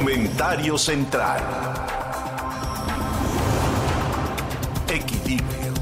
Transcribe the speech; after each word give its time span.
Comentario 0.00 0.78
central. 0.78 1.42
Equilibrio. 4.88 5.74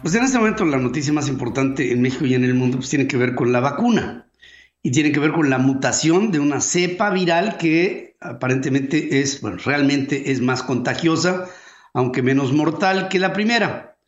Pues 0.00 0.14
en 0.14 0.24
este 0.24 0.38
momento 0.38 0.64
la 0.64 0.78
noticia 0.78 1.12
más 1.12 1.28
importante 1.28 1.92
en 1.92 2.00
México 2.00 2.24
y 2.24 2.32
en 2.32 2.44
el 2.44 2.54
mundo 2.54 2.78
pues 2.78 2.88
tiene 2.88 3.06
que 3.06 3.18
ver 3.18 3.34
con 3.34 3.52
la 3.52 3.60
vacuna 3.60 4.26
y 4.82 4.90
tiene 4.90 5.12
que 5.12 5.20
ver 5.20 5.32
con 5.32 5.50
la 5.50 5.58
mutación 5.58 6.32
de 6.32 6.40
una 6.40 6.62
cepa 6.62 7.10
viral 7.10 7.58
que 7.58 8.16
aparentemente 8.20 9.20
es, 9.20 9.42
bueno, 9.42 9.58
realmente 9.62 10.32
es 10.32 10.40
más 10.40 10.62
contagiosa, 10.62 11.44
aunque 11.92 12.22
menos 12.22 12.54
mortal 12.54 13.10
que 13.10 13.18
la 13.18 13.34
primera. 13.34 13.98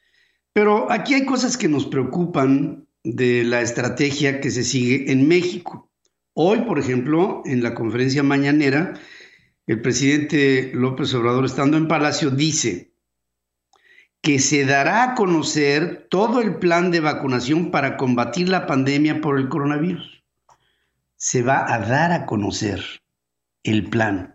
Pero 0.55 0.91
aquí 0.91 1.13
hay 1.13 1.27
cosas 1.27 1.59
que 1.59 1.69
nos 1.69 1.85
preocupan 1.85 2.84
de 3.05 3.45
la 3.45 3.61
estrategia 3.61 4.41
que 4.41 4.51
se 4.51 4.65
sigue 4.65 5.13
en 5.13 5.29
México. 5.29 5.91
Hoy, 6.33 6.63
por 6.63 6.79
ejemplo, 6.79 7.43
en 7.45 7.63
la 7.63 7.75
conferencia 7.75 8.23
mañanera, 8.23 8.95
el 9.67 9.81
presidente 9.81 10.73
López 10.75 11.15
Obrador, 11.15 11.45
estando 11.45 11.77
en 11.77 11.87
Palacio, 11.87 12.31
dice 12.31 12.93
que 14.21 14.39
se 14.39 14.65
dará 14.65 15.05
a 15.05 15.15
conocer 15.15 16.09
todo 16.11 16.41
el 16.41 16.57
plan 16.57 16.91
de 16.91 17.01
vacunación 17.01 17.71
para 17.71 17.99
combatir 17.99 18.49
la 18.49 18.67
pandemia 18.67 19.21
por 19.21 19.39
el 19.39 19.51
coronavirus. 19.51 20.25
Se 21.17 21.43
va 21.43 21.73
a 21.73 21.79
dar 21.79 22.11
a 22.11 22.25
conocer 22.25 22.83
el 23.63 23.91
plan. 23.91 24.35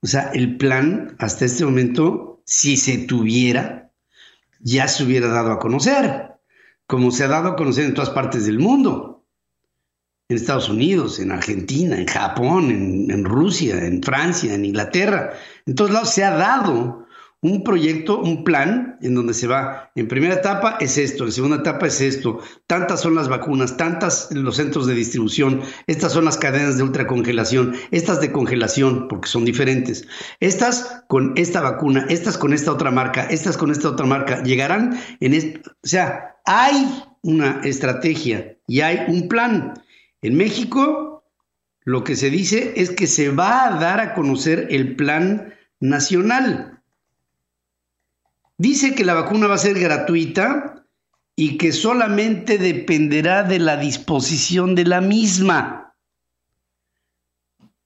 O 0.00 0.06
sea, 0.06 0.30
el 0.32 0.56
plan 0.56 1.14
hasta 1.18 1.44
este 1.44 1.66
momento, 1.66 2.42
si 2.46 2.78
se 2.78 2.98
tuviera, 2.98 3.92
ya 4.60 4.88
se 4.88 5.04
hubiera 5.04 5.28
dado 5.28 5.52
a 5.52 5.58
conocer, 5.58 6.29
como 6.90 7.12
se 7.12 7.22
ha 7.22 7.28
dado 7.28 7.50
a 7.50 7.56
conocer 7.56 7.84
en 7.84 7.94
todas 7.94 8.10
partes 8.10 8.46
del 8.46 8.58
mundo, 8.58 9.24
en 10.28 10.36
Estados 10.36 10.68
Unidos, 10.68 11.20
en 11.20 11.30
Argentina, 11.30 11.96
en 11.96 12.08
Japón, 12.08 12.68
en, 12.68 13.24
Rusia, 13.24 13.86
en 13.86 14.02
Francia, 14.02 14.54
en 14.54 14.64
Inglaterra, 14.64 15.30
en 15.66 15.76
todos 15.76 15.92
lados 15.92 16.10
se 16.10 16.24
ha 16.24 16.32
dado 16.32 17.06
un 17.42 17.62
proyecto, 17.62 18.20
un 18.20 18.42
plan 18.42 18.98
en 19.02 19.14
donde 19.14 19.34
se 19.34 19.46
va, 19.46 19.92
en 19.94 20.08
primera 20.08 20.34
etapa 20.34 20.78
es 20.80 20.98
esto, 20.98 21.24
en 21.24 21.32
segunda 21.32 21.58
etapa 21.58 21.86
es 21.86 22.00
esto, 22.00 22.40
tantas 22.66 23.00
son 23.00 23.14
las 23.14 23.28
vacunas, 23.28 23.76
tantas 23.76 24.28
los 24.32 24.56
centros 24.56 24.88
de 24.88 24.94
distribución, 24.94 25.62
estas 25.86 26.12
son 26.12 26.24
las 26.24 26.38
cadenas 26.38 26.76
de 26.76 26.82
ultracongelación, 26.82 27.76
estas 27.92 28.20
de 28.20 28.32
congelación, 28.32 29.06
porque 29.06 29.28
son 29.28 29.44
diferentes, 29.44 30.08
estas 30.40 31.04
con 31.06 31.34
esta 31.36 31.60
vacuna, 31.60 32.04
estas 32.08 32.36
con 32.36 32.52
esta 32.52 32.72
otra 32.72 32.90
marca, 32.90 33.22
estas 33.30 33.56
con 33.56 33.70
esta 33.70 33.90
otra 33.90 34.06
marca, 34.06 34.42
llegarán 34.42 35.00
en 35.20 35.62
o 35.64 35.86
sea, 35.86 36.39
hay 36.58 37.04
una 37.22 37.60
estrategia 37.64 38.56
y 38.66 38.80
hay 38.80 39.04
un 39.08 39.28
plan. 39.28 39.74
En 40.22 40.36
México, 40.36 41.24
lo 41.84 42.04
que 42.04 42.16
se 42.16 42.30
dice 42.30 42.74
es 42.76 42.90
que 42.90 43.06
se 43.06 43.30
va 43.30 43.66
a 43.66 43.78
dar 43.78 44.00
a 44.00 44.14
conocer 44.14 44.66
el 44.70 44.96
plan 44.96 45.54
nacional 45.80 46.80
Dice 48.60 48.94
que 48.94 49.06
la 49.06 49.14
vacuna 49.14 49.46
va 49.46 49.54
a 49.54 49.56
ser 49.56 49.80
gratuita 49.80 50.84
y 51.34 51.56
que 51.56 51.72
solamente 51.72 52.58
dependerá 52.58 53.42
de 53.42 53.58
la 53.58 53.78
disposición 53.78 54.74
de 54.74 54.84
la 54.84 55.00
misma. 55.00 55.94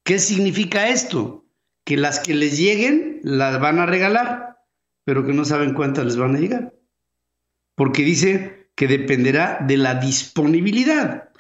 ¿Qué 0.03 0.19
significa 0.19 0.89
esto? 0.89 1.45
Que 1.85 1.97
las 1.97 2.19
que 2.19 2.35
les 2.35 2.59
lleguen 2.59 3.21
las 3.23 3.61
van 3.61 3.79
a 3.79 3.87
regalar, 3.87 4.65
pero 5.05 5.25
que 5.25 5.33
no 5.33 5.45
saben 5.45 5.75
cuántas 5.75 6.07
les 6.07 6.17
van 6.17 6.35
a 6.35 6.41
llegar. 6.41 6.74
Porque 7.75 8.03
dice 8.05 8.69
que 8.75 8.89
dependerá 8.89 9.59
de 9.67 9.77
la 9.77 9.95
disponibilidad. 9.97 11.31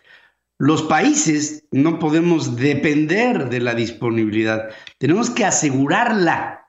Los 0.59 0.83
países 0.83 1.65
no 1.73 1.99
podemos 1.99 2.57
depender 2.57 3.49
de 3.51 3.61
la 3.61 3.75
disponibilidad, 3.75 4.71
tenemos 4.99 5.31
que 5.31 5.45
asegurar 5.45 6.15
la 6.15 6.69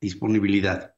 disponibilidad. 0.00 0.94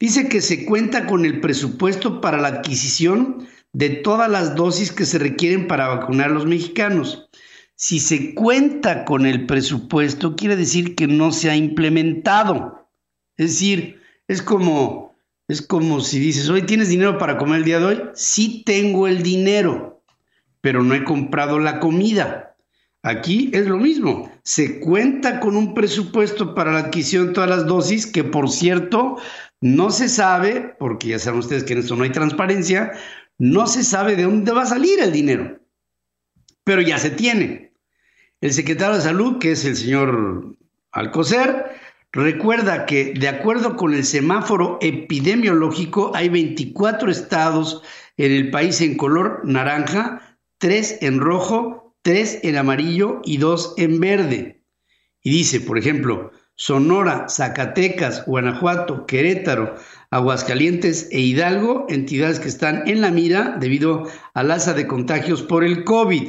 Dice 0.00 0.28
que 0.28 0.40
se 0.40 0.64
cuenta 0.64 1.06
con 1.06 1.24
el 1.24 1.40
presupuesto 1.40 2.20
para 2.20 2.38
la 2.38 2.48
adquisición 2.48 3.46
de 3.72 3.90
todas 3.90 4.30
las 4.30 4.54
dosis 4.56 4.92
que 4.92 5.04
se 5.04 5.18
requieren 5.18 5.68
para 5.68 5.88
vacunar 5.88 6.30
a 6.30 6.34
los 6.34 6.46
mexicanos. 6.46 7.28
Si 7.76 8.00
se 8.00 8.34
cuenta 8.34 9.04
con 9.04 9.26
el 9.26 9.46
presupuesto, 9.46 10.36
quiere 10.36 10.56
decir 10.56 10.94
que 10.94 11.06
no 11.06 11.32
se 11.32 11.50
ha 11.50 11.56
implementado. 11.56 12.88
Es 13.36 13.50
decir, 13.52 14.00
es 14.28 14.42
como, 14.42 15.11
es 15.52 15.60
como 15.60 16.00
si 16.00 16.18
dices, 16.18 16.48
hoy 16.48 16.62
tienes 16.62 16.88
dinero 16.88 17.18
para 17.18 17.36
comer 17.36 17.58
el 17.58 17.64
día 17.64 17.78
de 17.78 17.84
hoy. 17.84 18.02
Sí 18.14 18.62
tengo 18.64 19.06
el 19.06 19.22
dinero, 19.22 20.02
pero 20.62 20.82
no 20.82 20.94
he 20.94 21.04
comprado 21.04 21.58
la 21.58 21.78
comida. 21.78 22.56
Aquí 23.02 23.50
es 23.52 23.66
lo 23.66 23.76
mismo. 23.76 24.32
Se 24.44 24.80
cuenta 24.80 25.40
con 25.40 25.56
un 25.56 25.74
presupuesto 25.74 26.54
para 26.54 26.72
la 26.72 26.78
adquisición 26.78 27.26
de 27.28 27.32
todas 27.34 27.50
las 27.50 27.66
dosis, 27.66 28.06
que 28.06 28.24
por 28.24 28.50
cierto 28.50 29.18
no 29.60 29.90
se 29.90 30.08
sabe, 30.08 30.74
porque 30.78 31.08
ya 31.08 31.18
saben 31.18 31.40
ustedes 31.40 31.64
que 31.64 31.74
en 31.74 31.80
esto 31.80 31.96
no 31.96 32.04
hay 32.04 32.12
transparencia, 32.12 32.92
no 33.36 33.66
se 33.66 33.84
sabe 33.84 34.16
de 34.16 34.22
dónde 34.22 34.52
va 34.52 34.62
a 34.62 34.66
salir 34.66 35.00
el 35.00 35.12
dinero, 35.12 35.60
pero 36.64 36.80
ya 36.80 36.96
se 36.96 37.10
tiene. 37.10 37.74
El 38.40 38.54
secretario 38.54 38.96
de 38.96 39.02
Salud, 39.02 39.38
que 39.38 39.52
es 39.52 39.66
el 39.66 39.76
señor 39.76 40.56
Alcocer, 40.92 41.71
recuerda 42.12 42.86
que 42.86 43.14
de 43.14 43.28
acuerdo 43.28 43.76
con 43.76 43.94
el 43.94 44.04
semáforo 44.04 44.78
epidemiológico 44.80 46.12
hay 46.14 46.28
24 46.28 47.10
estados 47.10 47.82
en 48.16 48.32
el 48.32 48.50
país 48.50 48.80
en 48.80 48.96
color 48.96 49.40
naranja, 49.44 50.38
3 50.58 50.98
en 51.00 51.20
rojo, 51.20 51.96
3 52.02 52.40
en 52.44 52.56
amarillo 52.56 53.20
y 53.24 53.38
2 53.38 53.74
en 53.78 54.00
verde. 54.00 54.62
Y 55.22 55.30
dice, 55.30 55.60
por 55.60 55.78
ejemplo, 55.78 56.32
Sonora, 56.54 57.26
Zacatecas, 57.28 58.26
Guanajuato, 58.26 59.06
Querétaro, 59.06 59.74
Aguascalientes 60.10 61.08
e 61.10 61.20
Hidalgo, 61.20 61.86
entidades 61.88 62.38
que 62.38 62.48
están 62.48 62.86
en 62.86 63.00
la 63.00 63.10
mira 63.10 63.56
debido 63.58 64.08
al 64.34 64.50
alza 64.50 64.74
de 64.74 64.86
contagios 64.86 65.42
por 65.42 65.64
el 65.64 65.84
COVID. 65.84 66.28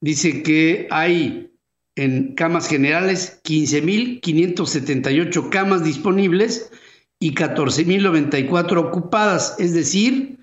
Dice 0.00 0.42
que 0.42 0.88
hay 0.90 1.52
en 1.96 2.34
camas 2.34 2.68
generales, 2.68 3.40
15.578 3.44 5.48
camas 5.50 5.84
disponibles 5.84 6.70
y 7.18 7.34
14.094 7.34 8.78
ocupadas. 8.78 9.56
Es 9.58 9.74
decir, 9.74 10.38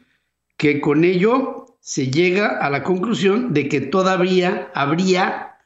que 0.58 0.82
con 0.82 1.04
ello 1.04 1.59
se 1.80 2.12
llega 2.12 2.58
a 2.60 2.70
la 2.70 2.84
conclusión 2.84 3.54
de 3.54 3.70
que 3.70 3.82
todavía 3.82 4.72
habría 4.74 5.58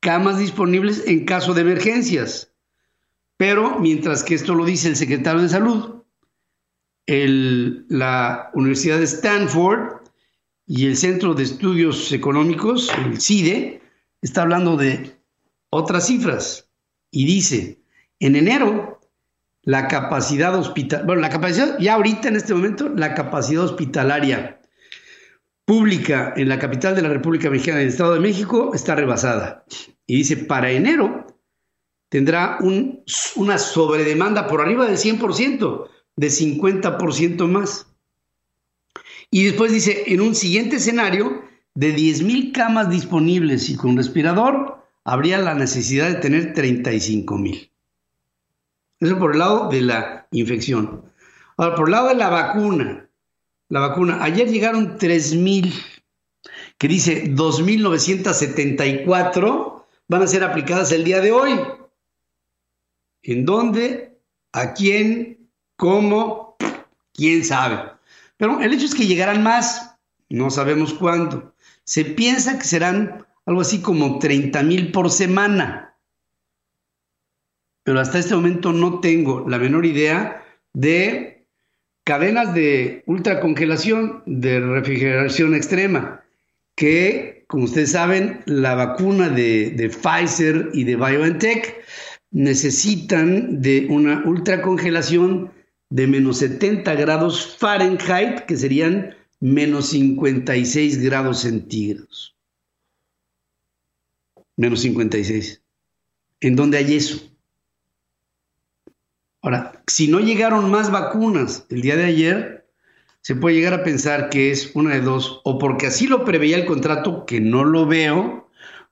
camas 0.00 0.38
disponibles 0.38 1.04
en 1.06 1.24
caso 1.24 1.54
de 1.54 1.62
emergencias. 1.62 2.52
Pero 3.36 3.78
mientras 3.80 4.22
que 4.22 4.34
esto 4.34 4.54
lo 4.54 4.64
dice 4.64 4.88
el 4.88 4.96
secretario 4.96 5.42
de 5.42 5.48
Salud, 5.48 6.02
la 7.06 8.50
Universidad 8.54 8.98
de 8.98 9.04
Stanford 9.04 10.02
y 10.66 10.86
el 10.86 10.96
Centro 10.96 11.34
de 11.34 11.44
Estudios 11.44 12.12
Económicos, 12.12 12.90
el 13.04 13.20
CIDE, 13.20 13.80
está 14.22 14.42
hablando 14.42 14.76
de 14.76 15.16
otras 15.70 16.06
cifras 16.06 16.68
y 17.10 17.26
dice, 17.26 17.78
en 18.18 18.36
enero, 18.36 19.00
la 19.62 19.88
capacidad 19.88 20.54
hospitalaria, 20.56 21.06
bueno, 21.06 21.22
la 21.22 21.30
capacidad, 21.30 21.78
ya 21.78 21.94
ahorita 21.94 22.28
en 22.28 22.36
este 22.36 22.54
momento, 22.54 22.88
la 22.88 23.14
capacidad 23.14 23.64
hospitalaria 23.64 24.60
pública 25.66 26.32
en 26.36 26.48
la 26.48 26.58
capital 26.58 26.94
de 26.94 27.02
la 27.02 27.10
República 27.10 27.50
Mexicana, 27.50 27.82
el 27.82 27.88
Estado 27.88 28.14
de 28.14 28.20
México, 28.20 28.70
está 28.74 28.94
rebasada. 28.94 29.66
Y 30.06 30.16
dice, 30.16 30.38
para 30.38 30.70
enero 30.70 31.26
tendrá 32.08 32.56
un, 32.60 33.02
una 33.34 33.58
sobredemanda 33.58 34.46
por 34.46 34.62
arriba 34.62 34.86
del 34.86 34.96
100%, 34.96 35.88
de 36.16 36.28
50% 36.28 37.48
más. 37.48 37.86
Y 39.30 39.44
después 39.44 39.72
dice, 39.72 40.04
en 40.06 40.20
un 40.22 40.34
siguiente 40.34 40.76
escenario, 40.76 41.42
de 41.74 41.94
10.000 41.94 42.52
camas 42.52 42.88
disponibles 42.88 43.68
y 43.68 43.76
con 43.76 43.98
respirador, 43.98 44.82
habría 45.04 45.36
la 45.38 45.54
necesidad 45.54 46.08
de 46.08 46.14
tener 46.14 46.54
35.000. 46.54 47.70
Eso 49.00 49.18
por 49.18 49.32
el 49.32 49.40
lado 49.40 49.68
de 49.68 49.82
la 49.82 50.26
infección. 50.30 51.12
Ahora, 51.58 51.74
por 51.74 51.88
el 51.88 51.92
lado 51.92 52.08
de 52.08 52.14
la 52.14 52.30
vacuna. 52.30 53.05
La 53.68 53.80
vacuna, 53.80 54.22
ayer 54.22 54.48
llegaron 54.48 54.96
3.000, 54.98 55.72
que 56.78 56.88
dice 56.88 57.34
2.974 57.34 59.84
van 60.08 60.22
a 60.22 60.26
ser 60.26 60.42
aplicadas 60.44 60.92
el 60.92 61.04
día 61.04 61.20
de 61.20 61.32
hoy. 61.32 61.60
¿En 63.22 63.44
dónde? 63.44 64.18
¿A 64.52 64.72
quién? 64.72 65.50
¿Cómo? 65.76 66.56
¿Quién 67.12 67.44
sabe? 67.44 67.90
Pero 68.36 68.60
el 68.60 68.72
hecho 68.72 68.86
es 68.86 68.94
que 68.94 69.08
llegarán 69.08 69.42
más, 69.42 69.98
no 70.28 70.48
sabemos 70.50 70.94
cuándo. 70.94 71.52
Se 71.82 72.04
piensa 72.04 72.56
que 72.58 72.64
serán 72.64 73.26
algo 73.46 73.62
así 73.62 73.80
como 73.80 74.20
30 74.20 74.62
mil 74.62 74.92
por 74.92 75.10
semana. 75.10 75.98
Pero 77.82 77.98
hasta 78.00 78.18
este 78.18 78.34
momento 78.34 78.72
no 78.72 79.00
tengo 79.00 79.48
la 79.48 79.58
menor 79.58 79.86
idea 79.86 80.44
de 80.72 81.35
cadenas 82.06 82.54
de 82.54 83.02
ultracongelación, 83.06 84.22
de 84.26 84.60
refrigeración 84.60 85.56
extrema, 85.56 86.24
que, 86.76 87.44
como 87.48 87.64
ustedes 87.64 87.90
saben, 87.90 88.42
la 88.46 88.76
vacuna 88.76 89.28
de, 89.28 89.90
Pfizer 89.90 90.70
y 90.72 90.84
de 90.84 90.94
BioNTech 90.94 91.84
necesitan 92.30 93.60
de 93.60 93.88
una 93.90 94.22
ultracongelación 94.24 95.52
de 95.90 96.06
menos 96.06 96.38
70 96.38 96.94
grados 96.94 97.56
Fahrenheit, 97.58 98.44
que 98.46 98.56
serían 98.56 99.16
menos 99.40 99.88
56 99.88 101.02
grados 101.02 101.40
centígrados. 101.40 102.36
Menos 104.56 104.80
56. 104.82 105.60
¿En 106.40 106.54
dónde 106.54 106.78
hay 106.78 106.94
eso? 106.94 107.35
Ahora, 109.46 109.80
si 109.86 110.08
no 110.08 110.18
llegaron 110.18 110.72
más 110.72 110.90
vacunas 110.90 111.66
el 111.70 111.80
día 111.80 111.94
de 111.94 112.06
ayer, 112.06 112.68
se 113.20 113.36
puede 113.36 113.54
llegar 113.54 113.74
a 113.74 113.84
pensar 113.84 114.28
que 114.28 114.50
es 114.50 114.74
una 114.74 114.94
de 114.94 115.00
dos, 115.00 115.40
o 115.44 115.56
porque 115.58 115.86
así 115.86 116.08
lo 116.08 116.24
preveía 116.24 116.56
el 116.56 116.66
contrato, 116.66 117.24
que 117.26 117.40
no 117.40 117.62
lo 117.62 117.86
veo, 117.86 118.50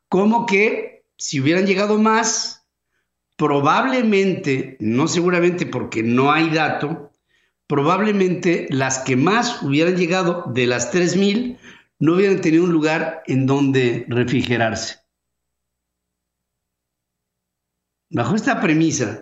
como 0.09 0.47
que 0.47 1.07
si 1.17 1.41
hubieran 1.41 1.67
llegado 1.67 1.99
más, 1.99 2.69
probablemente, 3.37 4.77
no 4.79 5.09
seguramente 5.09 5.67
porque 5.67 6.05
no 6.05 6.31
hay 6.31 6.51
dato, 6.51 7.11
probablemente 7.67 8.69
las 8.71 9.01
que 9.01 9.17
más 9.17 9.61
hubieran 9.61 9.97
llegado 9.97 10.45
de 10.55 10.69
las 10.69 10.93
3.000 10.93 11.59
no 11.99 12.15
hubieran 12.15 12.41
tenido 12.41 12.63
un 12.63 12.71
lugar 12.71 13.25
en 13.27 13.47
donde 13.47 14.07
refrigerarse. 14.09 15.01
Bajo 18.09 18.37
esta 18.37 18.61
premisa, 18.61 19.21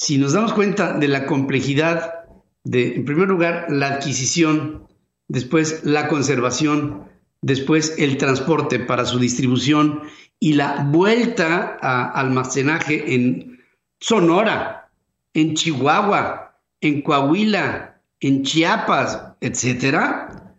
si 0.00 0.16
nos 0.16 0.32
damos 0.32 0.54
cuenta 0.54 0.94
de 0.94 1.08
la 1.08 1.26
complejidad 1.26 2.24
de, 2.64 2.94
en 2.94 3.04
primer 3.04 3.28
lugar, 3.28 3.66
la 3.68 3.88
adquisición, 3.88 4.88
después 5.28 5.84
la 5.84 6.08
conservación, 6.08 7.04
después 7.42 7.96
el 7.98 8.16
transporte 8.16 8.78
para 8.78 9.04
su 9.04 9.18
distribución 9.18 10.00
y 10.38 10.54
la 10.54 10.84
vuelta 10.84 11.76
a 11.82 12.18
almacenaje 12.18 13.14
en 13.14 13.60
Sonora, 14.00 14.88
en 15.34 15.52
Chihuahua, 15.52 16.58
en 16.80 17.02
Coahuila, 17.02 18.00
en 18.20 18.42
Chiapas, 18.42 19.34
etcétera, 19.42 20.56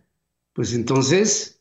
pues 0.52 0.72
entonces 0.72 1.60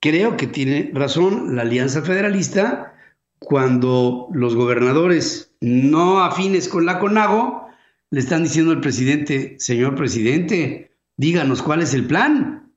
creo 0.00 0.38
que 0.38 0.46
tiene 0.46 0.90
razón 0.94 1.54
la 1.54 1.62
Alianza 1.62 2.00
Federalista 2.00 2.94
cuando 3.38 4.28
los 4.32 4.54
gobernadores 4.54 5.52
no 5.60 6.20
afines 6.20 6.68
con 6.68 6.86
la 6.86 6.98
CONAGO 6.98 7.68
le 8.10 8.20
están 8.20 8.42
diciendo 8.42 8.72
al 8.72 8.80
presidente, 8.80 9.56
señor 9.58 9.94
presidente, 9.94 10.96
díganos 11.16 11.62
cuál 11.62 11.82
es 11.82 11.94
el 11.94 12.06
plan. 12.06 12.72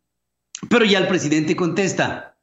Pero 0.70 0.86
ya 0.86 1.00
el 1.00 1.08
presidente 1.08 1.56
contesta, 1.56 2.38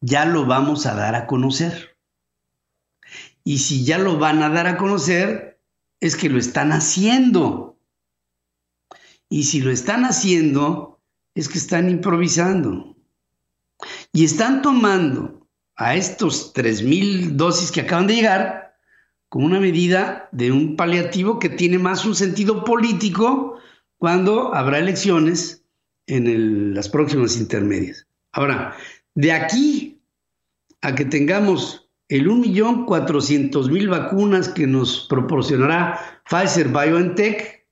ya 0.00 0.24
lo 0.24 0.46
vamos 0.46 0.86
a 0.86 0.94
dar 0.94 1.14
a 1.14 1.26
conocer. 1.26 1.96
Y 3.44 3.58
si 3.58 3.84
ya 3.84 3.98
lo 3.98 4.18
van 4.18 4.42
a 4.42 4.50
dar 4.50 4.66
a 4.66 4.76
conocer, 4.76 5.60
es 6.00 6.16
que 6.16 6.28
lo 6.28 6.38
están 6.38 6.72
haciendo. 6.72 7.78
Y 9.28 9.44
si 9.44 9.60
lo 9.60 9.70
están 9.70 10.04
haciendo, 10.04 11.00
es 11.34 11.48
que 11.48 11.58
están 11.58 11.88
improvisando. 11.88 12.96
Y 14.12 14.24
están 14.24 14.62
tomando 14.62 15.41
a 15.76 15.94
estos 15.96 16.54
3.000 16.54 17.32
dosis 17.32 17.72
que 17.72 17.82
acaban 17.82 18.06
de 18.06 18.16
llegar 18.16 18.76
como 19.28 19.46
una 19.46 19.60
medida 19.60 20.28
de 20.32 20.52
un 20.52 20.76
paliativo 20.76 21.38
que 21.38 21.48
tiene 21.48 21.78
más 21.78 22.04
un 22.04 22.14
sentido 22.14 22.64
político 22.64 23.56
cuando 23.96 24.54
habrá 24.54 24.78
elecciones 24.78 25.64
en 26.06 26.74
las 26.74 26.88
próximas 26.88 27.38
intermedias. 27.38 28.06
Ahora, 28.32 28.76
de 29.14 29.32
aquí 29.32 30.02
a 30.82 30.94
que 30.94 31.04
tengamos 31.04 31.88
el 32.08 32.28
1.400.000 32.28 33.88
vacunas 33.88 34.48
que 34.50 34.66
nos 34.66 35.06
proporcionará 35.08 36.22
Pfizer 36.28 36.68
BioNTech, 36.68 37.66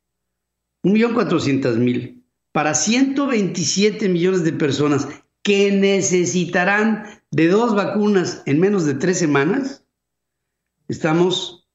1.400.000 0.83 2.23
para 2.53 2.75
127 2.75 4.09
millones 4.09 4.45
de 4.45 4.53
personas 4.53 5.09
que 5.43 5.73
necesitarán 5.73 7.20
de 7.31 7.49
dos 7.49 7.75
vacunas 7.75 8.43
en 8.47 8.61
menos 8.61 8.85
de 8.87 8.95
tres 8.95 9.19
semanas, 9.19 9.85
estamos 10.89 11.69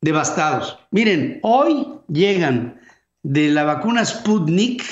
devastados. 0.00 0.78
Miren, 0.90 1.40
hoy 1.42 1.86
llegan 2.08 2.80
de 3.22 3.48
la 3.48 3.64
vacuna 3.64 4.04
Sputnik 4.04 4.84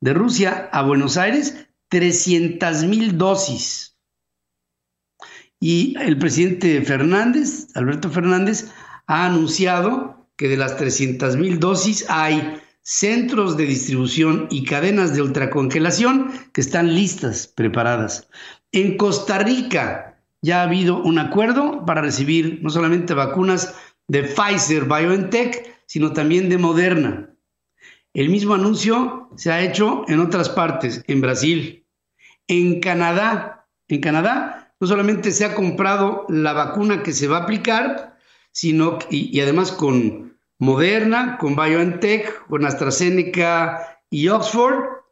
de 0.00 0.14
Rusia 0.14 0.68
a 0.72 0.82
Buenos 0.82 1.16
Aires 1.16 1.66
300 1.88 2.84
mil 2.84 3.16
dosis. 3.18 3.96
Y 5.60 5.96
el 6.00 6.18
presidente 6.18 6.82
Fernández, 6.82 7.68
Alberto 7.74 8.10
Fernández, 8.10 8.70
ha 9.06 9.26
anunciado 9.26 10.28
que 10.36 10.48
de 10.48 10.56
las 10.56 10.76
300 10.76 11.36
mil 11.36 11.60
dosis 11.60 12.04
hay 12.08 12.60
centros 12.82 13.56
de 13.56 13.64
distribución 13.64 14.46
y 14.50 14.64
cadenas 14.64 15.14
de 15.14 15.22
ultracongelación 15.22 16.32
que 16.52 16.60
están 16.60 16.94
listas, 16.94 17.46
preparadas. 17.46 18.28
En 18.74 18.96
Costa 18.96 19.38
Rica 19.38 20.20
ya 20.42 20.58
ha 20.58 20.64
habido 20.64 21.00
un 21.00 21.20
acuerdo 21.20 21.86
para 21.86 22.02
recibir 22.02 22.58
no 22.60 22.70
solamente 22.70 23.14
vacunas 23.14 23.72
de 24.08 24.24
Pfizer 24.24 24.86
BioNTech, 24.86 25.80
sino 25.86 26.12
también 26.12 26.48
de 26.48 26.58
Moderna. 26.58 27.30
El 28.14 28.30
mismo 28.30 28.52
anuncio 28.52 29.30
se 29.36 29.52
ha 29.52 29.62
hecho 29.62 30.02
en 30.08 30.18
otras 30.18 30.48
partes, 30.48 31.04
en 31.06 31.20
Brasil, 31.20 31.86
en 32.48 32.80
Canadá. 32.80 33.64
En 33.86 34.00
Canadá 34.00 34.74
no 34.80 34.88
solamente 34.88 35.30
se 35.30 35.44
ha 35.44 35.54
comprado 35.54 36.26
la 36.28 36.52
vacuna 36.52 37.04
que 37.04 37.12
se 37.12 37.28
va 37.28 37.36
a 37.36 37.42
aplicar, 37.44 38.18
sino 38.50 38.98
y, 39.08 39.30
y 39.38 39.40
además 39.40 39.70
con 39.70 40.36
Moderna, 40.58 41.38
con 41.38 41.54
BioNTech, 41.54 42.48
con 42.48 42.66
AstraZeneca 42.66 44.00
y 44.10 44.26
Oxford. 44.26 45.03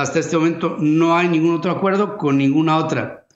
Hasta 0.00 0.18
este 0.18 0.36
momento 0.36 0.76
no 0.80 1.16
hay 1.16 1.28
ningún 1.28 1.54
otro 1.54 1.70
acuerdo 1.70 2.16
con 2.16 2.38
ninguna 2.38 2.76
otra, 2.76 3.26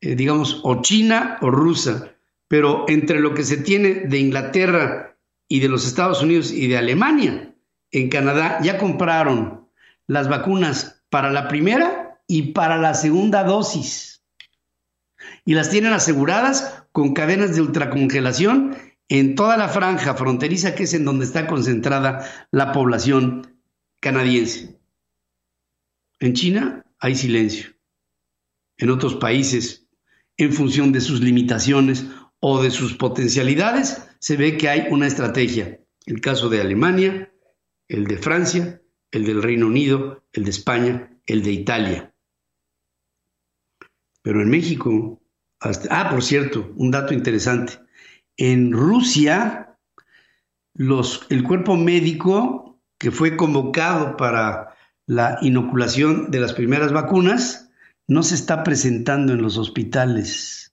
eh, 0.00 0.16
digamos, 0.16 0.60
o 0.64 0.82
China 0.82 1.38
o 1.40 1.50
rusa. 1.50 2.14
Pero 2.48 2.84
entre 2.88 3.20
lo 3.20 3.32
que 3.34 3.44
se 3.44 3.58
tiene 3.58 3.94
de 3.94 4.18
Inglaterra 4.18 5.16
y 5.46 5.60
de 5.60 5.68
los 5.68 5.86
Estados 5.86 6.22
Unidos 6.22 6.50
y 6.50 6.66
de 6.66 6.78
Alemania, 6.78 7.54
en 7.92 8.08
Canadá 8.08 8.58
ya 8.62 8.76
compraron 8.78 9.68
las 10.06 10.28
vacunas 10.28 11.02
para 11.10 11.30
la 11.30 11.46
primera 11.46 12.20
y 12.26 12.52
para 12.52 12.76
la 12.76 12.94
segunda 12.94 13.44
dosis 13.44 14.10
y 15.44 15.54
las 15.54 15.70
tienen 15.70 15.92
aseguradas 15.92 16.84
con 16.92 17.14
cadenas 17.14 17.54
de 17.54 17.62
ultracongelación 17.62 18.76
en 19.08 19.34
toda 19.34 19.56
la 19.56 19.68
franja 19.68 20.14
fronteriza 20.14 20.74
que 20.74 20.84
es 20.84 20.94
en 20.94 21.04
donde 21.04 21.24
está 21.24 21.46
concentrada 21.46 22.24
la 22.50 22.72
población 22.72 23.60
canadiense. 24.00 24.79
En 26.20 26.34
China 26.34 26.84
hay 26.98 27.14
silencio. 27.14 27.70
En 28.76 28.90
otros 28.90 29.16
países, 29.16 29.88
en 30.36 30.52
función 30.52 30.92
de 30.92 31.00
sus 31.00 31.20
limitaciones 31.20 32.06
o 32.38 32.62
de 32.62 32.70
sus 32.70 32.94
potencialidades, 32.94 34.08
se 34.18 34.36
ve 34.36 34.56
que 34.56 34.68
hay 34.68 34.86
una 34.90 35.06
estrategia. 35.06 35.80
El 36.06 36.20
caso 36.20 36.48
de 36.48 36.60
Alemania, 36.60 37.32
el 37.88 38.06
de 38.06 38.18
Francia, 38.18 38.80
el 39.10 39.24
del 39.24 39.42
Reino 39.42 39.66
Unido, 39.66 40.24
el 40.32 40.44
de 40.44 40.50
España, 40.50 41.20
el 41.26 41.42
de 41.42 41.52
Italia. 41.52 42.14
Pero 44.22 44.42
en 44.42 44.50
México 44.50 45.20
ah, 45.90 46.08
por 46.10 46.22
cierto, 46.22 46.72
un 46.76 46.90
dato 46.90 47.14
interesante. 47.14 47.78
En 48.36 48.72
Rusia, 48.72 49.78
el 50.74 51.42
cuerpo 51.42 51.76
médico 51.76 52.80
que 52.98 53.10
fue 53.10 53.36
convocado 53.36 54.16
para 54.16 54.76
la 55.10 55.38
inoculación 55.40 56.30
de 56.30 56.38
las 56.38 56.52
primeras 56.52 56.92
vacunas 56.92 57.68
no 58.06 58.22
se 58.22 58.36
está 58.36 58.62
presentando 58.62 59.32
en 59.32 59.42
los 59.42 59.58
hospitales, 59.58 60.72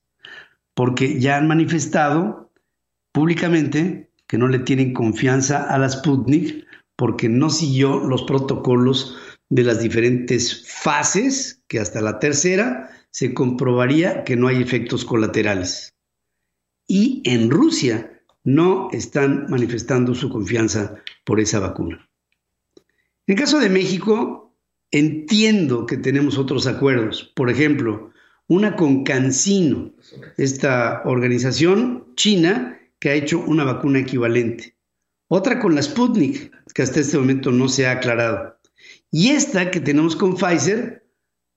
porque 0.76 1.20
ya 1.20 1.38
han 1.38 1.48
manifestado 1.48 2.52
públicamente 3.12 4.12
que 4.28 4.38
no 4.38 4.48
le 4.48 4.60
tienen 4.60 4.94
confianza 4.94 5.64
a 5.64 5.80
la 5.80 5.90
Sputnik 5.90 6.68
porque 6.96 7.30
no 7.30 7.50
siguió 7.50 7.98
los 8.02 8.26
protocolos 8.26 9.18
de 9.50 9.64
las 9.64 9.82
diferentes 9.82 10.68
fases, 10.68 11.64
que 11.68 11.80
hasta 11.80 12.00
la 12.00 12.20
tercera 12.20 12.92
se 13.10 13.34
comprobaría 13.34 14.24
que 14.24 14.36
no 14.36 14.50
hay 14.50 14.62
efectos 14.62 15.04
colaterales. 15.04 15.96
Y 16.86 17.24
en 17.26 17.50
Rusia 17.50 18.22
no 18.44 18.90
están 18.92 19.48
manifestando 19.50 20.14
su 20.14 20.30
confianza 20.30 20.94
por 21.26 21.40
esa 21.40 21.60
vacuna. 21.60 22.07
En 23.28 23.34
el 23.34 23.40
caso 23.40 23.60
de 23.60 23.70
México, 23.70 24.58
entiendo 24.90 25.86
que 25.86 25.98
tenemos 25.98 26.38
otros 26.38 26.66
acuerdos. 26.66 27.34
Por 27.36 27.50
ejemplo, 27.50 28.12
una 28.48 28.78
con 28.78 29.04
CanSino, 29.04 29.94
esta 30.38 31.02
organización 31.04 32.06
china 32.16 32.80
que 33.00 33.10
ha 33.10 33.16
hecho 33.16 33.40
una 33.40 33.66
vacuna 33.66 34.00
equivalente. 34.00 34.78
Otra 35.28 35.60
con 35.60 35.76
la 35.76 35.82
Sputnik, 35.82 36.54
que 36.74 36.82
hasta 36.82 37.02
este 37.02 37.18
momento 37.18 37.52
no 37.52 37.68
se 37.68 37.86
ha 37.86 37.92
aclarado. 37.92 38.58
Y 39.12 39.32
esta 39.32 39.72
que 39.72 39.82
tenemos 39.82 40.16
con 40.16 40.38
Pfizer, 40.38 41.06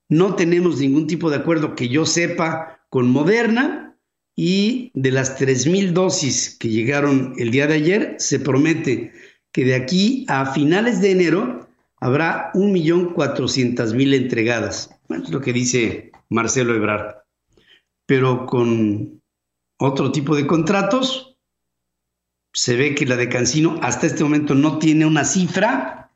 no 0.09 0.35
tenemos 0.35 0.81
ningún 0.81 1.07
tipo 1.07 1.31
de 1.31 1.37
acuerdo 1.37 1.77
que 1.77 1.89
yo 1.89 2.05
sepa 2.05 2.81
con 2.89 3.09
Moderna 3.09 3.97
y 4.35 4.91
de 4.95 5.13
las 5.13 5.39
3.000 5.39 5.93
dosis 5.93 6.57
que 6.59 6.69
llegaron 6.69 7.35
el 7.39 7.53
día 7.53 7.69
de 7.69 7.75
ayer, 7.75 8.17
se 8.19 8.41
promete 8.41 9.13
que 9.53 9.65
de 9.65 9.75
aquí 9.75 10.25
a 10.29 10.53
finales 10.53 11.01
de 11.01 11.13
enero 11.13 11.60
habrá 12.01 12.51
1.400.000 12.55 14.15
entregadas. 14.15 14.91
Bueno, 15.09 15.25
es 15.25 15.31
lo 15.31 15.41
que 15.41 15.53
dice 15.53 16.13
Marcelo 16.29 16.75
Ebrard. 16.75 17.17
Pero 18.07 18.47
con 18.47 19.23
otro 19.79 20.11
tipo 20.11 20.35
de 20.35 20.47
contratos, 20.47 21.37
se 22.53 22.75
ve 22.75 22.95
que 22.95 23.07
la 23.07 23.17
de 23.17 23.29
Cancino 23.29 23.79
hasta 23.83 24.07
este 24.07 24.25
momento 24.25 24.55
no 24.55 24.79
tiene 24.79 25.07
una 25.07 25.25
cifra, 25.25 26.11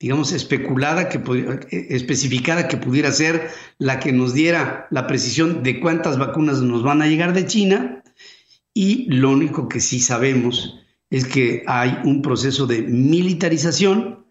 digamos, 0.00 0.32
especulada, 0.32 1.08
que, 1.08 1.18
eh, 1.18 1.86
especificada 1.90 2.66
que 2.66 2.76
pudiera 2.76 3.12
ser 3.12 3.50
la 3.78 4.00
que 4.00 4.12
nos 4.12 4.34
diera 4.34 4.88
la 4.90 5.06
precisión 5.06 5.62
de 5.62 5.80
cuántas 5.80 6.18
vacunas 6.18 6.60
nos 6.62 6.82
van 6.82 7.02
a 7.02 7.06
llegar 7.06 7.32
de 7.32 7.46
China. 7.46 8.02
Y 8.72 9.06
lo 9.08 9.30
único 9.30 9.68
que 9.68 9.80
sí 9.80 10.00
sabemos 10.00 10.80
es 11.10 11.26
que 11.26 11.62
hay 11.68 11.96
un 12.04 12.22
proceso 12.22 12.66
de 12.66 12.82
militarización 12.82 14.23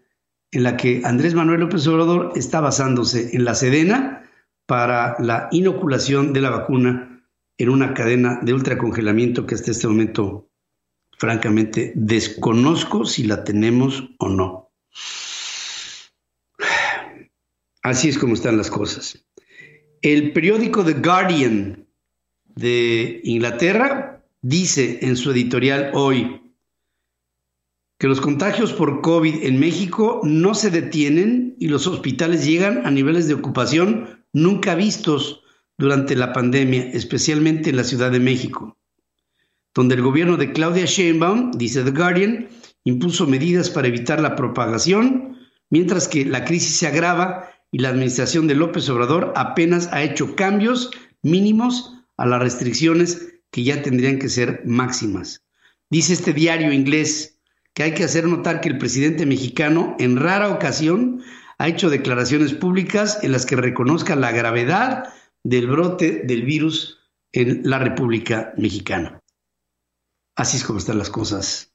en 0.54 0.62
la 0.62 0.76
que 0.76 1.02
Andrés 1.04 1.34
Manuel 1.34 1.60
López 1.60 1.86
Obrador 1.88 2.32
está 2.36 2.60
basándose 2.60 3.34
en 3.34 3.44
la 3.44 3.56
Sedena 3.56 4.30
para 4.66 5.16
la 5.18 5.48
inoculación 5.50 6.32
de 6.32 6.40
la 6.40 6.50
vacuna 6.50 7.24
en 7.58 7.68
una 7.68 7.92
cadena 7.92 8.38
de 8.40 8.54
ultracongelamiento 8.54 9.46
que 9.46 9.56
hasta 9.56 9.72
este 9.72 9.88
momento 9.88 10.48
francamente 11.18 11.92
desconozco 11.96 13.04
si 13.04 13.24
la 13.24 13.42
tenemos 13.42 14.10
o 14.18 14.28
no. 14.28 14.70
Así 17.82 18.08
es 18.08 18.16
como 18.16 18.34
están 18.34 18.56
las 18.56 18.70
cosas. 18.70 19.26
El 20.02 20.32
periódico 20.32 20.84
The 20.84 20.94
Guardian 20.94 21.88
de 22.46 23.20
Inglaterra 23.24 24.24
dice 24.40 25.00
en 25.02 25.16
su 25.16 25.32
editorial 25.32 25.90
hoy 25.94 26.43
que 27.98 28.08
los 28.08 28.20
contagios 28.20 28.72
por 28.72 29.00
COVID 29.00 29.44
en 29.44 29.58
México 29.60 30.20
no 30.24 30.54
se 30.54 30.70
detienen 30.70 31.56
y 31.58 31.68
los 31.68 31.86
hospitales 31.86 32.44
llegan 32.44 32.86
a 32.86 32.90
niveles 32.90 33.28
de 33.28 33.34
ocupación 33.34 34.24
nunca 34.32 34.74
vistos 34.74 35.42
durante 35.78 36.16
la 36.16 36.32
pandemia, 36.32 36.90
especialmente 36.92 37.70
en 37.70 37.76
la 37.76 37.84
Ciudad 37.84 38.10
de 38.10 38.20
México 38.20 38.76
donde 39.74 39.96
el 39.96 40.02
gobierno 40.02 40.36
de 40.36 40.52
Claudia 40.52 40.84
Sheinbaum, 40.86 41.50
dice 41.52 41.82
The 41.82 41.90
Guardian, 41.90 42.48
impuso 42.84 43.26
medidas 43.26 43.70
para 43.70 43.88
evitar 43.88 44.20
la 44.20 44.36
propagación, 44.36 45.36
mientras 45.68 46.06
que 46.06 46.24
la 46.24 46.44
crisis 46.44 46.76
se 46.76 46.86
agrava 46.86 47.50
y 47.72 47.78
la 47.78 47.88
administración 47.88 48.46
de 48.46 48.54
López 48.54 48.88
Obrador 48.88 49.32
apenas 49.36 49.88
ha 49.92 50.02
hecho 50.02 50.36
cambios 50.36 50.90
mínimos 51.22 51.92
a 52.16 52.26
las 52.26 52.40
restricciones 52.40 53.34
que 53.50 53.64
ya 53.64 53.82
tendrían 53.82 54.18
que 54.18 54.28
ser 54.28 54.62
máximas. 54.64 55.42
Dice 55.90 56.12
este 56.12 56.32
diario 56.32 56.72
inglés 56.72 57.33
que 57.74 57.82
hay 57.82 57.94
que 57.94 58.04
hacer 58.04 58.26
notar 58.26 58.60
que 58.60 58.68
el 58.68 58.78
presidente 58.78 59.26
mexicano 59.26 59.96
en 59.98 60.16
rara 60.16 60.48
ocasión 60.48 61.22
ha 61.58 61.68
hecho 61.68 61.90
declaraciones 61.90 62.54
públicas 62.54 63.18
en 63.22 63.32
las 63.32 63.46
que 63.46 63.56
reconozca 63.56 64.16
la 64.16 64.32
gravedad 64.32 65.12
del 65.42 65.66
brote 65.66 66.22
del 66.24 66.44
virus 66.44 67.00
en 67.32 67.62
la 67.64 67.78
República 67.78 68.54
Mexicana. 68.56 69.20
Así 70.36 70.56
es 70.56 70.64
como 70.64 70.78
están 70.78 70.98
las 70.98 71.10
cosas 71.10 71.72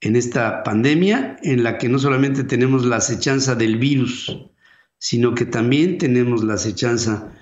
en 0.00 0.16
esta 0.16 0.62
pandemia 0.62 1.36
en 1.42 1.62
la 1.62 1.78
que 1.78 1.88
no 1.88 1.98
solamente 1.98 2.44
tenemos 2.44 2.84
la 2.84 2.96
acechanza 2.96 3.54
del 3.54 3.78
virus, 3.78 4.36
sino 4.98 5.34
que 5.34 5.46
también 5.46 5.98
tenemos 5.98 6.44
la 6.44 6.54
acechanza 6.54 7.32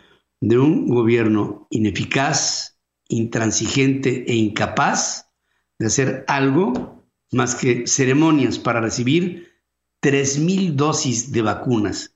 de 0.41 0.59
un 0.59 0.89
gobierno 0.89 1.67
ineficaz, 1.71 2.79
intransigente 3.09 4.25
e 4.31 4.35
incapaz 4.35 5.31
de 5.79 5.87
hacer 5.87 6.25
algo 6.29 7.00
más 7.33 7.55
que 7.55 7.87
ceremonias 7.87 8.59
para 8.59 8.81
recibir 8.81 9.53
3.000 10.03 10.75
dosis 10.75 11.33
de 11.33 11.43
vacunas 11.43 12.15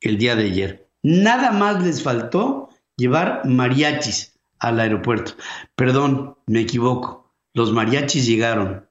el 0.00 0.18
día 0.18 0.36
de 0.36 0.44
ayer. 0.44 0.90
Nada 1.02 1.50
más 1.50 1.82
les 1.82 2.02
faltó 2.02 2.70
llevar 2.96 3.44
mariachis 3.44 4.38
al 4.58 4.80
aeropuerto. 4.80 5.32
Perdón, 5.74 6.36
me 6.46 6.60
equivoco. 6.60 7.34
Los 7.52 7.72
mariachis 7.72 8.26
llegaron, 8.26 8.88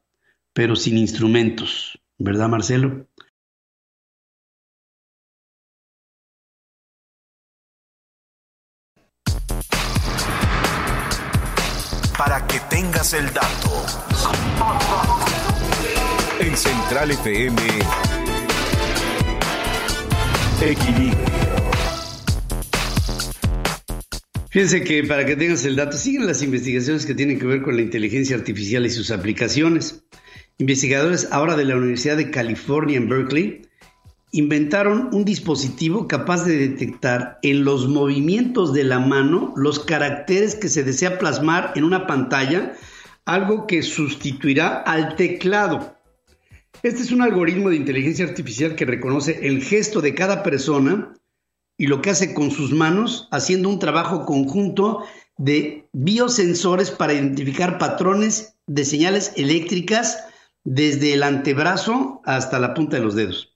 pero 0.53 0.75
sin 0.75 0.97
instrumentos, 0.97 1.99
¿verdad 2.17 2.49
Marcelo? 2.49 3.07
Para 12.17 12.45
que 12.47 12.59
tengas 12.69 13.13
el 13.13 13.25
dato. 13.33 15.22
En 16.53 16.57
Central 16.57 17.09
FM, 17.09 17.55
Equilibrio. 20.61 21.17
Fíjense 24.51 24.83
que 24.83 25.03
para 25.03 25.25
que 25.25 25.35
tengas 25.35 25.65
el 25.65 25.75
dato, 25.75 25.97
siguen 25.97 26.27
las 26.27 26.43
investigaciones 26.43 27.07
que 27.07 27.15
tienen 27.15 27.39
que 27.39 27.47
ver 27.47 27.63
con 27.63 27.75
la 27.75 27.81
inteligencia 27.81 28.35
artificial 28.35 28.85
y 28.85 28.91
sus 28.91 29.09
aplicaciones. 29.09 30.05
Investigadores 30.59 31.27
ahora 31.31 31.55
de 31.55 31.65
la 31.65 31.75
Universidad 31.75 32.17
de 32.17 32.29
California 32.29 32.97
en 32.97 33.09
Berkeley 33.09 33.63
inventaron 34.31 35.09
un 35.11 35.25
dispositivo 35.25 36.07
capaz 36.07 36.45
de 36.45 36.55
detectar 36.57 37.39
en 37.41 37.63
los 37.63 37.87
movimientos 37.87 38.73
de 38.73 38.83
la 38.83 38.99
mano 38.99 39.55
los 39.55 39.79
caracteres 39.79 40.53
que 40.53 40.69
se 40.69 40.83
desea 40.83 41.17
plasmar 41.17 41.73
en 41.75 41.83
una 41.83 42.05
pantalla, 42.05 42.73
algo 43.25 43.65
que 43.65 43.81
sustituirá 43.81 44.83
al 44.83 45.15
teclado. 45.15 46.02
Este 46.81 47.01
es 47.01 47.11
un 47.11 47.21
algoritmo 47.21 47.69
de 47.69 47.75
inteligencia 47.75 48.25
artificial 48.25 48.75
que 48.75 48.85
reconoce 48.85 49.47
el 49.47 49.63
gesto 49.63 50.01
de 50.01 50.15
cada 50.15 50.43
persona 50.43 51.13
y 51.77 51.87
lo 51.87 52.01
que 52.01 52.09
hace 52.09 52.33
con 52.33 52.51
sus 52.51 52.71
manos, 52.71 53.27
haciendo 53.31 53.69
un 53.69 53.79
trabajo 53.79 54.25
conjunto 54.25 55.03
de 55.37 55.87
biosensores 55.93 56.91
para 56.91 57.13
identificar 57.13 57.77
patrones 57.77 58.55
de 58.67 58.85
señales 58.85 59.33
eléctricas 59.35 60.25
desde 60.63 61.13
el 61.13 61.23
antebrazo 61.23 62.21
hasta 62.25 62.59
la 62.59 62.73
punta 62.73 62.97
de 62.97 63.03
los 63.03 63.15
dedos. 63.15 63.53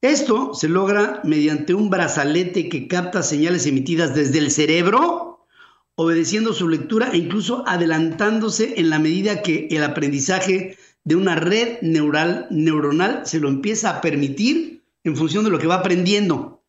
Esto 0.00 0.52
se 0.52 0.68
logra 0.68 1.20
mediante 1.24 1.72
un 1.72 1.88
brazalete 1.88 2.68
que 2.68 2.88
capta 2.88 3.22
señales 3.22 3.66
emitidas 3.66 4.14
desde 4.14 4.38
el 4.38 4.50
cerebro, 4.50 5.46
obedeciendo 5.94 6.52
su 6.52 6.68
lectura 6.68 7.10
e 7.12 7.18
incluso 7.18 7.64
adelantándose 7.66 8.74
en 8.76 8.90
la 8.90 8.98
medida 8.98 9.42
que 9.42 9.68
el 9.70 9.82
aprendizaje 9.82 10.76
de 11.04 11.16
una 11.16 11.36
red 11.36 11.80
neural, 11.82 12.46
neuronal 12.50 13.26
se 13.26 13.38
lo 13.38 13.48
empieza 13.48 13.90
a 13.90 14.00
permitir 14.00 14.84
en 15.04 15.16
función 15.16 15.44
de 15.44 15.50
lo 15.50 15.58
que 15.58 15.66
va 15.66 15.76
aprendiendo. 15.76 16.62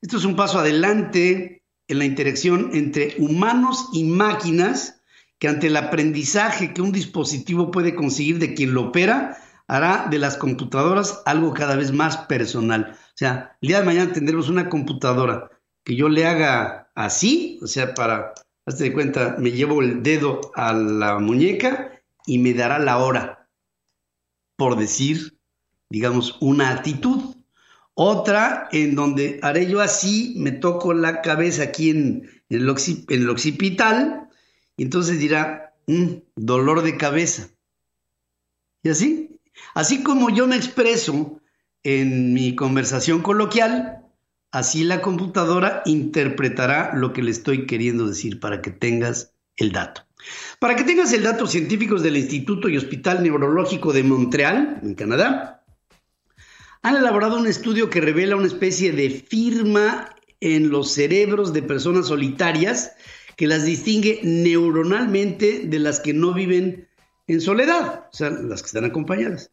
Esto 0.00 0.16
es 0.16 0.24
un 0.24 0.34
paso 0.34 0.58
adelante 0.58 1.62
en 1.88 1.98
la 1.98 2.04
interacción 2.04 2.70
entre 2.72 3.14
humanos 3.18 3.90
y 3.92 4.04
máquinas 4.04 5.02
que 5.38 5.48
ante 5.48 5.66
el 5.66 5.76
aprendizaje 5.76 6.72
que 6.72 6.82
un 6.82 6.92
dispositivo 6.92 7.70
puede 7.70 7.94
conseguir 7.94 8.38
de 8.38 8.54
quien 8.54 8.74
lo 8.74 8.88
opera, 8.88 9.36
hará 9.66 10.06
de 10.10 10.18
las 10.18 10.36
computadoras 10.36 11.22
algo 11.26 11.52
cada 11.52 11.76
vez 11.76 11.92
más 11.92 12.16
personal. 12.16 12.92
O 12.92 13.16
sea, 13.16 13.56
el 13.60 13.68
día 13.68 13.80
de 13.80 13.86
mañana 13.86 14.12
tendremos 14.12 14.48
una 14.48 14.68
computadora 14.68 15.50
que 15.84 15.96
yo 15.96 16.08
le 16.08 16.26
haga 16.26 16.90
así, 16.94 17.58
o 17.62 17.66
sea, 17.66 17.94
para, 17.94 18.34
hazte 18.66 18.84
de 18.84 18.92
cuenta, 18.92 19.36
me 19.38 19.50
llevo 19.50 19.82
el 19.82 20.02
dedo 20.02 20.40
a 20.54 20.72
la 20.72 21.18
muñeca 21.18 22.00
y 22.26 22.38
me 22.38 22.54
dará 22.54 22.78
la 22.78 22.98
hora, 22.98 23.41
por 24.62 24.78
decir, 24.78 25.36
digamos, 25.90 26.36
una 26.40 26.70
actitud 26.70 27.34
Otra 27.94 28.68
en 28.70 28.94
donde 28.94 29.40
haré 29.42 29.68
yo 29.68 29.80
así, 29.80 30.34
me 30.36 30.52
toco 30.52 30.94
la 30.94 31.20
cabeza 31.20 31.64
aquí 31.64 31.90
en, 31.90 32.30
el, 32.48 32.68
occipital, 32.68 34.28
y 34.76 34.84
entonces 34.84 35.18
dirá, 35.18 35.74
mm, 35.88 36.10
dolor 36.36 36.82
de 36.82 36.96
cabeza. 36.96 37.48
Y 38.84 38.90
así, 38.90 39.40
así 39.74 40.04
como 40.04 40.30
yo 40.30 40.46
me 40.46 40.54
expreso 40.54 41.40
en 41.82 42.32
mi 42.32 42.54
conversación 42.54 43.20
coloquial, 43.20 44.06
así 44.52 44.84
la 44.84 45.02
computadora 45.02 45.82
interpretará 45.86 46.94
lo 46.94 47.12
que 47.12 47.24
le 47.24 47.32
estoy 47.32 47.66
queriendo 47.66 48.06
decir 48.06 48.38
para 48.38 48.62
que 48.62 48.70
tengas 48.70 49.34
el 49.56 49.72
dato. 49.72 50.02
Para 50.58 50.76
que 50.76 50.84
tengas 50.84 51.12
el 51.12 51.22
dato, 51.22 51.46
científicos 51.46 52.02
del 52.02 52.16
Instituto 52.16 52.68
y 52.68 52.76
Hospital 52.76 53.22
Neurológico 53.22 53.92
de 53.92 54.02
Montreal, 54.02 54.80
en 54.82 54.94
Canadá, 54.94 55.64
han 56.82 56.96
elaborado 56.96 57.38
un 57.38 57.46
estudio 57.46 57.90
que 57.90 58.00
revela 58.00 58.36
una 58.36 58.46
especie 58.46 58.92
de 58.92 59.10
firma 59.10 60.14
en 60.40 60.70
los 60.70 60.92
cerebros 60.92 61.52
de 61.52 61.62
personas 61.62 62.08
solitarias 62.08 62.92
que 63.36 63.46
las 63.46 63.64
distingue 63.64 64.20
neuronalmente 64.22 65.62
de 65.64 65.78
las 65.78 66.00
que 66.00 66.12
no 66.12 66.34
viven 66.34 66.88
en 67.28 67.40
soledad, 67.40 68.06
o 68.12 68.16
sea, 68.16 68.30
las 68.30 68.62
que 68.62 68.66
están 68.66 68.84
acompañadas. 68.84 69.50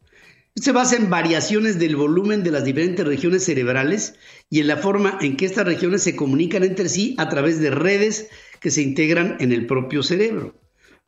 Se 0.56 0.72
basa 0.72 0.96
en 0.96 1.08
variaciones 1.08 1.78
del 1.78 1.94
volumen 1.94 2.42
de 2.42 2.50
las 2.50 2.64
diferentes 2.64 3.06
regiones 3.06 3.44
cerebrales 3.44 4.14
y 4.50 4.60
en 4.60 4.66
la 4.66 4.76
forma 4.76 5.16
en 5.20 5.36
que 5.36 5.46
estas 5.46 5.64
regiones 5.64 6.02
se 6.02 6.16
comunican 6.16 6.64
entre 6.64 6.88
sí 6.88 7.14
a 7.18 7.28
través 7.28 7.60
de 7.60 7.70
redes 7.70 8.28
que 8.58 8.72
se 8.72 8.82
integran 8.82 9.36
en 9.38 9.52
el 9.52 9.66
propio 9.66 10.02
cerebro. 10.02 10.59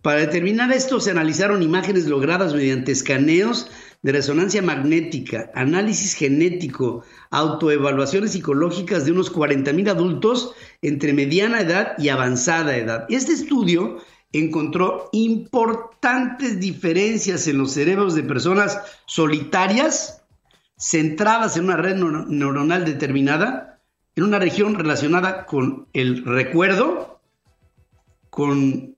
Para 0.02 0.20
determinar 0.20 0.72
esto 0.72 0.98
se 0.98 1.12
analizaron 1.12 1.62
imágenes 1.62 2.06
logradas 2.06 2.52
mediante 2.54 2.90
escaneos 2.90 3.70
de 4.02 4.10
resonancia 4.10 4.60
magnética, 4.60 5.52
análisis 5.54 6.14
genético, 6.14 7.04
autoevaluaciones 7.30 8.32
psicológicas 8.32 9.04
de 9.04 9.12
unos 9.12 9.32
40.000 9.32 9.90
adultos 9.90 10.54
entre 10.82 11.12
mediana 11.12 11.60
edad 11.60 11.92
y 11.98 12.08
avanzada 12.08 12.76
edad. 12.76 13.06
Este 13.10 13.32
estudio 13.32 13.98
encontró 14.32 15.08
importantes 15.12 16.58
diferencias 16.58 17.46
en 17.46 17.58
los 17.58 17.72
cerebros 17.72 18.16
de 18.16 18.24
personas 18.24 18.80
solitarias, 19.06 20.24
centradas 20.76 21.56
en 21.56 21.66
una 21.66 21.76
red 21.76 21.94
neuronal 21.94 22.84
determinada, 22.84 23.80
en 24.16 24.24
una 24.24 24.40
región 24.40 24.74
relacionada 24.74 25.46
con 25.46 25.86
el 25.92 26.24
recuerdo, 26.24 27.20
con 28.30 28.96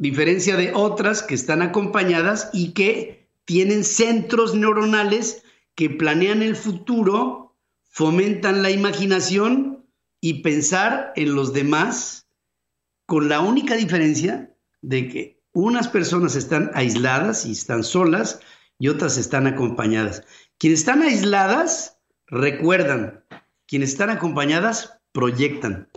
diferencia 0.00 0.56
de 0.56 0.72
otras 0.74 1.22
que 1.22 1.34
están 1.34 1.62
acompañadas 1.62 2.50
y 2.52 2.72
que 2.72 3.28
tienen 3.44 3.84
centros 3.84 4.54
neuronales 4.54 5.44
que 5.74 5.90
planean 5.90 6.42
el 6.42 6.56
futuro, 6.56 7.56
fomentan 7.90 8.62
la 8.62 8.70
imaginación 8.70 9.86
y 10.20 10.42
pensar 10.42 11.12
en 11.16 11.34
los 11.34 11.52
demás, 11.52 12.26
con 13.06 13.28
la 13.28 13.40
única 13.40 13.76
diferencia 13.76 14.54
de 14.82 15.08
que 15.08 15.40
unas 15.52 15.88
personas 15.88 16.36
están 16.36 16.70
aisladas 16.74 17.44
y 17.44 17.52
están 17.52 17.84
solas 17.84 18.40
y 18.78 18.88
otras 18.88 19.18
están 19.18 19.46
acompañadas. 19.46 20.22
Quienes 20.58 20.80
están 20.80 21.02
aisladas 21.02 21.98
recuerdan, 22.26 23.24
quienes 23.66 23.90
están 23.90 24.10
acompañadas 24.10 25.00
proyectan, 25.12 25.88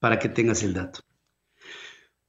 para 0.00 0.18
que 0.18 0.28
tengas 0.28 0.62
el 0.62 0.74
dato. 0.74 1.00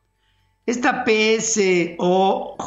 Esta 0.67 1.05
PSOJO 1.05 2.59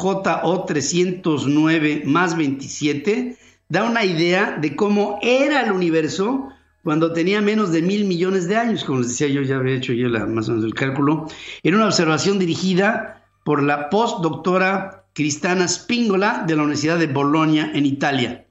309 0.66 2.04
más 2.06 2.36
27 2.36 3.38
da 3.70 3.84
una 3.86 4.04
idea 4.04 4.58
de 4.60 4.76
cómo 4.76 5.20
era 5.22 5.62
el 5.62 5.72
universo 5.72 6.50
cuando 6.84 7.14
tenía 7.14 7.42
menos 7.42 7.72
de 7.72 7.82
mil 7.82 8.06
millones 8.06 8.48
de 8.48 8.58
años, 8.58 8.84
como 8.84 9.00
les 9.00 9.10
decía 9.10 9.28
yo, 9.28 9.42
ya 9.42 9.56
había 9.56 9.76
hecho 9.76 9.94
yo 9.94 10.10
la, 10.10 10.26
más 10.26 10.50
o 10.50 10.52
menos 10.52 10.66
el 10.66 10.74
cálculo, 10.74 11.28
en 11.64 11.76
una 11.76 11.86
observación 11.86 12.40
dirigida 12.40 13.26
por 13.44 13.64
la 13.64 13.90
postdoctora 13.90 15.06
Cristana 15.14 15.68
Spingola 15.68 16.44
de 16.46 16.56
la 16.56 16.64
Universidad 16.64 16.98
de 16.98 17.08
Bolonia 17.08 17.72
en 17.74 17.86
Italia. 17.86 18.46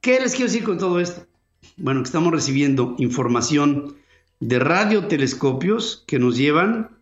¿Qué 0.00 0.18
les 0.20 0.32
quiero 0.32 0.50
decir 0.50 0.64
con 0.64 0.78
todo 0.78 0.98
esto? 0.98 1.26
bueno, 1.76 2.02
que 2.02 2.06
estamos 2.06 2.32
recibiendo 2.32 2.94
información 2.98 3.96
de 4.40 4.58
radiotelescopios 4.58 6.04
que 6.06 6.18
nos 6.18 6.36
llevan 6.36 6.98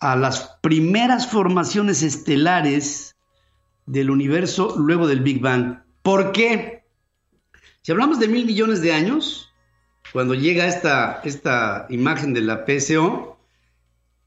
a 0.00 0.16
las 0.16 0.58
primeras 0.60 1.28
formaciones 1.28 2.02
estelares 2.02 3.14
del 3.86 4.10
universo 4.10 4.74
luego 4.76 5.06
del 5.06 5.20
Big 5.20 5.40
Bang. 5.40 5.82
¿Por 6.02 6.32
qué? 6.32 6.82
Si 7.82 7.92
hablamos 7.92 8.18
de 8.18 8.28
mil 8.28 8.44
millones 8.44 8.80
de 8.80 8.92
años, 8.92 9.51
cuando 10.12 10.34
llega 10.34 10.66
esta, 10.66 11.20
esta 11.24 11.86
imagen 11.88 12.34
de 12.34 12.42
la 12.42 12.64
PSO, 12.66 13.38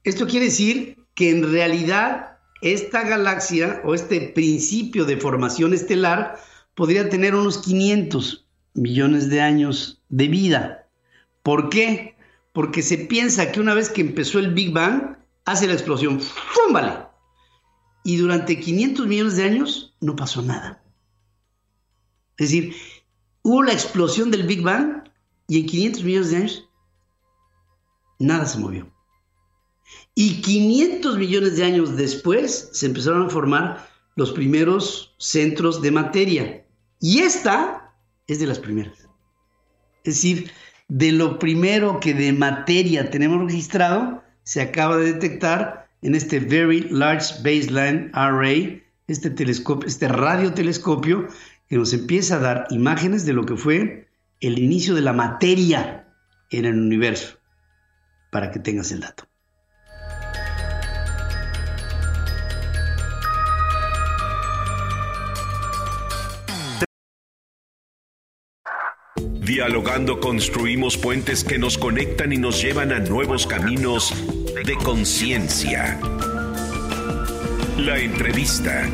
esto 0.03 0.27
quiere 0.27 0.45
decir 0.45 0.97
que 1.13 1.29
en 1.29 1.51
realidad 1.51 2.39
esta 2.61 3.03
galaxia 3.03 3.81
o 3.83 3.93
este 3.93 4.21
principio 4.21 5.05
de 5.05 5.17
formación 5.17 5.73
estelar 5.73 6.39
podría 6.73 7.09
tener 7.09 7.35
unos 7.35 7.59
500 7.59 8.47
millones 8.73 9.29
de 9.29 9.41
años 9.41 10.01
de 10.09 10.27
vida. 10.27 10.87
¿Por 11.43 11.69
qué? 11.69 12.15
Porque 12.53 12.81
se 12.81 12.97
piensa 12.97 13.51
que 13.51 13.59
una 13.59 13.73
vez 13.73 13.89
que 13.89 14.01
empezó 14.01 14.39
el 14.39 14.53
Big 14.53 14.73
Bang, 14.73 15.17
hace 15.45 15.67
la 15.67 15.73
explosión. 15.73 16.19
¡Fúmbale! 16.19 17.05
Y 18.03 18.17
durante 18.17 18.59
500 18.59 19.07
millones 19.07 19.35
de 19.35 19.43
años 19.43 19.95
no 19.99 20.15
pasó 20.15 20.41
nada. 20.41 20.83
Es 22.37 22.49
decir, 22.49 22.75
hubo 23.43 23.63
la 23.63 23.73
explosión 23.73 24.31
del 24.31 24.43
Big 24.43 24.61
Bang 24.61 25.03
y 25.47 25.61
en 25.61 25.65
500 25.67 26.03
millones 26.03 26.31
de 26.31 26.37
años 26.37 26.69
nada 28.19 28.45
se 28.45 28.59
movió. 28.59 28.91
Y 30.15 30.41
500 30.41 31.17
millones 31.17 31.57
de 31.57 31.65
años 31.65 31.95
después 31.95 32.69
se 32.73 32.85
empezaron 32.85 33.27
a 33.27 33.29
formar 33.29 33.87
los 34.15 34.31
primeros 34.31 35.13
centros 35.19 35.81
de 35.81 35.91
materia. 35.91 36.65
Y 36.99 37.19
esta 37.19 37.93
es 38.27 38.39
de 38.39 38.47
las 38.47 38.59
primeras. 38.59 39.07
Es 40.03 40.15
decir, 40.15 40.51
de 40.87 41.11
lo 41.11 41.39
primero 41.39 41.99
que 41.99 42.13
de 42.13 42.31
materia 42.31 43.09
tenemos 43.09 43.43
registrado, 43.45 44.23
se 44.43 44.61
acaba 44.61 44.97
de 44.97 45.13
detectar 45.13 45.89
en 46.01 46.15
este 46.15 46.39
Very 46.39 46.87
Large 46.89 47.35
Baseline 47.43 48.11
Array, 48.13 48.83
este 49.07 49.29
telescopio, 49.29 49.87
este 49.87 50.07
radiotelescopio, 50.07 51.27
que 51.67 51.77
nos 51.77 51.93
empieza 51.93 52.35
a 52.35 52.39
dar 52.39 52.67
imágenes 52.69 53.25
de 53.25 53.33
lo 53.33 53.45
que 53.45 53.57
fue 53.57 54.07
el 54.39 54.59
inicio 54.59 54.95
de 54.95 55.01
la 55.01 55.13
materia 55.13 56.07
en 56.49 56.65
el 56.65 56.79
universo, 56.79 57.39
para 58.31 58.51
que 58.51 58.59
tengas 58.59 58.91
el 58.91 59.01
dato. 59.01 59.27
Dialogando 69.45 70.19
construimos 70.19 70.97
puentes 70.97 71.43
que 71.43 71.59
nos 71.59 71.77
conectan 71.77 72.33
y 72.33 72.37
nos 72.37 72.61
llevan 72.61 72.91
a 72.91 72.99
nuevos 72.99 73.45
caminos 73.45 74.11
de 74.65 74.75
conciencia. 74.75 75.99
La 77.77 77.99
entrevista. 77.99 78.89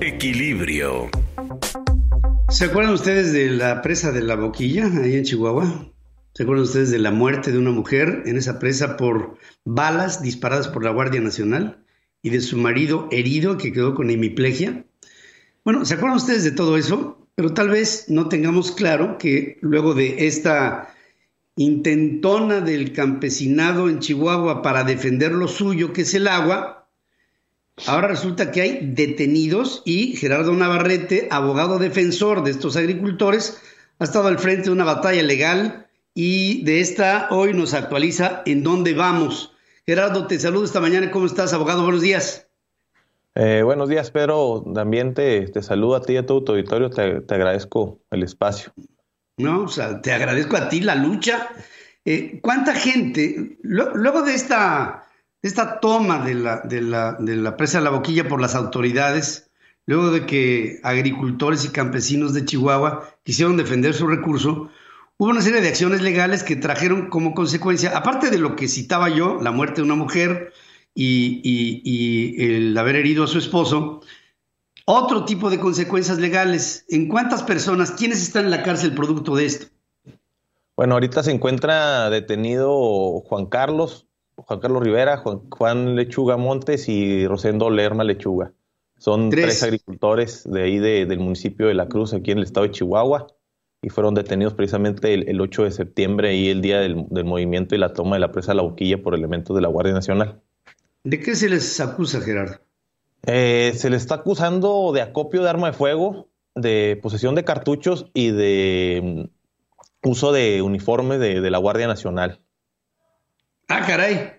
Equilibrio. 0.00 1.08
¿Se 2.50 2.64
acuerdan 2.64 2.94
ustedes 2.94 3.32
de 3.32 3.48
la 3.48 3.80
presa 3.80 4.10
de 4.10 4.22
la 4.22 4.34
Boquilla, 4.34 4.90
ahí 5.02 5.14
en 5.14 5.22
Chihuahua? 5.22 5.92
¿Se 6.34 6.42
acuerdan 6.42 6.64
ustedes 6.64 6.90
de 6.90 6.98
la 6.98 7.12
muerte 7.12 7.52
de 7.52 7.58
una 7.58 7.70
mujer 7.70 8.24
en 8.26 8.36
esa 8.36 8.58
presa 8.58 8.96
por 8.96 9.36
balas 9.64 10.20
disparadas 10.20 10.66
por 10.66 10.82
la 10.82 10.90
Guardia 10.90 11.20
Nacional 11.20 11.84
y 12.22 12.30
de 12.30 12.40
su 12.40 12.56
marido 12.56 13.08
herido 13.12 13.56
que 13.56 13.72
quedó 13.72 13.94
con 13.94 14.10
hemiplegia? 14.10 14.84
Bueno, 15.64 15.84
¿se 15.84 15.94
acuerdan 15.94 16.16
ustedes 16.16 16.42
de 16.42 16.50
todo 16.50 16.76
eso? 16.76 17.24
Pero 17.36 17.54
tal 17.54 17.68
vez 17.68 18.06
no 18.08 18.28
tengamos 18.28 18.72
claro 18.72 19.16
que 19.16 19.58
luego 19.60 19.94
de 19.94 20.26
esta 20.26 20.92
intentona 21.54 22.60
del 22.60 22.92
campesinado 22.92 23.88
en 23.88 24.00
Chihuahua 24.00 24.60
para 24.60 24.82
defender 24.82 25.30
lo 25.30 25.46
suyo, 25.46 25.92
que 25.92 26.02
es 26.02 26.14
el 26.14 26.26
agua, 26.26 26.79
ahora 27.86 28.08
resulta 28.08 28.50
que 28.50 28.62
hay 28.62 28.78
detenidos 28.82 29.82
y 29.84 30.16
Gerardo 30.16 30.52
Navarrete, 30.52 31.28
abogado 31.30 31.78
defensor 31.78 32.42
de 32.42 32.50
estos 32.50 32.76
agricultores, 32.76 33.60
ha 33.98 34.04
estado 34.04 34.28
al 34.28 34.38
frente 34.38 34.64
de 34.64 34.70
una 34.70 34.84
batalla 34.84 35.22
legal 35.22 35.86
y 36.14 36.64
de 36.64 36.80
esta 36.80 37.28
hoy 37.30 37.54
nos 37.54 37.74
actualiza 37.74 38.42
en 38.46 38.62
dónde 38.62 38.94
vamos. 38.94 39.54
Gerardo, 39.86 40.26
te 40.26 40.38
saludo 40.38 40.64
esta 40.64 40.80
mañana. 40.80 41.10
¿Cómo 41.10 41.26
estás, 41.26 41.52
abogado? 41.52 41.82
Buenos 41.82 42.02
días. 42.02 42.46
Eh, 43.34 43.62
buenos 43.62 43.88
días, 43.88 44.10
Pedro. 44.10 44.64
También 44.74 45.14
te, 45.14 45.46
te, 45.48 45.62
saludo 45.62 45.96
a 45.96 46.02
ti 46.02 46.14
y 46.14 46.16
a 46.16 46.26
todo 46.26 46.44
tu 46.44 46.52
auditorio. 46.52 46.90
Te, 46.90 47.20
te, 47.20 47.34
agradezco 47.34 48.00
el 48.10 48.22
espacio. 48.22 48.72
No, 49.36 49.62
o 49.62 49.68
sea, 49.68 50.00
te 50.00 50.12
agradezco 50.12 50.56
a 50.56 50.68
ti 50.68 50.80
la 50.80 50.94
lucha. 50.94 51.48
Eh, 52.04 52.40
¿Cuánta 52.42 52.74
gente, 52.74 53.58
lo, 53.62 53.94
luego 53.96 54.22
de 54.22 54.34
esta, 54.34 55.06
esta 55.42 55.80
toma 55.80 56.24
de 56.24 56.34
la, 56.34 56.60
de, 56.60 56.82
la, 56.82 57.12
de 57.18 57.36
la 57.36 57.56
presa 57.56 57.78
de 57.78 57.84
la 57.84 57.90
boquilla 57.90 58.28
por 58.28 58.40
las 58.40 58.54
autoridades, 58.54 59.50
luego 59.86 60.10
de 60.10 60.26
que 60.26 60.80
agricultores 60.82 61.64
y 61.64 61.70
campesinos 61.70 62.34
de 62.34 62.44
Chihuahua 62.44 63.08
quisieron 63.24 63.56
defender 63.56 63.94
su 63.94 64.06
recurso, 64.06 64.70
hubo 65.16 65.30
una 65.30 65.42
serie 65.42 65.60
de 65.60 65.68
acciones 65.68 66.02
legales 66.02 66.42
que 66.42 66.56
trajeron 66.56 67.08
como 67.08 67.34
consecuencia, 67.34 67.96
aparte 67.96 68.30
de 68.30 68.38
lo 68.38 68.56
que 68.56 68.68
citaba 68.68 69.08
yo, 69.08 69.38
la 69.40 69.50
muerte 69.50 69.76
de 69.76 69.82
una 69.82 69.94
mujer, 69.94 70.52
y, 70.94 71.40
y, 71.44 71.82
y, 71.84 72.44
el 72.44 72.76
haber 72.76 72.96
herido 72.96 73.24
a 73.24 73.28
su 73.28 73.38
esposo, 73.38 74.00
otro 74.84 75.24
tipo 75.24 75.48
de 75.50 75.60
consecuencias 75.60 76.18
legales. 76.18 76.84
¿En 76.88 77.08
cuántas 77.08 77.42
personas, 77.42 77.92
quiénes 77.92 78.20
están 78.22 78.46
en 78.46 78.50
la 78.50 78.62
cárcel 78.62 78.94
producto 78.94 79.36
de 79.36 79.46
esto? 79.46 79.66
Bueno, 80.76 80.94
ahorita 80.94 81.22
se 81.22 81.30
encuentra 81.30 82.10
detenido 82.10 83.20
Juan 83.20 83.46
Carlos, 83.46 84.08
Juan 84.46 84.60
Carlos 84.60 84.82
Rivera, 84.82 85.18
Juan, 85.18 85.40
Juan 85.50 85.96
Lechuga 85.96 86.36
Montes 86.36 86.88
y 86.88 87.26
Rosendo 87.26 87.70
Lerma 87.70 88.04
Lechuga. 88.04 88.52
Son 88.98 89.30
tres, 89.30 89.44
tres 89.44 89.62
agricultores 89.62 90.50
de 90.50 90.62
ahí 90.62 90.78
de, 90.78 91.06
del 91.06 91.20
municipio 91.20 91.68
de 91.68 91.74
La 91.74 91.88
Cruz, 91.88 92.12
aquí 92.12 92.32
en 92.32 92.38
el 92.38 92.44
estado 92.44 92.66
de 92.66 92.72
Chihuahua, 92.72 93.28
y 93.80 93.88
fueron 93.88 94.14
detenidos 94.14 94.52
precisamente 94.54 95.14
el, 95.14 95.28
el 95.28 95.40
8 95.40 95.64
de 95.64 95.70
septiembre, 95.70 96.36
y 96.36 96.50
el 96.50 96.60
día 96.60 96.80
del, 96.80 97.06
del 97.08 97.24
movimiento 97.24 97.74
y 97.74 97.78
la 97.78 97.94
toma 97.94 98.16
de 98.16 98.20
la 98.20 98.30
presa 98.30 98.52
La 98.52 98.62
Boquilla 98.62 99.02
por 99.02 99.14
elementos 99.14 99.56
de 99.56 99.62
la 99.62 99.68
Guardia 99.68 99.94
Nacional. 99.94 100.42
¿De 101.04 101.18
qué 101.18 101.34
se 101.34 101.48
les 101.48 101.80
acusa, 101.80 102.20
Gerardo? 102.20 102.58
Eh, 103.26 103.72
se 103.76 103.90
les 103.90 104.02
está 104.02 104.16
acusando 104.16 104.92
de 104.92 105.02
acopio 105.02 105.42
de 105.42 105.50
arma 105.50 105.68
de 105.68 105.72
fuego, 105.72 106.28
de 106.54 106.98
posesión 107.02 107.34
de 107.34 107.44
cartuchos 107.44 108.10
y 108.14 108.30
de 108.30 109.28
um, 110.02 110.10
uso 110.10 110.32
de 110.32 110.62
uniforme 110.62 111.18
de, 111.18 111.40
de, 111.40 111.50
la 111.50 111.58
Guardia 111.58 111.86
Nacional. 111.86 112.40
Ah, 113.70 113.86
caray, 113.86 114.32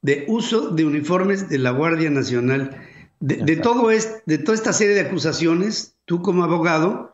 de 0.00 0.24
uso 0.26 0.70
de 0.70 0.84
uniformes 0.84 1.48
de 1.48 1.58
la 1.58 1.70
Guardia 1.70 2.10
Nacional. 2.10 2.76
De, 3.20 3.36
de 3.36 3.56
todo 3.56 3.92
es, 3.92 4.24
de 4.26 4.38
toda 4.38 4.56
esta 4.56 4.72
serie 4.72 4.94
de 4.94 5.02
acusaciones, 5.02 5.96
tú 6.04 6.20
como 6.20 6.42
abogado, 6.42 7.12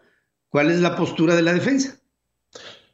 ¿cuál 0.49 0.71
es 0.71 0.81
la 0.81 0.97
postura 0.97 1.37
de 1.37 1.43
la 1.43 1.53
defensa? 1.53 1.99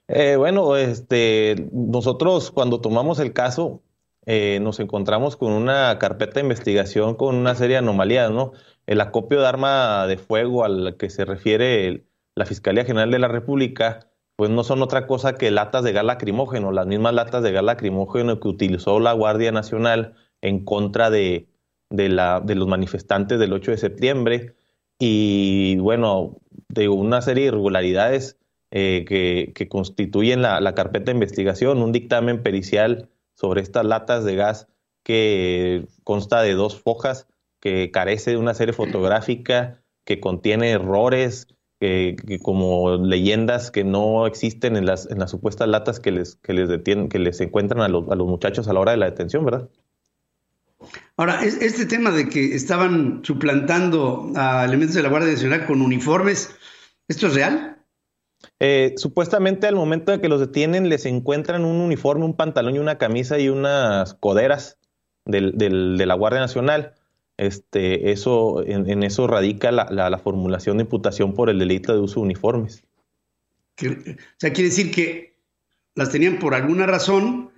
Eh, 0.09 0.35
bueno, 0.37 0.77
este, 0.77 1.69
nosotros 1.73 2.51
cuando 2.51 2.81
tomamos 2.81 3.21
el 3.21 3.33
caso, 3.33 3.81
eh, 4.27 4.59
nos 4.61 4.81
encontramos 4.81 5.37
con 5.37 5.53
una 5.53 5.97
carpeta 6.01 6.35
de 6.35 6.41
investigación 6.41 7.15
con 7.15 7.37
una 7.37 7.55
serie 7.55 7.75
de 7.75 7.79
anomalías, 7.79 8.33
¿no? 8.33 8.55
El 8.87 9.01
acopio 9.01 9.41
de 9.41 9.47
arma 9.47 10.09
de 10.09 10.19
fuego 10.19 10.65
al 10.65 10.97
que 10.99 11.11
se 11.11 11.25
refiere 11.25 11.87
el, 11.87 12.07
la 12.35 12.45
Fiscalía 12.45 12.85
General 12.85 13.13
de 13.13 13.21
la 13.21 13.29
República, 13.29 14.11
pues 14.37 14.51
no 14.51 14.65
son 14.65 14.83
otra 14.83 15.07
cosa 15.07 15.35
que 15.35 15.51
latas 15.51 15.85
de 15.85 15.93
gas 15.93 16.05
lacrimógeno, 16.05 16.73
las 16.73 16.87
mismas 16.87 17.15
latas 17.15 17.43
de 17.43 17.53
gas 17.53 17.65
lacrimógeno 17.65 18.41
que 18.41 18.49
utilizó 18.49 18.99
la 19.01 19.13
Guardia 19.13 19.53
Nacional 19.53 20.15
en 20.41 20.65
contra 20.65 21.11
de, 21.11 21.49
de, 21.91 22.09
la, 22.09 22.41
de 22.41 22.55
los 22.55 22.69
manifestantes 22.69 23.39
del 23.39 23.53
8 23.53 23.73
de 23.73 23.77
septiembre. 23.79 24.55
Y 24.99 25.77
bueno, 25.79 26.37
de 26.69 26.89
una 26.89 27.23
serie 27.23 27.45
de 27.45 27.49
irregularidades 27.49 28.39
eh, 28.71 29.05
que, 29.07 29.53
que, 29.55 29.69
constituyen 29.69 30.43
la, 30.43 30.61
la 30.61 30.75
carpeta 30.75 31.07
de 31.07 31.13
investigación, 31.13 31.83
un 31.83 31.93
dictamen 31.93 32.43
pericial 32.43 33.09
sobre 33.35 33.61
estas 33.63 33.85
latas 33.85 34.25
de 34.25 34.37
gas 34.37 34.69
que 35.05 35.87
consta 36.03 36.43
de 36.43 36.55
dos 36.55 36.81
fojas, 36.81 37.29
que 37.61 37.91
carece 37.91 38.33
de 38.33 38.37
una 38.37 38.55
serie 38.55 38.73
fotográfica, 38.73 39.83
que 40.05 40.21
contiene 40.21 40.71
errores, 40.71 41.49
que, 41.85 42.17
que 42.27 42.39
como 42.39 42.97
leyendas 42.97 43.71
que 43.71 43.85
no 43.85 44.27
existen 44.27 44.77
en 44.77 44.87
las, 44.87 45.07
en 45.11 45.19
las 45.19 45.31
supuestas 45.31 45.69
latas 45.69 46.01
que 46.01 46.13
les, 46.13 46.37
que 46.37 46.55
les 46.55 46.71
detienen, 46.71 47.11
que 47.11 47.19
les 47.19 47.39
encuentran 47.43 47.83
a 47.83 47.89
los, 47.89 48.09
a 48.09 48.15
los 48.15 48.27
muchachos 48.27 48.69
a 48.69 48.73
la 48.73 48.81
hora 48.81 48.93
de 48.93 48.97
la 48.97 49.05
detención, 49.05 49.45
¿verdad? 49.45 49.69
Ahora, 51.19 51.45
este 51.45 51.85
tema 51.85 52.11
de 52.11 52.31
que 52.31 52.55
estaban 52.55 53.21
suplantando 53.23 54.33
a 54.35 54.65
elementos 54.65 54.97
de 54.97 55.03
la 55.03 55.11
Guardia 55.11 55.33
Nacional 55.33 55.67
con 55.67 55.83
uniformes, 55.83 56.57
¿esto 57.07 57.27
es 57.27 57.35
real? 57.35 57.77
Eh, 58.61 58.95
supuestamente 58.97 59.67
al 59.67 59.75
momento 59.75 60.11
de 60.11 60.23
que 60.23 60.29
los 60.31 60.41
detienen 60.41 60.89
les 60.89 61.05
encuentran 61.05 61.67
un 61.67 61.83
uniforme, 61.83 62.25
un 62.25 62.37
pantalón 62.37 62.77
y 62.77 62.79
una 62.79 62.97
camisa 62.97 63.39
y 63.39 63.51
unas 63.51 64.15
coderas 64.15 64.79
del, 65.27 65.59
del, 65.59 65.99
de 65.99 66.07
la 66.07 66.15
Guardia 66.15 66.41
Nacional. 66.41 66.95
Este, 67.37 68.13
eso, 68.13 68.65
en, 68.65 68.89
en 68.89 69.03
eso 69.03 69.27
radica 69.27 69.73
la, 69.73 69.89
la, 69.91 70.09
la, 70.09 70.19
formulación 70.19 70.77
de 70.77 70.85
imputación 70.85 71.35
por 71.35 71.51
el 71.51 71.59
delito 71.59 71.93
de 71.93 72.01
uso 72.01 72.21
de 72.21 72.27
uniformes. 72.27 72.85
O 73.81 74.15
sea, 74.37 74.53
quiere 74.53 74.71
decir 74.71 74.93
que 74.93 75.37
las 75.97 76.11
tenían 76.11 76.39
por 76.39 76.55
alguna 76.55 76.87
razón, 76.87 77.51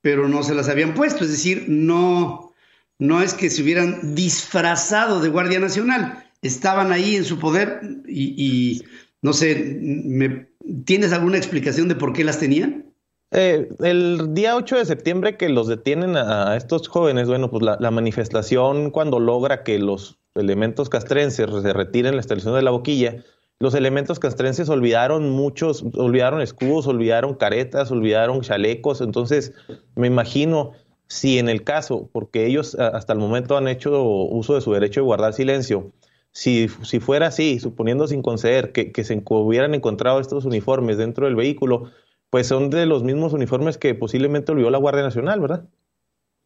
pero 0.00 0.28
no 0.28 0.42
se 0.42 0.54
las 0.54 0.68
habían 0.68 0.94
puesto. 0.94 1.24
Es 1.24 1.30
decir, 1.30 1.64
no, 1.68 2.52
no 2.98 3.22
es 3.22 3.34
que 3.34 3.50
se 3.50 3.62
hubieran 3.62 4.14
disfrazado 4.14 5.20
de 5.20 5.30
Guardia 5.30 5.58
Nacional. 5.58 6.30
Estaban 6.42 6.92
ahí 6.92 7.16
en 7.16 7.24
su 7.24 7.38
poder 7.38 7.80
y, 8.06 8.34
y 8.36 8.84
no 9.22 9.32
sé, 9.32 9.78
¿me, 9.80 10.48
¿tienes 10.84 11.12
alguna 11.12 11.38
explicación 11.38 11.88
de 11.88 11.96
por 11.96 12.12
qué 12.12 12.22
las 12.22 12.38
tenían? 12.38 12.93
Eh, 13.36 13.68
el 13.80 14.32
día 14.32 14.54
8 14.54 14.76
de 14.76 14.84
septiembre 14.84 15.36
que 15.36 15.48
los 15.48 15.66
detienen 15.66 16.16
a, 16.16 16.56
estos 16.56 16.86
jóvenes, 16.86 17.26
bueno, 17.26 17.50
pues 17.50 17.64
la, 17.64 17.90
manifestación 17.90 18.92
cuando 18.92 19.18
logra 19.18 19.64
que 19.64 19.80
los 19.80 20.20
elementos 20.36 20.88
castrenses 20.88 21.50
se 21.50 21.72
retiren 21.72 22.12
la 22.12 22.18
instalación 22.18 22.54
de 22.54 22.62
la 22.62 22.70
boquilla, 22.70 23.24
los 23.58 23.74
elementos 23.74 24.20
castrenses 24.20 24.68
olvidaron 24.68 25.30
muchos, 25.30 25.84
olvidaron 25.96 26.42
escudos, 26.42 26.86
olvidaron 26.86 27.34
caretas, 27.34 27.90
olvidaron 27.90 28.40
chalecos, 28.42 29.00
entonces 29.00 29.52
me 29.96 30.06
imagino 30.06 30.70
si 31.08 31.40
en 31.40 31.48
el 31.48 31.64
caso, 31.64 32.08
porque 32.12 32.46
ellos 32.46 32.76
hasta 32.76 33.14
el 33.14 33.18
momento 33.18 33.56
han 33.56 33.66
hecho 33.66 34.00
uso 34.04 34.54
de 34.54 34.60
su 34.60 34.72
derecho 34.72 35.00
de 35.00 35.06
guardar 35.06 35.32
silencio, 35.32 35.90
si, 36.30 36.68
si 36.82 37.00
fuera 37.00 37.28
así, 37.28 37.58
suponiendo 37.58 38.06
sin 38.06 38.22
conceder 38.22 38.70
que 38.70 39.04
se 39.04 39.20
hubieran 39.28 39.74
encontrado 39.74 40.20
estos 40.20 40.44
uniformes 40.44 40.98
dentro 40.98 41.26
del 41.26 41.34
vehículo, 41.34 41.90
pues 42.34 42.48
son 42.48 42.68
de 42.68 42.84
los 42.84 43.04
mismos 43.04 43.32
uniformes 43.32 43.78
que 43.78 43.94
posiblemente 43.94 44.50
olvidó 44.50 44.68
la 44.68 44.78
Guardia 44.78 45.04
Nacional, 45.04 45.38
¿verdad? 45.38 45.68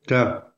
Claro. 0.05 0.53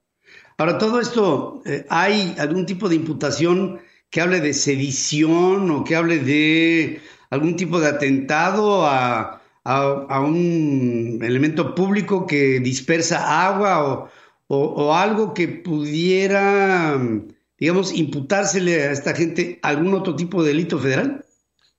Ahora, 0.59 0.77
todo 0.77 0.99
esto, 0.99 1.63
eh, 1.67 1.87
¿hay 1.89 2.35
algún 2.37 2.67
tipo 2.67 2.89
de 2.89 2.97
imputación 2.97 3.79
que 4.11 4.21
hable 4.21 4.41
de 4.41 4.53
sedición 4.53 5.71
o 5.71 5.85
que 5.85 5.95
hable 5.95 6.19
de 6.19 7.01
algún 7.31 7.55
tipo 7.55 7.79
de 7.79 7.91
atentado 7.91 8.85
a, 8.85 9.41
a, 9.63 9.83
a 10.09 10.21
un 10.21 11.21
elemento 11.23 11.77
público 11.77 12.27
que 12.27 12.59
dispersa 12.59 13.47
agua 13.47 13.85
o, 13.85 14.09
o, 14.49 14.59
o 14.59 14.95
algo 14.97 15.33
que 15.33 15.47
pudiera 15.47 17.01
digamos, 17.57 17.95
imputársele 17.95 18.83
a 18.83 18.91
esta 18.91 19.15
gente 19.15 19.61
algún 19.63 19.95
otro 19.95 20.17
tipo 20.17 20.43
de 20.43 20.49
delito 20.49 20.77
federal? 20.81 21.25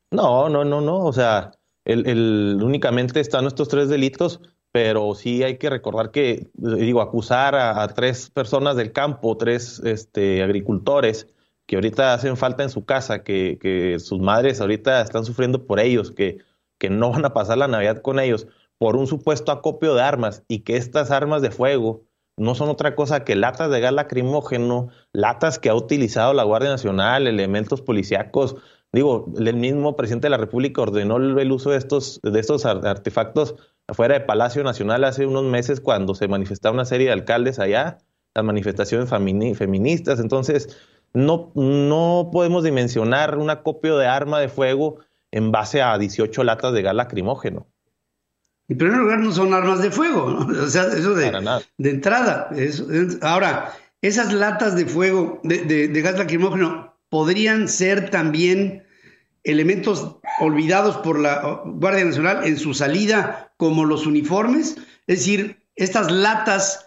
No, 0.09 0.47
no, 0.47 0.63
no, 0.63 0.79
no. 0.79 0.99
O 0.99 1.11
sea, 1.11 1.51
el, 1.85 2.59
únicamente 2.61 3.19
están 3.19 3.45
estos 3.47 3.67
tres 3.67 3.89
delitos, 3.89 4.41
pero 4.71 5.15
sí 5.15 5.43
hay 5.43 5.57
que 5.57 5.69
recordar 5.69 6.11
que, 6.11 6.49
digo, 6.53 7.01
acusar 7.01 7.55
a, 7.55 7.87
tres 7.89 8.29
personas 8.29 8.75
del 8.75 8.91
campo, 8.91 9.37
tres 9.37 9.81
este, 9.83 10.43
agricultores 10.43 11.27
que 11.65 11.75
ahorita 11.75 12.13
hacen 12.13 12.37
falta 12.37 12.63
en 12.63 12.69
su 12.69 12.85
casa, 12.85 13.23
que, 13.23 13.57
que 13.61 13.99
sus 13.99 14.19
madres 14.19 14.61
ahorita 14.61 15.01
están 15.01 15.25
sufriendo 15.25 15.65
por 15.65 15.79
ellos, 15.79 16.11
que, 16.11 16.39
que 16.77 16.89
no 16.89 17.11
van 17.11 17.25
a 17.25 17.33
pasar 17.33 17.57
la 17.57 17.67
Navidad 17.67 18.01
con 18.01 18.19
ellos, 18.19 18.47
por 18.77 18.95
un 18.95 19.07
supuesto 19.07 19.51
acopio 19.51 19.93
de 19.93 20.01
armas 20.01 20.43
y 20.47 20.59
que 20.59 20.75
estas 20.75 21.11
armas 21.11 21.41
de 21.41 21.51
fuego 21.51 22.03
no 22.37 22.55
son 22.55 22.69
otra 22.69 22.95
cosa 22.95 23.23
que 23.23 23.35
latas 23.35 23.69
de 23.69 23.79
gas 23.79 23.93
lacrimógeno, 23.93 24.89
latas 25.13 25.59
que 25.59 25.69
ha 25.69 25.75
utilizado 25.75 26.33
la 26.33 26.43
Guardia 26.43 26.71
Nacional, 26.71 27.27
elementos 27.27 27.81
policíacos. 27.81 28.55
Digo, 28.93 29.31
el 29.37 29.55
mismo 29.55 29.95
presidente 29.95 30.25
de 30.25 30.31
la 30.31 30.37
República 30.37 30.81
ordenó 30.81 31.17
el 31.17 31.51
uso 31.51 31.71
de 31.71 31.77
estos, 31.77 32.19
de 32.23 32.39
estos 32.39 32.65
artefactos 32.65 33.55
afuera 33.87 34.15
de 34.15 34.21
Palacio 34.21 34.63
Nacional 34.63 35.03
hace 35.03 35.25
unos 35.25 35.45
meses 35.45 35.79
cuando 35.79 36.15
se 36.15 36.27
manifestaba 36.27 36.73
una 36.73 36.85
serie 36.85 37.07
de 37.07 37.13
alcaldes 37.13 37.59
allá, 37.59 37.99
las 38.33 38.43
manifestaciones 38.43 39.09
feministas. 39.09 40.19
Entonces, 40.19 40.77
no, 41.13 41.51
no 41.55 42.29
podemos 42.31 42.63
dimensionar 42.63 43.37
un 43.37 43.49
acopio 43.49 43.97
de 43.97 44.07
arma 44.07 44.39
de 44.39 44.49
fuego 44.49 44.99
en 45.31 45.51
base 45.51 45.81
a 45.81 45.97
18 45.97 46.43
latas 46.43 46.73
de 46.73 46.81
gas 46.81 46.95
lacrimógeno. 46.95 47.67
En 48.69 48.77
primer 48.77 48.97
lugar, 48.97 49.19
no 49.19 49.31
son 49.31 49.53
armas 49.53 49.81
de 49.81 49.91
fuego, 49.91 50.29
¿no? 50.29 50.63
o 50.63 50.67
sea, 50.67 50.83
eso 50.83 51.13
de, 51.13 51.31
de 51.77 51.89
entrada. 51.89 52.49
ahora, 53.21 53.73
esas 54.01 54.31
latas 54.31 54.75
de 54.75 54.85
fuego, 54.85 55.41
de, 55.43 56.01
gas 56.01 56.17
lacrimógeno, 56.17 56.90
podrían 57.11 57.67
ser 57.67 58.09
también 58.09 58.85
elementos 59.43 60.15
olvidados 60.39 60.95
por 60.97 61.19
la 61.19 61.61
Guardia 61.65 62.05
Nacional 62.05 62.45
en 62.45 62.57
su 62.57 62.73
salida, 62.73 63.51
como 63.57 63.83
los 63.83 64.07
uniformes. 64.07 64.77
Es 65.07 65.19
decir, 65.19 65.61
estas 65.75 66.09
latas 66.09 66.85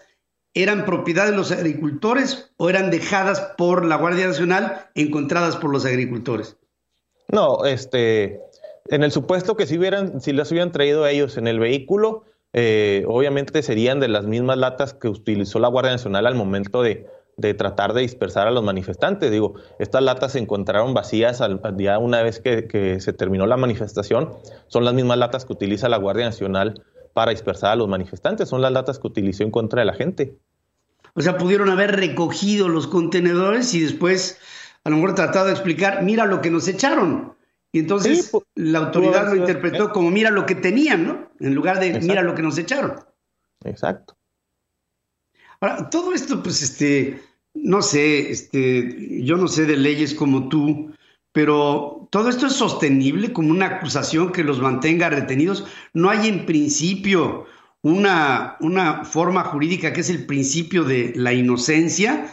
eran 0.55 0.83
propiedad 0.83 1.27
de 1.27 1.37
los 1.37 1.51
agricultores 1.51 2.51
o 2.57 2.71
eran 2.71 2.89
dejadas 2.89 3.39
por 3.55 3.85
la 3.85 3.97
Guardia 3.97 4.25
Nacional, 4.25 4.89
encontradas 4.95 5.57
por 5.57 5.71
los 5.71 5.85
agricultores. 5.85 6.57
No, 7.31 7.63
este, 7.63 8.41
en 8.87 9.03
el 9.03 9.11
supuesto 9.11 9.55
que 9.55 9.67
si 9.67 9.77
hubieran, 9.77 10.21
si 10.21 10.33
las 10.33 10.51
hubieran 10.51 10.71
traído 10.71 11.05
ellos 11.05 11.37
en 11.37 11.47
el 11.47 11.59
vehículo, 11.59 12.23
eh, 12.53 13.03
obviamente 13.07 13.61
serían 13.61 13.99
de 13.99 14.07
las 14.07 14.25
mismas 14.25 14.57
latas 14.57 14.95
que 14.95 15.07
utilizó 15.07 15.59
la 15.59 15.67
Guardia 15.67 15.91
Nacional 15.91 16.25
al 16.25 16.35
momento 16.35 16.81
de, 16.81 17.05
tratar 17.35 17.93
de 17.93 18.01
dispersar 18.01 18.47
a 18.47 18.51
los 18.51 18.63
manifestantes. 18.63 19.29
Digo, 19.31 19.55
estas 19.79 20.03
latas 20.03 20.33
se 20.33 20.39
encontraron 20.39 20.93
vacías 20.93 21.41
al, 21.41 21.59
día 21.75 21.99
una 21.99 22.21
vez 22.21 22.39
que, 22.39 22.97
se 22.99 23.13
terminó 23.13 23.45
la 23.45 23.57
manifestación. 23.57 24.33
Son 24.67 24.85
las 24.85 24.93
mismas 24.93 25.17
latas 25.17 25.45
que 25.45 25.53
utiliza 25.53 25.89
la 25.89 25.97
Guardia 25.97 26.25
Nacional 26.25 26.83
para 27.13 27.31
dispersar 27.31 27.71
a 27.71 27.75
los 27.75 27.87
manifestantes. 27.87 28.49
Son 28.49 28.61
las 28.61 28.71
latas 28.71 28.99
que 28.99 29.07
utilizó 29.07 29.43
en 29.43 29.51
contra 29.51 29.81
de 29.81 29.85
la 29.85 29.93
gente. 29.93 30.37
O 31.13 31.21
sea, 31.21 31.37
pudieron 31.37 31.69
haber 31.69 31.95
recogido 31.95 32.67
los 32.67 32.87
contenedores 32.87 33.73
y 33.73 33.81
después 33.81 34.39
a 34.83 34.89
lo 34.89 34.97
mejor 34.97 35.15
tratado 35.15 35.47
de 35.47 35.53
explicar, 35.53 36.03
mira 36.03 36.25
lo 36.25 36.41
que 36.41 36.51
nos 36.51 36.67
echaron. 36.67 37.33
Y 37.71 37.79
entonces 37.79 38.31
la 38.53 38.79
autoridad 38.79 39.27
lo 39.27 39.35
interpretó 39.35 39.91
como 39.91 40.09
mira 40.09 40.29
lo 40.29 40.45
que 40.45 40.55
tenían, 40.55 41.07
¿no? 41.07 41.29
En 41.39 41.53
lugar 41.53 41.79
de 41.79 41.99
mira 41.99 42.21
lo 42.21 42.35
que 42.35 42.41
nos 42.41 42.57
echaron. 42.57 42.95
Exacto. 43.65 44.15
Todo 45.91 46.13
esto, 46.13 46.41
pues, 46.43 46.61
este, 46.61 47.21
no 47.53 47.81
sé, 47.81 48.31
este, 48.31 49.23
yo 49.23 49.37
no 49.37 49.47
sé 49.47 49.65
de 49.65 49.77
leyes 49.77 50.13
como 50.13 50.49
tú, 50.49 50.93
pero 51.31 52.07
todo 52.11 52.29
esto 52.29 52.47
es 52.47 52.53
sostenible 52.53 53.33
como 53.33 53.51
una 53.51 53.65
acusación 53.65 54.31
que 54.31 54.43
los 54.43 54.61
mantenga 54.61 55.09
retenidos. 55.09 55.65
No 55.93 56.09
hay 56.09 56.27
en 56.27 56.45
principio 56.45 57.45
una, 57.81 58.55
una 58.61 59.03
forma 59.03 59.43
jurídica 59.43 59.93
que 59.93 60.01
es 60.01 60.09
el 60.09 60.25
principio 60.25 60.83
de 60.83 61.13
la 61.15 61.33
inocencia 61.33 62.31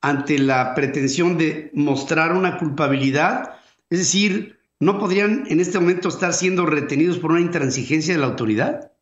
ante 0.00 0.38
la 0.38 0.74
pretensión 0.74 1.36
de 1.36 1.70
mostrar 1.74 2.32
una 2.32 2.58
culpabilidad. 2.58 3.56
Es 3.90 3.98
decir, 3.98 4.58
¿no 4.78 4.98
podrían 4.98 5.44
en 5.48 5.60
este 5.60 5.78
momento 5.78 6.08
estar 6.08 6.32
siendo 6.32 6.64
retenidos 6.64 7.18
por 7.18 7.32
una 7.32 7.40
intransigencia 7.40 8.14
de 8.14 8.20
la 8.20 8.26
autoridad? 8.26 8.93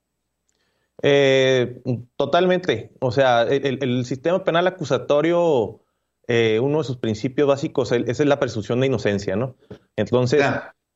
Eh, 1.02 1.82
totalmente. 2.16 2.92
O 3.00 3.10
sea, 3.10 3.42
el, 3.42 4.04
sistema 4.04 4.44
penal 4.44 4.66
acusatorio, 4.66 5.80
eh, 6.28 6.60
uno 6.60 6.78
de 6.78 6.84
sus 6.84 6.96
principios 6.96 7.48
básicos 7.48 7.92
es, 7.92 8.20
la 8.20 8.38
presunción 8.38 8.80
de 8.80 8.86
inocencia, 8.86 9.36
¿no? 9.36 9.56
Entonces, 9.96 10.44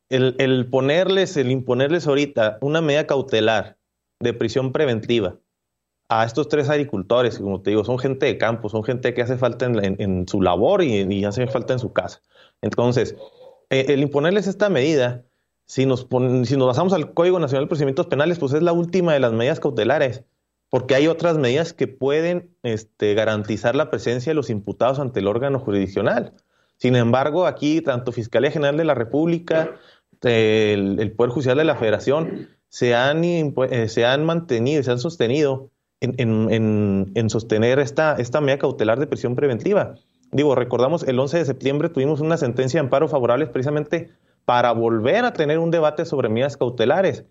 el, 0.08 0.68
ponerles, 0.70 1.36
el 1.36 1.50
imponerles 1.50 2.06
ahorita 2.06 2.58
una 2.60 2.80
medida 2.80 3.06
cautelar 3.06 3.76
de 4.20 4.32
prisión 4.32 4.72
preventiva 4.72 5.36
a 6.08 6.24
estos 6.24 6.48
tres 6.48 6.68
agricultores, 6.68 7.38
como 7.38 7.60
te 7.62 7.70
digo, 7.70 7.84
son 7.84 7.98
gente 7.98 8.26
de 8.26 8.38
campo, 8.38 8.68
son 8.68 8.84
gente 8.84 9.12
que 9.12 9.22
hace 9.22 9.36
falta 9.36 9.66
en, 9.66 10.28
su 10.28 10.40
labor 10.40 10.84
y, 10.84 11.02
y 11.02 11.24
hace 11.24 11.48
falta 11.48 11.72
en 11.72 11.80
su 11.80 11.92
casa. 11.92 12.22
Entonces, 12.62 13.16
eh, 13.70 13.86
el 13.88 14.00
imponerles 14.00 14.46
esta 14.46 14.68
medida, 14.68 15.24
si 15.66 15.84
nos, 15.84 16.06
si 16.44 16.56
nos 16.56 16.66
basamos 16.66 16.92
al 16.92 17.12
Código 17.12 17.38
Nacional 17.40 17.64
de 17.64 17.68
Procedimientos 17.68 18.06
Penales, 18.06 18.38
pues 18.38 18.52
es 18.52 18.62
la 18.62 18.72
última 18.72 19.12
de 19.12 19.20
las 19.20 19.32
medidas 19.32 19.60
cautelares, 19.60 20.24
porque 20.70 20.94
hay 20.94 21.08
otras 21.08 21.38
medidas 21.38 21.72
que 21.72 21.88
pueden 21.88 22.50
este, 22.62 23.14
garantizar 23.14 23.74
la 23.74 23.90
presencia 23.90 24.30
de 24.30 24.34
los 24.34 24.48
imputados 24.48 24.98
ante 25.00 25.20
el 25.20 25.26
órgano 25.26 25.58
jurisdiccional. 25.58 26.32
Sin 26.76 26.94
embargo, 26.94 27.46
aquí 27.46 27.80
tanto 27.80 28.12
Fiscalía 28.12 28.50
General 28.50 28.76
de 28.76 28.84
la 28.84 28.94
República, 28.94 29.76
el, 30.22 31.12
Poder 31.16 31.32
Judicial 31.32 31.58
de 31.58 31.64
la 31.64 31.76
Federación, 31.76 32.48
se 32.68 32.94
han, 32.94 33.24
eh, 33.24 33.88
se 33.88 34.04
han 34.04 34.24
mantenido, 34.24 34.82
se 34.82 34.90
han 34.90 34.98
sostenido 34.98 35.70
en, 36.00 36.14
en, 37.14 37.30
sostener 37.30 37.78
esta, 37.78 38.16
esta 38.16 38.40
medida 38.40 38.58
cautelar 38.58 39.00
de 39.00 39.06
prisión 39.06 39.34
preventiva 39.34 39.94
digo, 40.32 40.54
recordamos, 40.54 41.02
el 41.04 41.18
11 41.18 41.38
de 41.38 41.44
septiembre 41.44 41.88
tuvimos 41.88 42.20
una 42.20 42.36
sentencia 42.36 42.80
de 42.80 42.86
amparo 42.86 43.08
favorable 43.08 43.46
precisamente 43.46 44.10
para 44.46 44.72
volver 44.72 45.26
a 45.26 45.34
tener 45.34 45.58
un 45.58 45.70
debate 45.70 46.06
sobre 46.06 46.30
medidas 46.30 46.56
cautelares. 46.56 47.26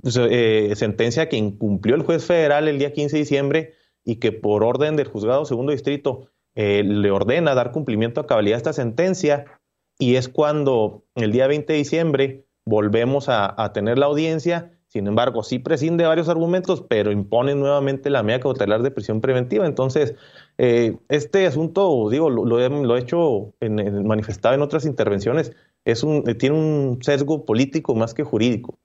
Pues, 0.00 0.18
eh, 0.18 0.72
sentencia 0.74 1.28
que 1.28 1.36
incumplió 1.36 1.94
el 1.94 2.02
juez 2.02 2.24
federal 2.24 2.66
el 2.66 2.78
día 2.78 2.94
15 2.94 3.16
de 3.16 3.22
diciembre 3.22 3.74
y 4.04 4.16
que 4.16 4.32
por 4.32 4.64
orden 4.64 4.96
del 4.96 5.08
juzgado 5.08 5.44
segundo 5.44 5.72
distrito 5.72 6.28
eh, 6.54 6.82
le 6.82 7.10
ordena 7.10 7.54
dar 7.54 7.72
cumplimiento 7.72 8.20
a 8.20 8.26
cabalidad 8.26 8.54
a 8.54 8.58
esta 8.58 8.72
sentencia 8.72 9.60
y 9.98 10.16
es 10.16 10.30
cuando 10.30 11.04
el 11.14 11.32
día 11.32 11.46
20 11.46 11.70
de 11.70 11.78
diciembre 11.78 12.46
volvemos 12.64 13.26
a, 13.28 13.70
tener 13.74 13.98
la 13.98 14.06
audiencia 14.06 14.78
sin 14.92 15.06
embargo, 15.06 15.42
sí 15.42 15.58
prescinde 15.58 16.04
de 16.04 16.08
varios 16.08 16.28
argumentos, 16.28 16.84
pero 16.86 17.12
impone 17.12 17.54
nuevamente 17.54 18.10
la 18.10 18.22
medida 18.22 18.40
cautelar 18.40 18.82
de 18.82 18.90
prisión 18.90 19.22
preventiva. 19.22 19.64
Entonces, 19.64 20.14
eh, 20.58 20.98
este 21.08 21.46
asunto, 21.46 22.10
digo, 22.10 22.28
lo, 22.28 22.60
he, 22.60 22.98
hecho 22.98 23.54
en, 23.60 24.06
manifestado 24.06 24.54
en 24.54 24.60
otras 24.60 24.84
intervenciones, 24.84 25.56
es 25.84 26.02
un, 26.02 26.24
eh, 26.26 26.34
tiene 26.34 26.56
un 26.56 27.02
sesgo 27.02 27.44
político 27.44 27.94
más 27.94 28.14
que 28.14 28.22
jurídico. 28.22 28.78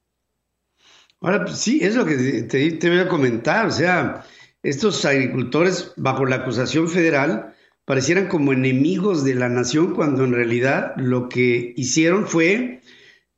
Ahora, 1.22 1.46
pues, 1.46 1.58
sí, 1.58 1.80
es 1.82 1.96
lo 1.96 2.06
que 2.06 2.44
te, 2.44 2.90
voy 2.90 3.00
a 3.00 3.08
comentar. 3.08 3.68
O 3.68 3.72
sea, 3.72 4.26
estos 4.64 5.04
agricultores, 5.06 5.94
bajo 5.98 6.26
la 6.26 6.38
acusación 6.38 6.88
federal, 6.88 7.56
parecieran 7.86 8.28
como 8.28 8.54
enemigos 8.54 9.24
de 9.24 9.36
la 9.36 9.50
nación 9.50 9.94
cuando 9.94 10.24
en 10.24 10.34
realidad 10.34 10.94
lo 10.98 11.30
que 11.30 11.74
hicieron 11.78 12.28
fue 12.28 12.82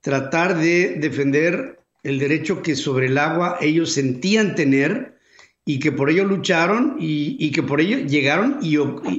tratar 0.02 0.58
de 0.58 0.96
defender 1.00 1.80
el 2.04 2.20
derecho 2.20 2.62
que 2.62 2.76
sobre 2.76 3.08
el 3.08 3.18
agua 3.18 3.58
ellos 3.62 3.92
sentían 3.92 4.56
tener 4.56 5.20
y 5.66 5.80
que 5.80 5.92
por 5.92 6.10
ello 6.10 6.24
lucharon 6.24 6.96
y, 7.00 7.52
que 7.52 7.62
por 7.62 7.80
ello 7.80 8.00
llegaron 8.00 8.58
y, 8.62 8.78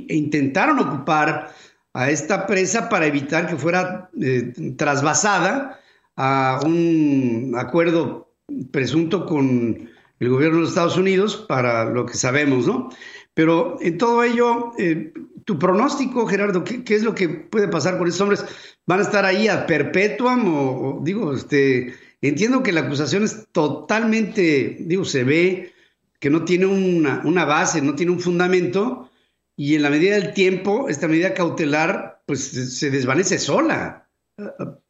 e 0.08 0.16
intentaron 0.16 0.80
ocupar 0.80 1.54
a 1.92 2.10
esta 2.10 2.46
presa 2.46 2.88
para 2.88 3.06
evitar 3.06 3.48
que 3.48 3.56
fuera 3.56 4.10
eh, 4.20 4.52
trasvasada 4.76 5.80
a 6.16 6.60
un 6.64 7.54
acuerdo 7.56 8.32
presunto 8.70 9.26
con 9.26 9.90
el 10.18 10.28
gobierno 10.28 10.60
de 10.60 10.66
Estados 10.66 10.96
Unidos 10.96 11.44
para 11.48 11.84
lo 11.84 12.06
que 12.06 12.14
sabemos, 12.14 12.66
¿no? 12.66 12.90
Pero 13.34 13.78
en 13.80 13.96
todo 13.96 14.22
ello, 14.22 14.72
eh, 14.78 15.12
tu 15.44 15.58
pronóstico, 15.58 16.26
Gerardo, 16.26 16.62
¿qué, 16.64 16.84
es 16.94 17.02
lo 17.02 17.14
que 17.14 17.28
puede 17.28 17.68
pasar 17.68 17.96
con 17.96 18.06
estos 18.06 18.20
hombres? 18.20 18.44
¿Van 18.86 18.98
a 18.98 19.02
estar 19.02 19.24
ahí 19.24 19.48
a 19.48 19.66
perpetuam 19.66 20.52
o 20.52 21.00
digo, 21.02 21.32
este, 21.32 21.94
Entiendo 22.22 22.62
que 22.62 22.72
la 22.72 22.82
acusación 22.82 23.24
es 23.24 23.46
totalmente, 23.50 24.76
digo, 24.80 25.04
se 25.04 25.24
ve 25.24 25.72
que 26.18 26.28
no 26.28 26.44
tiene 26.44 26.66
una, 26.66 27.44
base, 27.46 27.80
no 27.80 27.94
tiene 27.94 28.12
un 28.12 28.20
fundamento, 28.20 29.09
y 29.56 29.74
en 29.74 29.82
la 29.82 29.90
medida 29.90 30.14
del 30.14 30.32
tiempo, 30.32 30.88
esta 30.88 31.08
medida 31.08 31.34
cautelar, 31.34 32.22
pues 32.26 32.44
se 32.78 32.90
desvanece 32.90 33.38
sola, 33.38 34.08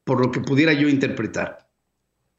por 0.05 0.21
lo 0.21 0.31
que 0.31 0.41
pudiera 0.41 0.73
yo 0.73 0.89
interpretar. 0.89 1.71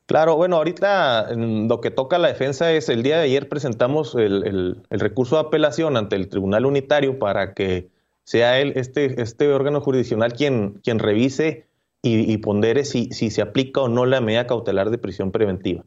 Claro, 0.05 0.35
bueno, 0.35 0.57
ahorita 0.57 1.29
lo 1.35 1.79
que 1.79 1.89
toca 1.89 2.17
la 2.17 2.27
defensa 2.27 2.71
es 2.73 2.89
el 2.89 3.01
día 3.01 3.17
de 3.17 3.23
ayer 3.23 3.47
presentamos 3.47 4.13
el, 4.15 4.83
recurso 4.89 5.35
de 5.35 5.47
apelación 5.47 5.95
ante 5.95 6.17
el 6.17 6.27
Tribunal 6.27 6.65
Unitario 6.65 7.17
para 7.17 7.53
que 7.53 7.89
sea 8.23 8.59
él, 8.59 8.73
este, 8.75 9.21
este 9.21 9.47
órgano 9.47 9.79
jurisdiccional, 9.79 10.33
quien, 10.33 10.81
quien 10.83 10.99
revise 10.99 11.67
y, 12.03 12.35
pondere 12.39 12.83
si, 12.83 13.11
si 13.11 13.29
se 13.29 13.41
aplica 13.41 13.81
o 13.81 13.87
no 13.87 14.05
la 14.05 14.21
medida 14.21 14.47
cautelar 14.47 14.89
de 14.89 14.97
prisión 14.97 15.31
preventiva. 15.31 15.85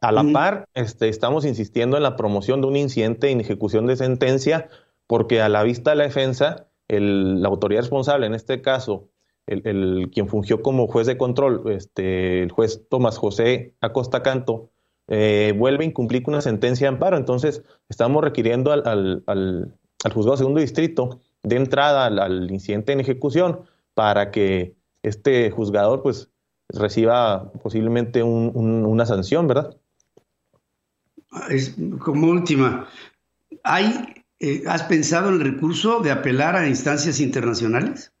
A 0.00 0.12
la 0.12 0.22
par, 0.32 0.68
este, 0.74 1.08
estamos 1.08 1.46
insistiendo 1.46 1.96
en 1.96 2.02
la 2.02 2.14
promoción 2.14 2.60
de 2.60 2.66
un 2.66 2.76
incidente 2.76 3.30
en 3.30 3.40
ejecución 3.40 3.86
de 3.86 3.96
sentencia, 3.96 4.68
porque 5.06 5.40
a 5.40 5.48
la 5.48 5.62
vista 5.62 5.90
de 5.90 5.96
la 5.96 6.04
defensa, 6.04 6.68
la 6.88 7.48
autoridad 7.48 7.82
responsable, 7.82 8.26
en 8.26 8.34
este 8.34 8.62
caso, 8.62 9.08
el, 9.46 10.10
quien 10.12 10.28
fungió 10.28 10.62
como 10.62 10.86
juez 10.86 11.06
de 11.06 11.18
control, 11.18 11.62
este, 11.70 12.42
el 12.42 12.50
juez 12.50 12.86
Tomás 12.88 13.18
José 13.18 13.74
Acosta 13.80 14.22
Canto, 14.22 14.70
eh, 15.08 15.52
vuelve 15.56 15.84
a 15.84 15.88
incumplir 15.88 16.22
con 16.22 16.34
una 16.34 16.40
sentencia 16.40 16.86
de 16.86 16.94
amparo. 16.94 17.16
Entonces, 17.16 17.62
estamos 17.88 18.24
requiriendo 18.24 18.72
al, 18.72 19.22
al, 19.26 19.78
juzgado 20.12 20.36
segundo 20.36 20.60
distrito 20.60 21.20
de 21.42 21.56
entrada 21.56 22.06
al, 22.06 22.50
incidente 22.50 22.92
en 22.92 23.00
ejecución 23.00 23.60
para 23.94 24.30
que 24.30 24.76
este 25.02 25.50
juzgador 25.50 26.02
pues 26.02 26.30
reciba 26.68 27.52
posiblemente 27.62 28.22
una 28.22 29.06
sanción, 29.06 29.46
¿verdad? 29.46 29.76
Como 31.98 32.28
última, 32.28 32.88
¿hay, 33.64 34.23
eh, 34.40 34.62
¿has 34.66 34.82
pensado 34.84 35.28
en 35.28 35.34
el 35.34 35.40
recurso 35.40 36.00
de 36.00 36.10
apelar 36.10 36.56
a 36.56 36.68
instancias 36.68 37.20
internacionales? 37.20 38.12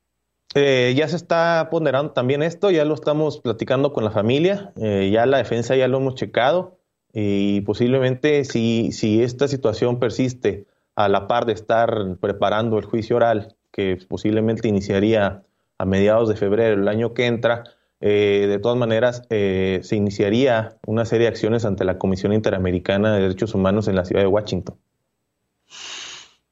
Eh, 0.54 0.94
ya 0.96 1.08
se 1.08 1.16
está 1.16 1.68
ponderando 1.68 2.12
también 2.12 2.42
esto, 2.42 2.70
ya 2.70 2.84
lo 2.84 2.94
estamos 2.94 3.40
platicando 3.40 3.92
con 3.92 4.04
la 4.04 4.12
familia, 4.12 4.72
eh, 4.76 5.10
ya 5.12 5.26
la 5.26 5.38
defensa 5.38 5.74
ya 5.74 5.88
lo 5.88 5.98
hemos 5.98 6.14
checado 6.14 6.78
y 7.12 7.62
posiblemente 7.62 8.44
si, 8.44 8.92
si 8.92 9.22
esta 9.22 9.48
situación 9.48 9.98
persiste 9.98 10.66
a 10.94 11.08
la 11.08 11.26
par 11.26 11.46
de 11.46 11.54
estar 11.54 12.18
preparando 12.20 12.78
el 12.78 12.84
juicio 12.84 13.16
oral, 13.16 13.56
que 13.72 13.98
posiblemente 14.08 14.68
iniciaría 14.68 15.42
a 15.78 15.84
mediados 15.84 16.28
de 16.28 16.36
febrero 16.36 16.76
del 16.76 16.86
año 16.86 17.14
que 17.14 17.26
entra, 17.26 17.64
eh, 18.00 18.46
de 18.48 18.58
todas 18.60 18.78
maneras 18.78 19.22
se 19.28 19.96
iniciaría 19.96 20.76
una 20.86 21.04
serie 21.04 21.24
de 21.24 21.32
acciones 21.32 21.64
ante 21.64 21.84
la 21.84 21.98
Comisión 21.98 22.32
Interamericana 22.32 23.12
de 23.12 23.22
Derechos 23.22 23.54
Humanos 23.56 23.88
en 23.88 23.96
la 23.96 24.04
ciudad 24.04 24.22
de 24.22 24.28
Washington. 24.28 24.76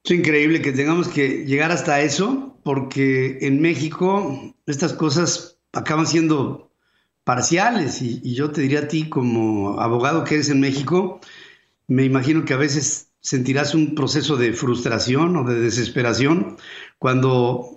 Es 0.05 0.11
increíble 0.11 0.62
que 0.62 0.73
tengamos 0.73 1.09
que 1.09 1.45
llegar 1.45 1.71
hasta 1.71 2.01
eso, 2.01 2.59
porque 2.65 3.38
en 3.43 3.61
México 3.61 4.55
estas 4.67 4.93
cosas 4.95 5.59
acaban 5.73 6.07
siendo 6.07 6.73
parciales 7.25 8.03
y, 8.03 8.35
yo 8.35 8.51
te 8.51 8.62
diría 8.62 8.81
a 8.81 8.88
ti 8.88 9.09
como 9.09 9.81
abogado 9.81 10.25
que 10.25 10.35
eres 10.35 10.49
en 10.49 10.61
México, 10.61 11.21
me 11.87 12.05
imagino 12.05 12.45
que 12.45 12.55
a 12.55 12.59
veces 12.59 13.12
sentirás 13.21 13.75
un 13.75 13.95
proceso 13.95 14.37
de 14.37 14.53
frustración 14.53 15.37
o 15.37 15.45
de 15.45 15.61
desesperación 15.61 16.57
cuando 16.99 17.77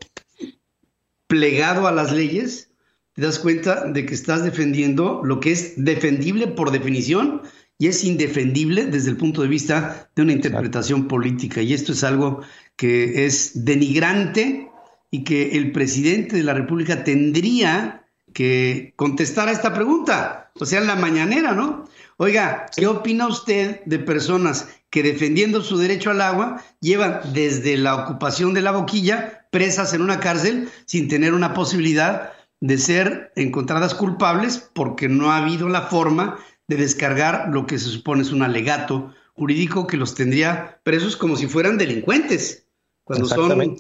plegado 1.28 1.88
a 1.88 1.92
las 1.92 2.12
leyes 2.12 2.72
te 3.14 3.22
das 3.22 3.40
cuenta 3.40 3.86
de 3.86 4.06
que 4.06 4.16
estás 4.16 4.44
defendiendo 4.44 5.22
lo 5.24 5.40
que 5.40 5.52
es 5.52 5.74
defendible 5.78 6.48
por 6.48 6.72
definición 6.72 7.44
y 7.78 7.88
es 7.88 8.04
indefendible 8.04 8.86
desde 8.86 9.10
el 9.10 9.18
punto 9.18 9.42
de 9.42 9.48
vista 9.48 10.10
de 10.16 10.22
una 10.22 10.34
interpretación 10.34 11.08
política. 11.08 11.62
Y 11.62 11.74
esto 11.74 11.92
es 11.92 12.04
algo 12.04 12.42
que 12.76 13.26
es 13.26 13.66
denigrante 13.66 14.70
y 15.12 15.24
que 15.24 15.58
el 15.58 15.72
presidente 15.72 16.38
de 16.38 16.44
la 16.44 16.54
República 16.54 17.04
tendría 17.04 18.06
que 18.34 18.94
contestar 18.96 19.48
a 19.48 19.52
esta 19.52 19.74
pregunta, 19.74 20.52
o 20.60 20.66
sea, 20.66 20.82
en 20.82 20.88
la 20.88 20.96
mañanera, 20.96 21.54
¿no? 21.54 21.86
Oiga, 22.18 22.66
¿qué 22.76 22.88
opina 22.88 23.28
usted 23.28 23.82
de 23.86 24.00
personas 24.00 24.68
que 24.90 25.04
defendiendo 25.04 25.62
su 25.62 25.78
derecho 25.78 26.12
al 26.12 26.22
agua 26.22 26.62
llevan 26.80 27.22
desde 27.34 27.78
la 27.78 27.96
ocupación 27.96 28.54
de 28.54 28.62
la 28.62 28.72
boquilla 28.72 29.48
presas 29.52 29.94
en 29.94 30.02
una 30.02 30.20
cárcel 30.20 30.70
sin 30.86 31.08
tener 31.08 31.34
una 31.34 31.54
posibilidad 31.54 32.34
de 32.62 32.78
ser 32.78 33.32
encontradas 33.36 33.94
culpables 33.94 34.70
porque 34.74 35.08
no 35.10 35.32
ha 35.32 35.38
habido 35.38 35.70
la 35.70 35.84
forma 35.84 36.40
de 36.68 36.78
descargar 36.78 37.50
lo 37.52 37.66
que 37.66 37.78
se 37.78 37.90
supone 37.90 38.22
es 38.22 38.32
un 38.32 38.42
alegato 38.42 39.14
jurídico 39.34 39.88
que 39.88 39.98
los 39.98 40.16
tendría 40.16 40.80
presos 40.84 41.18
como 41.18 41.36
si 41.36 41.48
fueran 41.48 41.78
delincuentes, 41.78 42.68
cuando 43.04 43.28
son 43.28 43.78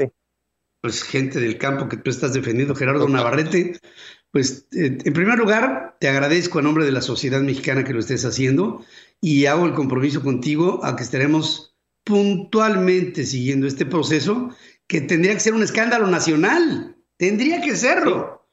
pues 0.82 1.02
gente 1.02 1.40
del 1.40 1.58
campo 1.58 1.90
que 1.90 1.98
tú 1.98 2.12
estás 2.12 2.34
defendiendo, 2.34 2.76
Gerardo 2.76 3.10
Navarrete. 3.10 3.80
Pues 4.30 4.68
eh, 4.72 5.00
en 5.04 5.14
primer 5.14 5.40
lugar, 5.40 5.98
te 6.00 6.08
agradezco 6.08 6.60
a 6.60 6.62
nombre 6.62 6.86
de 6.86 6.92
la 6.92 7.02
sociedad 7.02 7.42
mexicana 7.42 7.84
que 7.84 7.94
lo 7.94 8.02
estés 8.02 8.24
haciendo 8.24 8.86
y 9.20 9.48
hago 9.48 9.66
el 9.66 9.74
compromiso 9.74 10.22
contigo 10.22 10.82
a 10.84 10.96
que 10.96 11.02
estaremos 11.02 11.76
puntualmente 12.04 13.26
siguiendo 13.26 13.66
este 13.66 13.88
proceso 13.88 14.56
que 14.86 15.02
tendría 15.02 15.34
que 15.34 15.40
ser 15.40 15.56
un 15.56 15.64
escándalo 15.64 16.06
nacional, 16.06 16.98
tendría 17.18 17.62
que 17.62 17.76
serlo. 17.76 18.46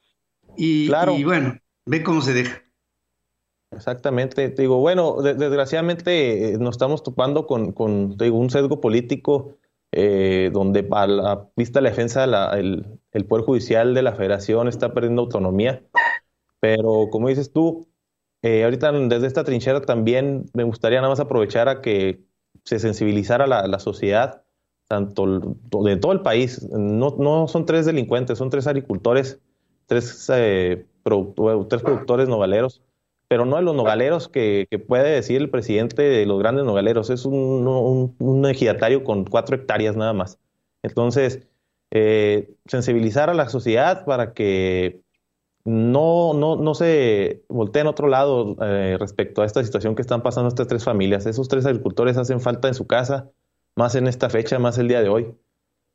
Y, 0.57 0.89
y 1.15 1.23
bueno, 1.23 1.59
ve 1.85 2.01
cómo 2.01 2.21
se 2.21 2.33
deja. 2.33 2.62
Exactamente. 3.83 4.49
Te 4.49 4.61
digo, 4.61 4.77
bueno, 4.77 5.21
desgraciadamente 5.21 6.53
eh, 6.53 6.57
nos 6.57 6.75
estamos 6.75 7.03
topando 7.03 7.45
con, 7.45 7.75
un 7.77 8.49
sesgo 8.49 8.79
político 8.79 9.57
eh, 9.91 10.51
donde 10.53 10.87
a 10.91 11.05
la 11.05 11.49
vista 11.57 11.79
de 11.79 11.83
la 11.83 11.89
defensa 11.89 12.23
el, 12.53 13.01
Poder 13.27 13.43
Judicial 13.43 13.93
de 13.93 14.01
la 14.01 14.13
Federación 14.13 14.69
está 14.69 14.93
perdiendo 14.93 15.23
autonomía. 15.23 15.83
Pero 16.61 17.09
como 17.11 17.27
dices 17.27 17.51
tú, 17.51 17.89
eh, 18.41 18.63
ahorita 18.63 18.93
desde 18.93 19.27
esta 19.27 19.43
trinchera 19.43 19.81
también 19.81 20.45
me 20.53 20.63
gustaría 20.63 20.99
nada 20.99 21.09
más 21.09 21.19
aprovechar 21.19 21.67
a 21.67 21.81
que 21.81 22.23
se 22.63 22.79
sensibilizara 22.79 23.47
la, 23.47 23.67
la 23.67 23.79
sociedad, 23.79 24.43
tanto 24.87 25.57
de 25.83 25.97
todo 25.97 26.13
el 26.13 26.21
país. 26.21 26.63
No, 26.71 27.17
no 27.19 27.49
son 27.49 27.65
tres 27.65 27.85
delincuentes, 27.85 28.37
son 28.37 28.49
tres 28.49 28.65
agricultores, 28.65 29.41
tres, 29.87 30.25
tres 30.25 30.85
productores 31.83 32.29
novaleros 32.29 32.81
pero 33.33 33.45
no 33.45 33.55
de 33.55 33.63
los 33.63 33.75
nogaleros 33.75 34.27
que, 34.27 34.67
puede 34.87 35.09
decir 35.09 35.41
el 35.41 35.49
presidente 35.49 36.03
de 36.03 36.23
los 36.27 36.37
grandes 36.37 36.65
nogaleros. 36.65 37.09
Es 37.09 37.25
un, 37.25 38.13
un, 38.19 38.45
ejidatario 38.45 39.03
con 39.03 39.25
cuatro 39.25 39.55
hectáreas 39.55 39.95
nada 39.95 40.13
más. 40.13 40.37
Entonces, 40.83 41.41
eh, 41.89 42.53
sensibilizar 42.67 43.31
a 43.31 43.33
la 43.33 43.49
sociedad 43.49 44.05
para 44.05 44.33
que 44.35 45.01
no, 45.65 46.35
no, 46.35 46.57
no 46.57 46.75
se 46.75 47.43
volteen 47.49 47.87
a 47.87 47.89
otro 47.89 48.07
lado 48.07 48.55
eh, 48.61 48.97
respecto 48.99 49.41
a 49.41 49.45
esta 49.45 49.63
situación 49.63 49.95
que 49.95 50.03
están 50.03 50.21
pasando 50.21 50.49
estas 50.49 50.67
tres 50.67 50.83
familias. 50.83 51.25
Esos 51.25 51.47
tres 51.47 51.65
agricultores 51.65 52.17
hacen 52.17 52.39
falta 52.39 52.67
en 52.67 52.75
su 52.75 52.85
casa, 52.85 53.31
más 53.75 53.95
en 53.95 54.05
esta 54.05 54.29
fecha, 54.29 54.59
más 54.59 54.77
el 54.77 54.89
día 54.89 55.01
de 55.01 55.09
hoy. 55.09 55.35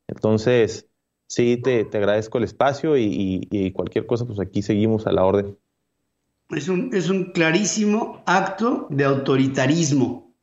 Entonces, 0.09 0.89
sí, 1.29 1.57
te, 1.57 1.83
agradezco 1.93 2.39
el 2.39 2.45
espacio 2.45 2.97
y 2.97 3.73
cualquier 3.77 4.07
cosa, 4.07 4.27
pues 4.27 4.41
aquí 4.41 4.63
seguimos 4.63 5.07
a 5.07 5.13
la 5.13 5.25
orden 5.25 5.57
es 6.51 6.69
un, 6.69 6.91
es 6.95 7.09
un 7.09 7.33
clarísimo 7.33 8.23
acto 8.27 8.87
de 8.91 9.05
autoritarismo. 9.05 10.35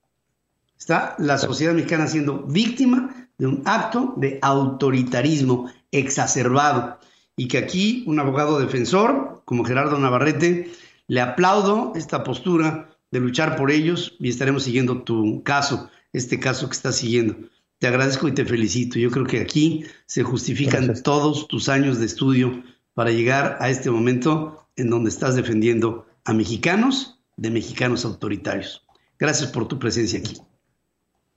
Está 0.78 1.15
la 1.18 1.38
sociedad 1.38 1.74
mexicana 1.74 2.08
siendo 2.08 2.44
víctima 2.44 3.30
de 3.38 3.48
un 3.48 3.63
acto 3.65 4.13
de 4.18 4.39
autoritarismo 4.41 5.72
exacerbado. 5.91 7.00
Y 7.36 7.48
que 7.48 7.58
aquí 7.58 8.04
un 8.08 8.20
abogado 8.20 8.60
defensor 8.60 9.41
como 9.46 9.63
Gerardo 9.63 9.98
Navarrete, 9.98 10.72
le 11.08 11.22
aplaudo 11.22 11.94
esta 11.96 12.24
postura 12.24 12.89
de 13.12 13.20
luchar 13.20 13.56
por 13.56 13.72
ellos 13.72 14.15
y 14.20 14.30
estaremos 14.30 14.63
siguiendo 14.63 15.04
tu 15.04 15.44
caso, 15.44 15.89
este 16.13 16.39
caso 16.39 16.68
que 16.68 16.76
estás 16.76 16.98
siguiendo. 16.98 17.36
Te 17.80 17.88
agradezco 17.88 18.28
y 18.28 18.34
te 18.34 18.46
felicito. 18.46 19.00
Yo 19.00 19.12
creo 19.12 19.26
que 19.26 19.41
aquí 19.41 19.86
se 20.08 20.24
justifican 20.24 21.02
todos 21.04 21.48
tus 21.48 21.70
años 21.70 22.00
de 22.00 22.06
estudio 22.06 22.63
para 22.94 23.12
llegar 23.12 23.58
a 23.60 23.70
este 23.70 23.91
momento 23.91 24.64
en 24.76 24.90
donde 24.90 25.10
estás 25.10 25.36
defendiendo 25.36 26.06
a 26.24 26.34
mexicanos 26.34 27.20
de 27.38 27.52
mexicanos 27.52 28.06
autoritarios. 28.06 28.86
Gracias 29.20 29.52
por 29.52 29.68
tu 29.68 29.80
presencia 29.80 30.20
aquí. 30.20 30.38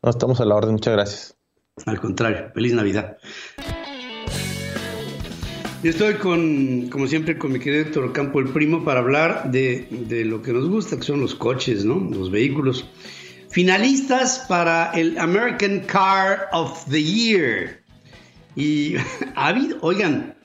No, 0.03 0.11
estamos 0.11 0.41
a 0.41 0.45
la 0.45 0.55
orden, 0.55 0.73
muchas 0.73 0.95
gracias. 0.95 1.37
Al 1.87 2.01
contrario, 2.01 2.51
feliz 2.55 2.73
Navidad. 2.73 3.19
Yo 5.83 5.91
estoy 5.91 6.15
con, 6.15 6.89
como 6.89 7.07
siempre, 7.07 7.39
con 7.39 7.53
mi 7.53 7.61
querido 7.61 7.83
Héctor 7.83 8.13
Campo 8.13 8.41
el 8.41 8.49
Primo 8.49 8.85
para 8.85 8.99
hablar 8.99 9.53
de, 9.53 9.87
de, 9.91 10.25
lo 10.25 10.43
que 10.43 10.53
nos 10.53 10.69
gusta, 10.69 10.97
que 10.97 11.05
son 11.05 11.21
los 11.21 11.37
coches, 11.37 11.85
¿no? 11.85 12.01
Los 12.11 12.33
vehículos. 12.33 12.85
Finalistas 13.49 14.45
para 14.49 14.91
el 14.91 15.17
American 15.19 15.81
Car 15.81 16.49
of 16.53 16.85
the 16.89 17.01
Year. 17.01 17.83
Y 18.57 18.97
ha 19.37 19.49
habido, 19.49 19.79
oigan, 19.83 20.38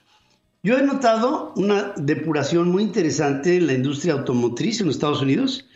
yo 0.64 0.78
he 0.78 0.82
notado 0.82 1.52
una 1.58 1.94
depuración 1.98 2.72
muy 2.72 2.84
interesante 2.84 3.58
en 3.58 3.68
la 3.68 3.74
industria 3.74 4.14
automotriz 4.14 4.80
en 4.80 4.88
los 4.88 4.96
Estados 4.96 5.22
Unidos 5.22 5.68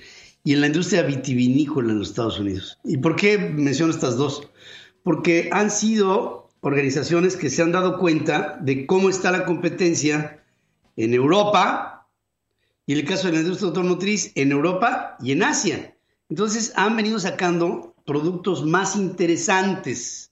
y 0.46 0.54
en 0.54 0.62
la 0.62 0.68
industria 0.68 1.04
vitivinícola 1.04 1.92
en 1.92 2.00
los 2.00 2.10
Estados 2.10 2.40
Unidos. 2.40 2.80
¿Y 2.86 2.96
por 2.98 3.18
qué 3.18 3.38
menciono 3.38 3.92
estas 3.92 4.16
dos? 4.16 4.48
Porque 5.04 5.50
han 5.52 5.72
sido 5.72 6.50
organizaciones 6.62 7.36
que 7.36 7.50
se 7.50 7.62
han 7.62 7.74
dado 7.74 8.00
cuenta 8.00 8.58
de 8.62 8.88
cómo 8.88 9.10
está 9.10 9.30
la 9.32 9.44
competencia 9.44 10.42
en 10.96 11.14
Europa 11.14 12.08
y 12.86 12.94
en 12.94 13.00
el 13.00 13.06
caso 13.06 13.28
de 13.28 13.34
la 13.34 13.42
industria 13.42 13.68
automotriz 13.68 14.32
en 14.36 14.54
Europa 14.54 15.18
y 15.22 15.34
en 15.34 15.44
Asia. 15.44 15.98
Entonces 16.30 16.72
han 16.78 16.96
venido 16.96 17.20
sacando 17.20 17.94
productos 18.06 18.66
más 18.66 18.96
interesantes 18.96 20.32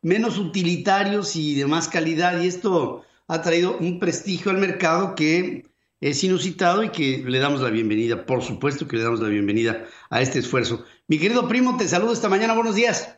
menos 0.00 0.38
utilitarios 0.38 1.36
y 1.36 1.54
de 1.54 1.66
más 1.66 1.88
calidad. 1.88 2.40
Y 2.40 2.46
esto 2.46 3.04
ha 3.30 3.42
traído 3.42 3.78
un 3.78 4.00
prestigio 4.00 4.50
al 4.50 4.58
mercado 4.58 5.14
que 5.14 5.62
es 6.00 6.24
inusitado 6.24 6.82
y 6.82 6.88
que 6.88 7.22
le 7.24 7.38
damos 7.38 7.60
la 7.60 7.70
bienvenida. 7.70 8.26
Por 8.26 8.42
supuesto 8.42 8.88
que 8.88 8.96
le 8.96 9.04
damos 9.04 9.20
la 9.20 9.28
bienvenida 9.28 9.84
a 10.10 10.20
este 10.20 10.40
esfuerzo. 10.40 10.84
Mi 11.06 11.16
querido 11.16 11.46
primo, 11.46 11.76
te 11.76 11.86
saludo 11.86 12.12
esta 12.12 12.28
mañana. 12.28 12.54
Buenos 12.54 12.74
días. 12.74 13.16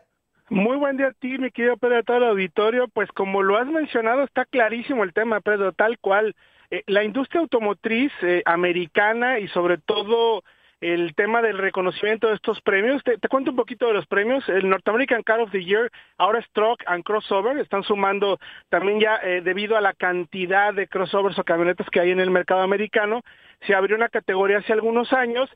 Muy 0.51 0.77
buen 0.77 0.99
día 0.99 1.07
a 1.07 1.13
ti, 1.13 1.39
mi 1.39 1.51
querido 1.51 1.79
Pedro, 1.79 2.03
todo 2.05 2.19
el 2.19 2.25
auditorio. 2.25 2.89
Pues 2.89 3.11
como 3.13 3.43
lo 3.43 3.57
has 3.57 3.67
mencionado, 3.67 4.23
está 4.25 4.45
clarísimo 4.45 5.03
el 5.03 5.15
tema, 5.15 5.41
Pedro, 5.41 5.73
tal 5.73 5.99
cual. 5.99 6.37
Eh, 6.71 6.83
la 6.89 7.05
industria 7.05 7.41
automotriz 7.41 8.13
eh, 8.21 8.43
americana 8.45 9.39
y 9.39 9.49
sobre 9.49 9.79
todo 9.79 10.45
el 10.83 11.15
tema 11.15 11.41
del 11.41 11.59
reconocimiento 11.59 12.29
de 12.29 12.35
estos 12.35 12.61
premios. 12.61 13.03
Te, 13.05 13.17
cuento 13.29 13.53
un 13.53 13.57
poquito 13.57 13.87
de 13.87 13.95
los 13.95 14.07
premios. 14.07 14.47
El 14.49 14.69
North 14.69 14.87
American 14.89 15.23
Car 15.23 15.41
of 15.41 15.53
the 15.53 15.65
Year, 15.65 15.91
ahora 16.19 16.41
es 16.41 16.47
Truck 16.53 16.83
and 16.87 17.05
Crossover, 17.05 17.57
están 17.59 17.85
sumando 17.85 18.39
también 18.69 18.99
ya 18.99 19.17
eh, 19.23 19.41
debido 19.43 19.77
a 19.77 19.81
la 19.81 19.95
cantidad 19.95 20.75
de 20.75 20.89
crossovers 20.89 21.39
o 21.39 21.45
camionetas 21.45 21.89
que 21.89 22.01
hay 22.01 22.11
en 22.11 22.19
el 22.19 22.31
mercado 22.31 22.63
americano. 22.63 23.23
Se 23.67 23.75
abrió 23.75 23.97
una 23.97 24.09
categoría 24.09 24.59
hace 24.59 24.73
algunos 24.73 25.13
años, 25.13 25.49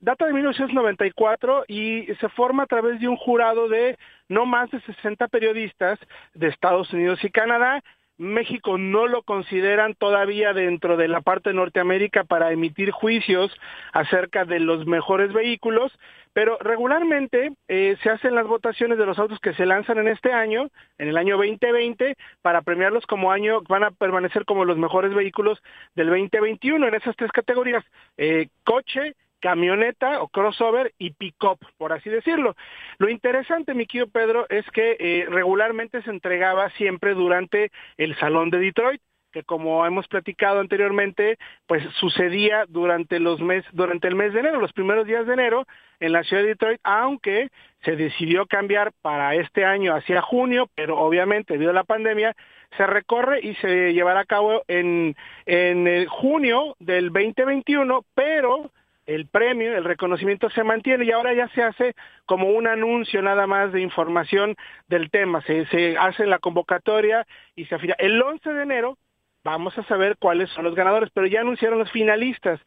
data 0.00 0.26
de 0.26 0.32
1994 0.32 1.66
y 1.68 2.06
se 2.20 2.28
forma 2.30 2.64
a 2.64 2.66
través 2.66 2.98
de 2.98 3.06
un 3.06 3.16
jurado 3.16 3.68
de 3.68 3.96
no 4.28 4.44
más 4.44 4.70
de 4.72 4.80
60 4.80 5.28
periodistas 5.28 6.00
de 6.34 6.48
Estados 6.48 6.92
Unidos 6.92 7.22
y 7.22 7.30
Canadá 7.30 7.80
México 8.16 8.78
no 8.78 9.06
lo 9.06 9.22
consideran 9.22 9.94
todavía 9.94 10.52
dentro 10.52 10.96
de 10.96 11.08
la 11.08 11.20
parte 11.20 11.50
de 11.50 11.56
Norteamérica 11.56 12.24
para 12.24 12.52
emitir 12.52 12.90
juicios 12.90 13.50
acerca 13.92 14.44
de 14.44 14.60
los 14.60 14.86
mejores 14.86 15.32
vehículos, 15.32 15.92
pero 16.32 16.56
regularmente 16.60 17.52
eh, 17.68 17.96
se 18.02 18.10
hacen 18.10 18.34
las 18.34 18.46
votaciones 18.46 18.98
de 18.98 19.06
los 19.06 19.18
autos 19.18 19.40
que 19.40 19.54
se 19.54 19.66
lanzan 19.66 19.98
en 19.98 20.08
este 20.08 20.32
año, 20.32 20.68
en 20.98 21.08
el 21.08 21.16
año 21.16 21.36
2020, 21.36 22.16
para 22.42 22.62
premiarlos 22.62 23.06
como 23.06 23.32
año, 23.32 23.62
van 23.68 23.84
a 23.84 23.90
permanecer 23.90 24.44
como 24.44 24.64
los 24.64 24.78
mejores 24.78 25.12
vehículos 25.14 25.60
del 25.94 26.08
2021 26.08 26.86
en 26.86 26.94
esas 26.94 27.16
tres 27.16 27.32
categorías, 27.32 27.84
eh, 28.16 28.48
coche, 28.64 29.14
camioneta 29.40 30.22
o 30.22 30.28
crossover 30.28 30.92
y 30.98 31.10
pick-up, 31.12 31.58
por 31.76 31.92
así 31.92 32.10
decirlo. 32.10 32.56
Lo 32.98 33.08
interesante, 33.08 33.74
mi 33.74 33.86
querido 33.86 34.08
Pedro, 34.08 34.46
es 34.48 34.68
que 34.70 34.96
eh, 34.98 35.26
regularmente 35.28 36.02
se 36.02 36.10
entregaba 36.10 36.70
siempre 36.70 37.14
durante 37.14 37.70
el 37.96 38.16
Salón 38.16 38.50
de 38.50 38.58
Detroit 38.58 39.00
que 39.34 39.42
como 39.42 39.84
hemos 39.84 40.06
platicado 40.06 40.60
anteriormente, 40.60 41.38
pues 41.66 41.82
sucedía 41.98 42.66
durante 42.68 43.18
los 43.18 43.40
mes, 43.40 43.64
durante 43.72 44.06
el 44.06 44.14
mes 44.14 44.32
de 44.32 44.38
enero, 44.38 44.60
los 44.60 44.72
primeros 44.72 45.08
días 45.08 45.26
de 45.26 45.34
enero 45.34 45.66
en 45.98 46.12
la 46.12 46.22
ciudad 46.22 46.44
de 46.44 46.50
Detroit, 46.50 46.80
aunque 46.84 47.48
se 47.82 47.96
decidió 47.96 48.46
cambiar 48.46 48.92
para 49.02 49.34
este 49.34 49.64
año 49.64 49.92
hacia 49.92 50.22
junio, 50.22 50.70
pero 50.76 50.98
obviamente 50.98 51.54
debido 51.54 51.72
a 51.72 51.74
la 51.74 51.82
pandemia 51.82 52.36
se 52.76 52.86
recorre 52.86 53.40
y 53.42 53.56
se 53.56 53.92
llevará 53.92 54.20
a 54.20 54.24
cabo 54.24 54.62
en 54.68 55.16
en 55.46 55.88
el 55.88 56.06
junio 56.06 56.76
del 56.78 57.12
2021, 57.12 58.04
pero 58.14 58.70
el 59.06 59.26
premio, 59.26 59.76
el 59.76 59.84
reconocimiento 59.84 60.50
se 60.50 60.64
mantiene 60.64 61.04
y 61.04 61.12
ahora 61.12 61.34
ya 61.34 61.48
se 61.48 61.62
hace 61.62 61.94
como 62.26 62.48
un 62.50 62.66
anuncio 62.66 63.22
nada 63.22 63.46
más 63.46 63.72
de 63.72 63.80
información 63.80 64.56
del 64.88 65.10
tema. 65.10 65.42
Se, 65.42 65.66
se 65.66 65.96
hace 65.98 66.26
la 66.26 66.38
convocatoria 66.38 67.26
y 67.54 67.66
se 67.66 67.74
afina. 67.74 67.94
El 67.98 68.20
11 68.20 68.52
de 68.52 68.62
enero 68.62 68.98
vamos 69.44 69.76
a 69.78 69.84
saber 69.84 70.16
cuáles 70.18 70.50
son 70.50 70.64
los 70.64 70.74
ganadores, 70.74 71.10
pero 71.12 71.26
ya 71.26 71.40
anunciaron 71.40 71.78
los 71.78 71.92
finalistas. 71.92 72.60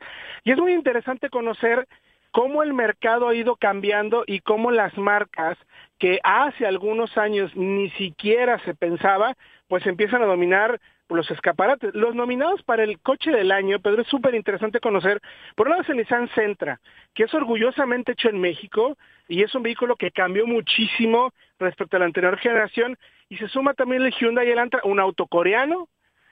Y 0.43 0.51
es 0.51 0.57
muy 0.57 0.73
interesante 0.73 1.29
conocer 1.29 1.87
cómo 2.31 2.63
el 2.63 2.73
mercado 2.73 3.27
ha 3.27 3.35
ido 3.35 3.55
cambiando 3.55 4.23
y 4.27 4.39
cómo 4.39 4.71
las 4.71 4.97
marcas 4.97 5.57
que 5.99 6.19
hace 6.23 6.65
algunos 6.65 7.17
años 7.17 7.55
ni 7.55 7.89
siquiera 7.91 8.59
se 8.59 8.75
pensaba, 8.75 9.35
pues 9.67 9.85
empiezan 9.85 10.21
a 10.21 10.27
dominar 10.27 10.79
los 11.15 11.29
escaparates. 11.31 11.93
Los 11.93 12.15
nominados 12.15 12.63
para 12.63 12.83
el 12.83 12.99
coche 12.99 13.31
del 13.31 13.51
año, 13.51 13.79
Pedro, 13.79 14.01
es 14.01 14.07
súper 14.07 14.35
interesante 14.35 14.79
conocer. 14.79 15.21
Por 15.55 15.67
un 15.67 15.71
lado 15.71 15.83
es 15.83 15.89
el 15.89 15.97
Nissan 15.97 16.29
Sentra, 16.35 16.79
que 17.13 17.23
es 17.23 17.33
orgullosamente 17.33 18.11
hecho 18.11 18.29
en 18.29 18.41
México 18.41 18.97
y 19.27 19.43
es 19.43 19.53
un 19.55 19.63
vehículo 19.63 19.95
que 19.95 20.11
cambió 20.11 20.45
muchísimo 20.45 21.33
respecto 21.59 21.97
a 21.97 21.99
la 21.99 22.05
anterior 22.05 22.37
generación. 22.37 22.97
Y 23.29 23.37
se 23.37 23.47
suma 23.47 23.73
también 23.73 24.03
el 24.03 24.13
Hyundai 24.13 24.49
Elantra, 24.49 24.81
un 24.83 24.99
auto 24.99 25.27
coreano, 25.27 25.87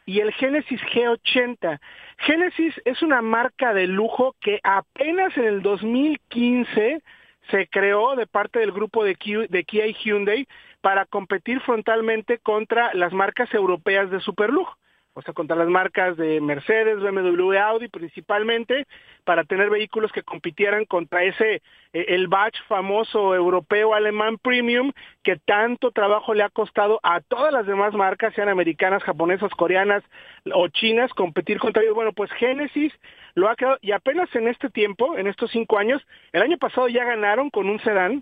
y 0.05 0.19
el 0.19 0.31
Genesis 0.33 0.81
G80. 0.81 1.79
Genesis 2.19 2.73
es 2.85 3.01
una 3.01 3.21
marca 3.21 3.73
de 3.73 3.87
lujo 3.87 4.35
que 4.39 4.59
apenas 4.63 5.35
en 5.37 5.45
el 5.45 5.61
2015 5.61 7.01
se 7.49 7.67
creó 7.67 8.15
de 8.15 8.27
parte 8.27 8.59
del 8.59 8.71
grupo 8.71 9.03
de, 9.03 9.15
Kia 9.15 9.87
y 9.87 9.93
Hyundai 9.93 10.47
para 10.81 11.05
competir 11.05 11.59
frontalmente 11.61 12.39
contra 12.39 12.93
las 12.93 13.13
marcas 13.13 13.53
europeas 13.53 14.09
de 14.09 14.19
superlujo 14.19 14.77
o 15.15 15.21
sea, 15.21 15.33
contra 15.33 15.55
las 15.55 15.69
marcas 15.69 16.17
de 16.17 16.41
Mercedes, 16.41 16.99
BMW, 16.99 17.57
Audi 17.57 17.87
principalmente, 17.87 18.85
para 19.23 19.45
tener 19.45 19.69
vehículos 19.69 20.11
que 20.11 20.23
compitieran 20.23 20.83
contra 20.83 21.23
ese, 21.23 21.61
eh, 21.93 22.05
el 22.09 22.27
batch 22.27 22.57
famoso 22.67 23.33
europeo 23.33 23.93
alemán 23.93 24.37
premium, 24.37 24.91
que 25.23 25.37
tanto 25.37 25.91
trabajo 25.91 26.33
le 26.33 26.43
ha 26.43 26.49
costado 26.49 26.99
a 27.01 27.21
todas 27.21 27.53
las 27.53 27.65
demás 27.65 27.93
marcas, 27.93 28.33
sean 28.33 28.49
americanas, 28.49 29.03
japonesas, 29.03 29.51
coreanas 29.51 30.03
o 30.53 30.67
chinas, 30.67 31.13
competir 31.13 31.59
contra 31.59 31.81
ellos. 31.81 31.95
Bueno, 31.95 32.11
pues 32.11 32.29
Genesis 32.33 32.91
lo 33.35 33.49
ha 33.49 33.55
quedado, 33.55 33.77
y 33.81 33.93
apenas 33.93 34.33
en 34.35 34.49
este 34.49 34.69
tiempo, 34.69 35.17
en 35.17 35.27
estos 35.27 35.49
cinco 35.49 35.77
años, 35.77 36.05
el 36.33 36.41
año 36.41 36.57
pasado 36.57 36.89
ya 36.89 37.05
ganaron 37.05 37.49
con 37.49 37.69
un 37.69 37.79
sedán, 37.79 38.21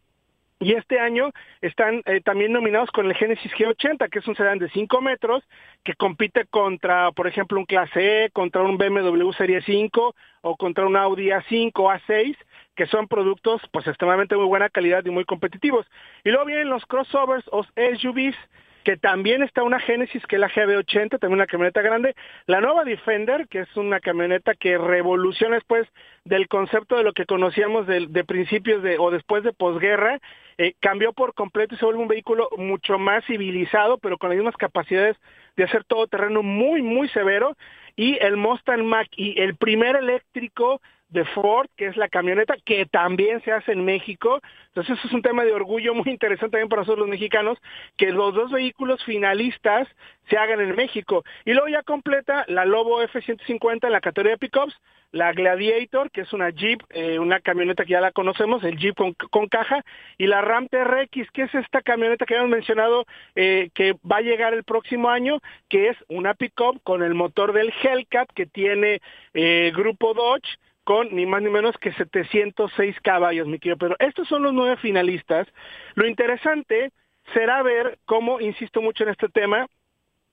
y 0.64 0.74
este 0.74 0.98
año 1.00 1.32
están 1.62 2.02
eh, 2.06 2.22
también 2.22 2.54
nominados 2.54 2.90
con 2.92 3.06
el 3.06 3.16
Genesis 3.16 3.52
G80, 3.52 4.10
que 4.10 4.20
es 4.20 4.28
un 4.28 4.36
sedán 4.36 4.60
de 4.60 4.70
5 4.70 5.02
metros, 5.02 5.44
que 5.84 5.94
compite 5.94 6.46
contra, 6.46 7.12
por 7.12 7.28
ejemplo, 7.28 7.60
un 7.60 7.66
Clase 7.66 8.26
E, 8.26 8.30
contra 8.32 8.62
un 8.62 8.78
BMW 8.78 9.32
Serie 9.34 9.62
5 9.62 10.16
o 10.42 10.56
contra 10.56 10.86
un 10.86 10.96
Audi 10.96 11.28
A5 11.28 11.72
o 11.76 11.90
A6, 11.92 12.38
que 12.76 12.86
son 12.88 13.10
productos 13.10 13.62
pues 13.72 13.86
extremadamente 13.88 14.38
muy 14.38 14.46
buena 14.46 14.70
calidad 14.70 15.06
y 15.06 15.10
muy 15.10 15.26
competitivos. 15.26 15.86
Y 16.24 16.30
luego 16.30 16.46
vienen 16.46 16.70
los 16.70 16.86
crossovers 16.86 17.46
o 17.52 17.64
SUVs, 17.64 18.38
que 18.84 18.98
también 18.98 19.44
está 19.44 19.64
una 19.64 19.80
Genesis 19.80 20.26
que 20.28 20.36
es 20.36 20.40
la 20.40 20.50
GB80, 20.50 21.20
también 21.20 21.34
una 21.34 21.48
camioneta 21.48 21.82
grande, 21.82 22.16
la 22.46 22.62
nueva 22.62 22.84
Defender, 22.84 23.48
que 23.48 23.62
es 23.62 23.78
una 23.78 24.00
camioneta 24.00 24.54
que 24.54 24.78
revoluciona 24.78 25.56
después 25.56 25.88
del 26.26 26.48
concepto 26.48 26.98
de 26.98 27.04
lo 27.04 27.14
que 27.14 27.26
conocíamos 27.26 27.88
de, 27.88 28.24
principios 28.26 28.84
de 28.84 28.98
o 28.98 29.12
después 29.12 29.44
de 29.44 29.54
posguerra, 29.54 30.20
eh, 30.58 30.74
cambió 30.80 31.14
por 31.14 31.34
completo 31.34 31.76
y 31.76 31.78
se 31.78 31.86
vuelve 31.86 32.02
un 32.02 32.08
vehículo 32.08 32.50
mucho 32.58 33.00
más 33.00 33.26
civilizado, 33.26 33.98
pero 33.98 34.18
con 34.18 34.30
las 34.30 34.38
mismas 34.38 34.58
capacidades 34.58 35.18
de 35.56 35.64
hacer 35.64 35.84
todo 35.84 36.08
terreno 36.08 36.44
muy, 36.44 36.82
muy 36.82 37.08
severo, 37.10 37.56
y 37.96 38.18
el 38.22 38.38
Mustang 38.38 38.84
Mach 38.84 39.08
y 39.16 39.40
el 39.40 39.56
primer 39.56 39.96
eléctrico 39.96 40.82
de 41.14 41.26
Ford, 41.26 41.68
que 41.78 41.88
es 41.88 41.96
la 41.96 42.10
camioneta 42.10 42.56
que 42.66 42.86
también 42.86 43.42
se 43.44 43.52
hace 43.52 43.72
en 43.72 43.86
México. 43.86 44.42
Entonces 44.68 44.98
eso 44.98 45.08
es 45.08 45.14
un 45.14 45.22
tema 45.22 45.46
de 45.46 45.54
orgullo 45.54 45.94
muy 45.94 46.10
interesante 46.10 46.54
también 46.54 46.70
para 46.70 46.82
nosotros 46.82 47.08
los 47.08 47.10
mexicanos, 47.10 47.58
que 47.98 48.12
los 48.12 48.34
dos 48.34 48.52
vehículos 48.52 49.04
finalistas 49.04 49.88
se 50.30 50.38
hagan 50.38 50.60
en 50.60 50.76
México. 50.76 51.24
Y 51.46 51.54
luego 51.54 51.68
ya 51.68 51.84
completa 51.84 52.44
la 52.48 52.66
Lobo 52.66 53.02
F-150 53.04 53.86
en 53.86 53.92
la 53.92 54.02
categoría 54.02 54.34
de 54.34 54.38
pickups, 54.40 54.76
la 55.12 55.32
Gladiator, 55.32 56.10
que 56.10 56.22
es 56.22 56.34
una 56.34 56.50
Jeep, 56.50 56.82
eh, 56.90 57.20
una 57.20 57.40
camioneta 57.40 57.86
que 57.86 57.92
ya 57.92 58.02
la 58.02 58.12
conocemos, 58.12 58.64
el 58.64 58.78
Jeep 58.78 58.96
con, 58.96 59.48
caja, 59.48 59.86
y 60.18 60.26
la 60.26 60.42
Ram 60.42 60.68
TRX, 60.68 61.30
que 61.32 61.44
es 61.44 61.54
esta 61.54 61.82
camioneta 61.82 62.26
que 62.26 62.34
habíamos 62.34 62.56
mencionado 62.56 63.06
eh, 63.36 63.70
que 63.76 63.94
va 64.10 64.18
a 64.18 64.22
llegar 64.22 64.56
el 64.56 64.64
próximo 64.64 65.10
año, 65.10 65.40
que 65.70 65.90
es 65.90 65.98
una 66.08 66.34
pickup 66.34 66.82
con 66.84 67.04
el 67.04 67.14
motor 67.14 67.54
del 67.54 67.72
Hellcat 67.84 68.28
que 68.34 68.48
tiene 68.48 69.02
eh, 69.36 69.72
Grupo 69.76 70.16
Dodge, 70.16 70.58
con 70.84 71.16
ni 71.16 71.26
más 71.26 71.42
ni 71.42 71.50
menos 71.50 71.78
que 71.78 71.94
706 71.94 73.00
caballos, 73.02 73.48
mi 73.48 73.60
querido 73.60 73.78
Pedro. 73.78 73.96
Estos 74.00 74.28
son 74.28 74.44
los 74.44 74.54
nueve 74.54 74.78
finalistas. 74.78 75.48
Lo 75.96 76.08
interesante 76.08 76.92
será 77.34 77.64
ver 77.64 78.00
cómo, 78.06 78.40
insisto 78.42 78.82
mucho 78.82 79.04
en 79.04 79.10
este 79.12 79.30
tema, 79.30 79.68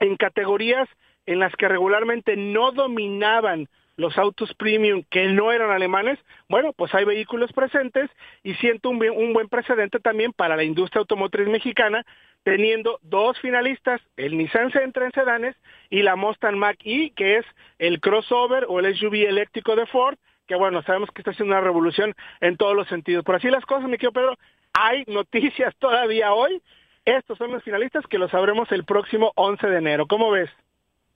en 0.00 0.16
categorías 0.16 0.88
en 1.26 1.38
las 1.38 1.54
que 1.54 1.68
regularmente 1.68 2.36
no 2.36 2.72
dominaban 2.72 3.68
los 3.96 4.16
autos 4.16 4.54
premium 4.54 5.04
que 5.10 5.26
no 5.26 5.52
eran 5.52 5.70
alemanes, 5.70 6.18
bueno, 6.48 6.72
pues 6.72 6.94
hay 6.94 7.04
vehículos 7.04 7.52
presentes 7.52 8.10
y 8.42 8.54
siento 8.54 8.88
un, 8.88 8.96
un 9.10 9.34
buen 9.34 9.48
precedente 9.48 10.00
también 10.00 10.32
para 10.32 10.56
la 10.56 10.64
industria 10.64 11.00
automotriz 11.00 11.46
mexicana, 11.48 12.06
teniendo 12.42 12.98
dos 13.02 13.38
finalistas, 13.40 14.00
el 14.16 14.38
Nissan 14.38 14.72
Sentra 14.72 15.04
en 15.04 15.12
sedanes 15.12 15.54
y 15.90 16.00
la 16.02 16.16
Mustang 16.16 16.56
Mach-E, 16.56 17.12
que 17.14 17.36
es 17.36 17.46
el 17.78 18.00
crossover 18.00 18.64
o 18.68 18.80
el 18.80 18.96
SUV 18.96 19.28
eléctrico 19.28 19.76
de 19.76 19.84
Ford, 19.84 20.16
que 20.50 20.56
bueno, 20.56 20.82
sabemos 20.82 21.10
que 21.14 21.20
está 21.20 21.30
haciendo 21.30 21.54
una 21.54 21.60
revolución 21.62 22.12
en 22.40 22.56
todos 22.56 22.74
los 22.74 22.88
sentidos. 22.88 23.24
Por 23.24 23.36
así 23.36 23.46
las 23.50 23.64
cosas, 23.64 23.84
mi 23.84 23.98
querido 23.98 24.10
Pedro, 24.10 24.36
hay 24.72 25.04
noticias 25.06 25.72
todavía 25.78 26.32
hoy. 26.32 26.60
Estos 27.04 27.38
son 27.38 27.52
los 27.52 27.62
finalistas 27.62 28.04
que 28.10 28.18
los 28.18 28.32
sabremos 28.32 28.66
el 28.72 28.84
próximo 28.84 29.30
11 29.36 29.64
de 29.68 29.78
enero. 29.78 30.08
¿Cómo 30.08 30.32
ves? 30.32 30.50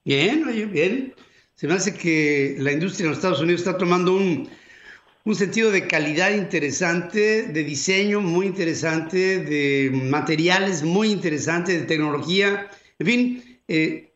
Bien, 0.05 0.47
oye, 0.47 0.67
bien. 0.67 1.15
Se 1.57 1.67
me 1.67 1.75
hace 1.75 1.99
que 1.99 2.55
la 2.61 2.71
industria 2.71 3.07
en 3.07 3.09
los 3.09 3.19
Estados 3.19 3.41
Unidos 3.41 3.63
está 3.63 3.77
tomando 3.77 4.15
un, 4.15 4.49
un 5.25 5.35
sentido 5.35 5.73
de 5.73 5.89
calidad 5.89 6.31
interesante, 6.31 7.43
de 7.49 7.65
diseño 7.65 8.21
muy 8.21 8.47
interesante, 8.47 9.41
de 9.41 9.91
materiales 9.93 10.85
muy 10.85 11.11
interesantes, 11.11 11.81
de 11.81 11.87
tecnología. 11.89 12.71
En 13.01 13.07
fin, 13.07 13.59
eh, 13.67 14.13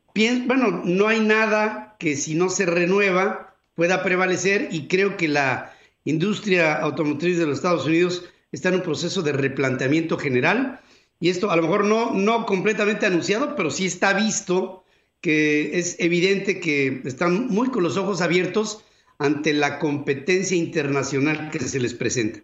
bueno, 0.46 0.82
no 0.84 1.08
hay 1.08 1.18
nada 1.18 1.96
que 1.98 2.14
si 2.14 2.36
no 2.36 2.50
se 2.50 2.66
renueva 2.66 3.47
pueda 3.78 4.02
prevalecer 4.02 4.70
y 4.72 4.88
creo 4.88 5.16
que 5.16 5.28
la 5.28 5.72
industria 6.02 6.74
automotriz 6.80 7.38
de 7.38 7.46
los 7.46 7.58
Estados 7.58 7.86
Unidos 7.86 8.28
está 8.50 8.70
en 8.70 8.74
un 8.74 8.82
proceso 8.82 9.22
de 9.22 9.30
replanteamiento 9.30 10.18
general 10.18 10.80
y 11.20 11.28
esto 11.28 11.52
a 11.52 11.54
lo 11.54 11.62
mejor 11.62 11.84
no, 11.84 12.12
no 12.12 12.44
completamente 12.44 13.06
anunciado, 13.06 13.54
pero 13.54 13.70
sí 13.70 13.86
está 13.86 14.14
visto 14.14 14.82
que 15.20 15.78
es 15.78 15.94
evidente 16.00 16.58
que 16.58 17.02
están 17.04 17.46
muy 17.46 17.70
con 17.70 17.84
los 17.84 17.96
ojos 17.96 18.20
abiertos 18.20 18.84
ante 19.20 19.52
la 19.52 19.78
competencia 19.78 20.56
internacional 20.56 21.50
que 21.52 21.60
se 21.60 21.78
les 21.78 21.94
presenta. 21.94 22.40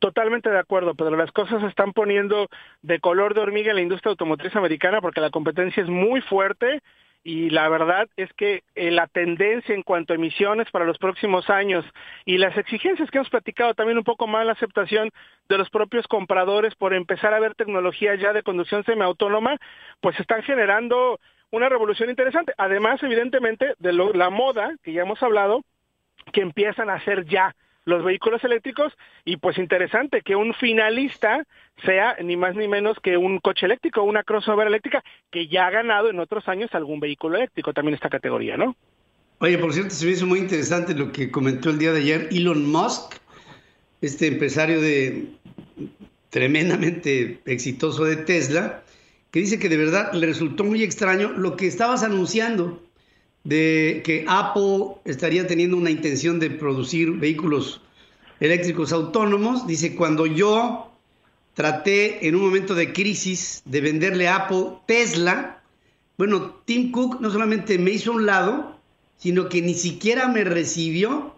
Totalmente 0.00 0.50
de 0.50 0.58
acuerdo, 0.58 0.94
Pedro. 0.96 1.16
Las 1.16 1.32
cosas 1.32 1.62
se 1.62 1.66
están 1.66 1.94
poniendo 1.94 2.48
de 2.82 3.00
color 3.00 3.32
de 3.32 3.40
hormiga 3.40 3.70
en 3.70 3.76
la 3.76 3.82
industria 3.82 4.10
automotriz 4.10 4.54
americana 4.54 5.00
porque 5.00 5.22
la 5.22 5.30
competencia 5.30 5.82
es 5.82 5.88
muy 5.88 6.20
fuerte 6.20 6.82
y 7.24 7.50
la 7.50 7.68
verdad 7.68 8.08
es 8.16 8.32
que 8.34 8.62
eh, 8.74 8.90
la 8.90 9.06
tendencia 9.06 9.74
en 9.74 9.82
cuanto 9.82 10.12
a 10.12 10.16
emisiones 10.16 10.70
para 10.70 10.84
los 10.84 10.98
próximos 10.98 11.50
años 11.50 11.84
y 12.24 12.38
las 12.38 12.56
exigencias 12.56 13.10
que 13.10 13.18
hemos 13.18 13.30
platicado 13.30 13.74
también 13.74 13.98
un 13.98 14.04
poco 14.04 14.26
más 14.26 14.46
la 14.46 14.52
aceptación 14.52 15.10
de 15.48 15.58
los 15.58 15.68
propios 15.70 16.06
compradores 16.06 16.74
por 16.74 16.94
empezar 16.94 17.34
a 17.34 17.40
ver 17.40 17.54
tecnología 17.54 18.14
ya 18.14 18.32
de 18.32 18.42
conducción 18.42 18.84
semiautónoma, 18.84 19.56
pues 20.00 20.18
están 20.20 20.42
generando 20.42 21.18
una 21.50 21.68
revolución 21.68 22.10
interesante. 22.10 22.54
Además, 22.56 23.02
evidentemente, 23.02 23.74
de 23.78 23.92
la 23.92 24.30
moda, 24.30 24.74
que 24.82 24.92
ya 24.92 25.02
hemos 25.02 25.22
hablado, 25.22 25.62
que 26.32 26.40
empiezan 26.40 26.90
a 26.90 26.94
hacer 26.94 27.24
ya 27.24 27.54
los 27.88 28.04
vehículos 28.04 28.44
eléctricos 28.44 28.92
y 29.24 29.38
pues 29.38 29.56
interesante 29.56 30.20
que 30.20 30.36
un 30.36 30.52
finalista 30.52 31.46
sea 31.86 32.16
ni 32.22 32.36
más 32.36 32.54
ni 32.54 32.68
menos 32.68 32.98
que 33.02 33.16
un 33.16 33.38
coche 33.38 33.64
eléctrico, 33.64 34.02
una 34.02 34.22
crossover 34.24 34.66
eléctrica 34.66 35.02
que 35.30 35.48
ya 35.48 35.66
ha 35.66 35.70
ganado 35.70 36.10
en 36.10 36.20
otros 36.20 36.46
años 36.48 36.68
algún 36.74 37.00
vehículo 37.00 37.38
eléctrico 37.38 37.72
también 37.72 37.94
esta 37.94 38.10
categoría, 38.10 38.58
¿no? 38.58 38.76
Oye, 39.38 39.56
por 39.56 39.72
cierto, 39.72 39.94
se 39.94 40.04
me 40.04 40.12
hizo 40.12 40.26
muy 40.26 40.40
interesante 40.40 40.94
lo 40.94 41.12
que 41.12 41.30
comentó 41.30 41.70
el 41.70 41.78
día 41.78 41.92
de 41.92 42.00
ayer 42.00 42.28
Elon 42.30 42.70
Musk, 42.70 43.14
este 44.02 44.26
empresario 44.26 44.82
de 44.82 45.28
tremendamente 46.28 47.40
exitoso 47.46 48.04
de 48.04 48.16
Tesla, 48.16 48.82
que 49.30 49.40
dice 49.40 49.58
que 49.58 49.70
de 49.70 49.78
verdad 49.78 50.12
le 50.12 50.26
resultó 50.26 50.62
muy 50.62 50.82
extraño 50.82 51.30
lo 51.30 51.56
que 51.56 51.66
estabas 51.66 52.02
anunciando 52.02 52.82
de 53.48 54.02
que 54.04 54.26
Apple 54.28 55.00
estaría 55.06 55.46
teniendo 55.46 55.78
una 55.78 55.90
intención 55.90 56.38
de 56.38 56.50
producir 56.50 57.12
vehículos 57.12 57.80
eléctricos 58.40 58.92
autónomos. 58.92 59.66
Dice, 59.66 59.96
cuando 59.96 60.26
yo 60.26 60.92
traté 61.54 62.28
en 62.28 62.34
un 62.34 62.42
momento 62.42 62.74
de 62.74 62.92
crisis 62.92 63.62
de 63.64 63.80
venderle 63.80 64.28
a 64.28 64.36
Apple 64.36 64.72
Tesla, 64.86 65.62
bueno, 66.18 66.60
Tim 66.66 66.92
Cook 66.92 67.22
no 67.22 67.30
solamente 67.30 67.78
me 67.78 67.92
hizo 67.92 68.12
un 68.12 68.26
lado, 68.26 68.78
sino 69.16 69.48
que 69.48 69.62
ni 69.62 69.72
siquiera 69.72 70.28
me 70.28 70.44
recibió 70.44 71.34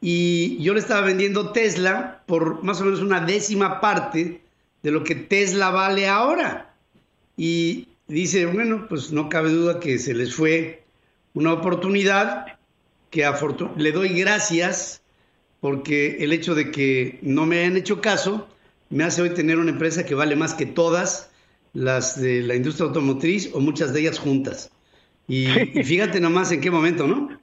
y 0.00 0.60
yo 0.60 0.74
le 0.74 0.80
estaba 0.80 1.02
vendiendo 1.02 1.52
Tesla 1.52 2.24
por 2.26 2.64
más 2.64 2.80
o 2.80 2.84
menos 2.84 3.00
una 3.00 3.20
décima 3.20 3.80
parte 3.80 4.40
de 4.82 4.90
lo 4.90 5.04
que 5.04 5.14
Tesla 5.14 5.70
vale 5.70 6.08
ahora. 6.08 6.74
Y 7.36 7.86
dice, 8.08 8.46
bueno, 8.46 8.86
pues 8.88 9.12
no 9.12 9.28
cabe 9.28 9.50
duda 9.50 9.78
que 9.78 10.00
se 10.00 10.14
les 10.14 10.34
fue 10.34 10.87
una 11.38 11.52
oportunidad 11.52 12.58
que 13.10 13.24
le 13.76 13.92
doy 13.92 14.08
gracias 14.08 15.02
porque 15.60 16.16
el 16.18 16.32
hecho 16.32 16.56
de 16.56 16.72
que 16.72 17.20
no 17.22 17.46
me 17.46 17.60
hayan 17.60 17.76
hecho 17.76 18.00
caso 18.00 18.48
me 18.90 19.04
hace 19.04 19.22
hoy 19.22 19.30
tener 19.30 19.58
una 19.58 19.70
empresa 19.70 20.04
que 20.04 20.16
vale 20.16 20.34
más 20.34 20.52
que 20.54 20.66
todas 20.66 21.30
las 21.74 22.20
de 22.20 22.42
la 22.42 22.56
industria 22.56 22.88
automotriz 22.88 23.50
o 23.54 23.60
muchas 23.60 23.92
de 23.92 24.00
ellas 24.00 24.18
juntas. 24.18 24.72
Y, 25.28 25.46
y 25.78 25.84
fíjate 25.84 26.18
nomás 26.18 26.50
en 26.50 26.60
qué 26.60 26.72
momento, 26.72 27.06
¿no? 27.06 27.37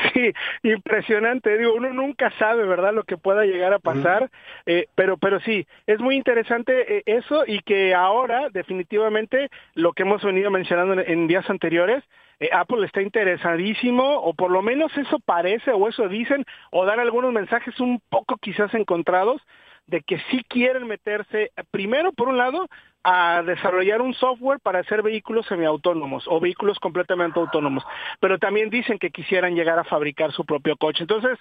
Sí, 0.14 0.32
impresionante. 0.62 1.56
Digo, 1.58 1.74
uno 1.74 1.92
nunca 1.92 2.30
sabe, 2.38 2.64
¿verdad?, 2.64 2.92
lo 2.92 3.04
que 3.04 3.16
pueda 3.16 3.44
llegar 3.44 3.72
a 3.72 3.78
pasar, 3.78 4.30
eh, 4.66 4.86
pero, 4.94 5.16
pero 5.16 5.40
sí, 5.40 5.66
es 5.86 6.00
muy 6.00 6.16
interesante 6.16 6.98
eh, 6.98 7.02
eso 7.06 7.44
y 7.46 7.60
que 7.60 7.94
ahora, 7.94 8.48
definitivamente, 8.50 9.48
lo 9.74 9.92
que 9.92 10.02
hemos 10.02 10.22
venido 10.22 10.50
mencionando 10.50 11.00
en, 11.00 11.26
días 11.26 11.48
anteriores, 11.48 12.02
eh, 12.40 12.48
Apple 12.52 12.84
está 12.86 13.02
interesadísimo, 13.02 14.16
o 14.16 14.34
por 14.34 14.50
lo 14.50 14.62
menos 14.62 14.96
eso 14.96 15.18
parece, 15.20 15.72
o 15.72 15.88
eso 15.88 16.08
dicen, 16.08 16.44
o 16.70 16.84
dan 16.84 17.00
algunos 17.00 17.32
mensajes 17.32 17.78
un 17.80 18.00
poco 18.08 18.36
quizás 18.38 18.72
encontrados, 18.74 19.42
de 19.90 20.02
que 20.02 20.18
sí 20.30 20.44
quieren 20.48 20.86
meterse, 20.86 21.50
primero, 21.70 22.12
por 22.12 22.28
un 22.28 22.38
lado, 22.38 22.68
a 23.02 23.42
desarrollar 23.42 24.00
un 24.00 24.14
software 24.14 24.60
para 24.60 24.80
hacer 24.80 25.02
vehículos 25.02 25.46
semiautónomos 25.46 26.24
o 26.28 26.38
vehículos 26.38 26.78
completamente 26.78 27.40
autónomos, 27.40 27.84
pero 28.20 28.38
también 28.38 28.70
dicen 28.70 28.98
que 28.98 29.10
quisieran 29.10 29.54
llegar 29.54 29.78
a 29.78 29.84
fabricar 29.84 30.32
su 30.32 30.44
propio 30.44 30.76
coche. 30.76 31.02
Entonces, 31.02 31.38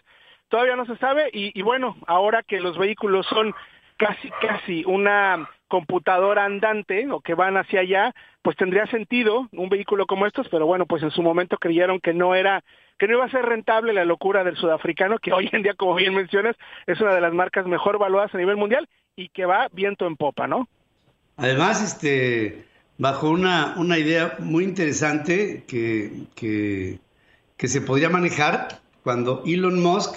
todavía 0.48 0.76
no 0.76 0.86
se 0.86 0.98
sabe 0.98 1.30
y, 1.32 1.58
y 1.58 1.62
bueno, 1.62 1.96
ahora 2.08 2.44
que 2.44 2.60
los 2.60 2.78
vehículos 2.78 3.26
son 3.28 3.54
casi, 3.98 4.30
casi 4.42 4.84
una 4.86 5.48
computadora 5.68 6.46
andante 6.46 7.12
o 7.12 7.20
que 7.20 7.36
van 7.36 7.58
hacia 7.58 7.82
allá, 7.82 8.14
pues 8.42 8.56
tendría 8.56 8.88
sentido 8.88 9.48
un 9.52 9.70
vehículo 9.70 10.08
como 10.08 10.26
estos, 10.26 10.50
pero 10.50 10.66
bueno, 10.66 10.88
pues 10.88 11.04
en 11.04 11.12
su 11.12 11.22
momento 11.22 11.58
creyeron 11.58 12.00
que 12.00 12.14
no 12.14 12.34
era 12.34 12.64
que 13.00 13.08
no 13.08 13.16
iba 13.16 13.26
a 13.26 13.32
ser 13.32 13.46
rentable 13.46 13.94
la 13.94 14.06
locura 14.06 14.44
del 14.44 14.58
sudafricano, 14.58 15.18
que 15.18 15.32
hoy 15.32 15.50
en 15.52 15.64
día, 15.64 15.74
como 15.74 15.96
bien 15.96 16.14
mencionas, 16.14 16.56
es 16.86 17.00
una 17.00 17.16
de 17.16 17.22
las 17.22 17.34
marcas 17.34 17.66
mejor 17.66 17.98
valuadas 17.98 18.36
a 18.36 18.38
nivel 18.38 18.58
mundial 18.58 18.88
y 19.16 19.30
que 19.30 19.46
va 19.46 19.70
viento 19.72 20.06
en 20.06 20.18
popa, 20.18 20.48
¿no? 20.48 20.68
Además, 21.38 21.82
este, 21.82 22.66
bajo 22.98 23.30
una, 23.30 23.76
una 23.78 23.98
idea 23.98 24.36
muy 24.40 24.66
interesante 24.66 25.64
que, 25.66 26.26
que, 26.36 27.00
se 27.68 27.82
podría 27.82 28.10
manejar 28.10 28.82
cuando 29.04 29.44
Elon 29.46 29.82
Musk 29.82 30.16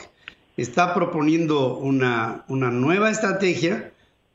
está 0.57 0.93
proponiendo 0.93 1.77
una, 1.77 2.45
una 2.49 2.71
nueva 2.71 3.11
estrategia 3.11 3.93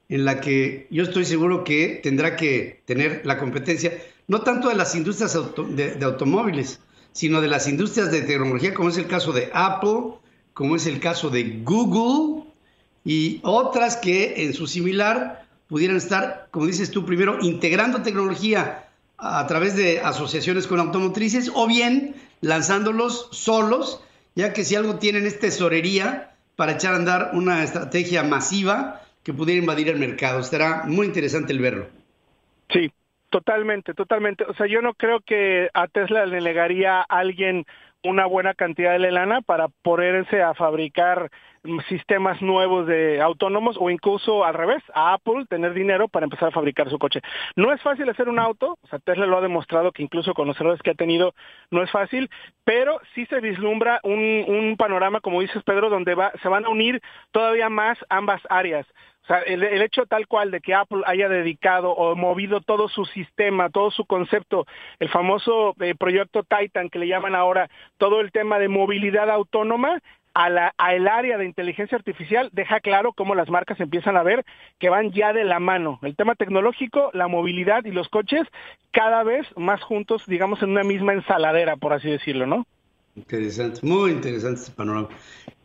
en 0.09 0.23
la 0.23 0.39
que 0.39 0.87
yo 0.89 1.03
estoy 1.03 1.25
seguro 1.25 1.63
que 1.63 1.99
tendrá 2.01 2.37
que 2.37 2.81
tener 2.85 3.21
la 3.25 3.37
competencia, 3.37 3.91
no 4.27 4.41
tanto 4.41 4.69
de 4.69 4.75
las 4.75 4.95
industrias 4.95 5.37
de, 5.75 6.05
automóviles, 6.05 6.79
sino 7.18 7.41
de 7.41 7.47
las 7.47 7.68
industrias 7.68 8.11
de 8.11 8.22
tecnología, 8.22 8.76
como 8.76 8.89
es 8.89 8.97
el 8.99 9.07
caso 9.07 9.34
de 9.34 9.49
Apple, 9.51 10.20
como 10.53 10.76
es 10.76 10.86
el 10.86 10.99
caso 10.99 11.32
de 11.32 11.61
Google 11.63 12.43
y 13.03 13.39
otras 13.41 13.97
que 13.97 14.43
en 14.43 14.53
su 14.53 14.68
similar 14.68 15.47
pudieran 15.68 15.97
estar, 15.97 16.47
como 16.51 16.68
dices 16.68 16.91
tú, 16.91 17.07
primero 17.07 17.39
integrando 17.41 18.03
tecnología 18.03 18.86
a, 19.18 19.47
través 19.47 19.76
de 19.76 19.99
asociaciones 20.01 20.68
con 20.68 20.80
automotrices 20.80 21.51
o 21.55 21.65
bien 21.65 22.13
lanzándolos 22.41 23.30
solos, 23.32 23.99
ya 24.36 24.53
que 24.53 24.63
si 24.63 24.76
algo 24.76 24.97
tienen 24.99 25.26
es 25.26 25.39
tesorería 25.39 26.36
para 26.55 26.74
echar 26.74 26.93
a 26.93 26.97
andar 26.97 27.32
una 27.34 27.63
estrategia 27.63 28.22
masiva 28.22 29.01
que 29.24 29.34
pudiera 29.34 29.59
invadir 29.59 29.89
el 29.89 29.97
mercado. 29.97 30.39
Estará 30.39 30.84
muy 30.86 31.07
interesante 31.07 31.51
el 31.51 31.61
verlo. 31.61 31.88
Sí, 32.72 32.91
totalmente, 33.38 33.93
totalmente. 33.93 34.43
O 34.45 34.53
sea, 34.55 34.65
yo 34.65 34.81
no 34.81 34.95
creo 34.95 35.19
que 35.19 35.69
a 35.73 35.88
Tesla 35.88 36.25
le 36.25 36.41
negaría 36.41 37.01
a 37.01 37.03
alguien 37.03 37.65
una 38.03 38.25
buena 38.25 38.55
cantidad 38.55 38.97
de 38.97 39.11
lana 39.11 39.41
para 39.41 39.67
ponerse 39.83 40.41
a 40.41 40.55
fabricar 40.55 41.29
sistemas 41.87 42.41
nuevos 42.41 42.87
de 42.87 43.21
autónomos 43.21 43.77
o 43.79 43.89
incluso 43.89 44.43
al 44.43 44.53
revés, 44.53 44.83
a 44.93 45.13
Apple 45.13 45.45
tener 45.49 45.73
dinero 45.73 46.07
para 46.07 46.25
empezar 46.25 46.49
a 46.49 46.51
fabricar 46.51 46.89
su 46.89 46.99
coche. 46.99 47.21
No 47.55 47.71
es 47.71 47.81
fácil 47.81 48.09
hacer 48.09 48.29
un 48.29 48.39
auto, 48.39 48.77
o 48.81 48.87
sea, 48.87 48.99
Tesla 48.99 49.25
lo 49.25 49.37
ha 49.37 49.41
demostrado 49.41 49.91
que 49.91 50.03
incluso 50.03 50.33
con 50.33 50.47
los 50.47 50.59
errores 50.59 50.81
que 50.81 50.91
ha 50.91 50.95
tenido 50.95 51.33
no 51.71 51.83
es 51.83 51.91
fácil, 51.91 52.29
pero 52.63 52.99
sí 53.13 53.25
se 53.27 53.39
vislumbra 53.39 53.99
un, 54.03 54.45
un 54.47 54.75
panorama, 54.77 55.21
como 55.21 55.41
dices 55.41 55.63
Pedro, 55.63 55.89
donde 55.89 56.15
va, 56.15 56.31
se 56.41 56.49
van 56.49 56.65
a 56.65 56.69
unir 56.69 57.01
todavía 57.31 57.69
más 57.69 57.97
ambas 58.09 58.41
áreas. 58.49 58.85
O 59.23 59.27
sea, 59.27 59.39
el, 59.39 59.61
hecho 59.81 60.05
tal 60.05 60.25
cual 60.25 60.51
de 60.51 60.61
que 60.61 60.73
Apple 60.73 61.01
haya 61.05 61.27
dedicado 61.27 61.91
o 61.91 62.15
movido 62.15 62.61
todo 62.61 62.87
su 62.87 63.03
sistema, 63.03 63.69
todo 63.69 63.91
su 63.91 64.05
concepto, 64.05 64.65
el 64.99 65.09
famoso 65.09 65.75
eh, 65.81 65.95
proyecto 65.95 66.43
Titan 66.43 66.89
que 66.89 66.97
le 66.97 67.09
llaman 67.09 67.35
ahora, 67.35 67.69
todo 67.97 68.21
el 68.21 68.31
tema 68.31 68.57
de 68.57 68.69
movilidad 68.69 69.29
autónoma, 69.29 69.99
a 70.38 70.73
al 70.77 71.07
área 71.07 71.38
de 71.38 71.45
inteligencia 71.45 71.97
artificial 71.97 72.49
deja 72.53 72.79
claro 72.79 73.11
cómo 73.13 73.33
las 73.33 73.49
marcas 73.49 73.79
empiezan 73.79 74.17
a 74.17 74.23
ver 74.23 74.45
que 74.77 74.89
van 74.89 75.11
ya 75.11 75.33
de 75.33 75.43
la 75.43 75.59
mano. 75.59 75.99
El 76.03 76.15
tema 76.15 76.35
tecnológico, 76.35 77.09
la 77.13 77.27
movilidad 77.27 77.85
y 77.85 77.91
los 77.91 78.07
coches 78.09 78.43
cada 78.91 79.23
vez 79.23 79.47
más 79.55 79.81
juntos, 79.81 80.21
digamos, 80.27 80.61
en 80.61 80.69
una 80.69 80.83
misma 80.83 81.13
ensaladera, 81.13 81.75
por 81.75 81.93
así 81.93 82.09
decirlo, 82.09 82.45
¿no? 82.45 82.67
Interesante, 83.15 83.79
muy 83.81 84.11
interesante 84.11 84.61
este 84.61 84.71
panorama. 84.73 85.09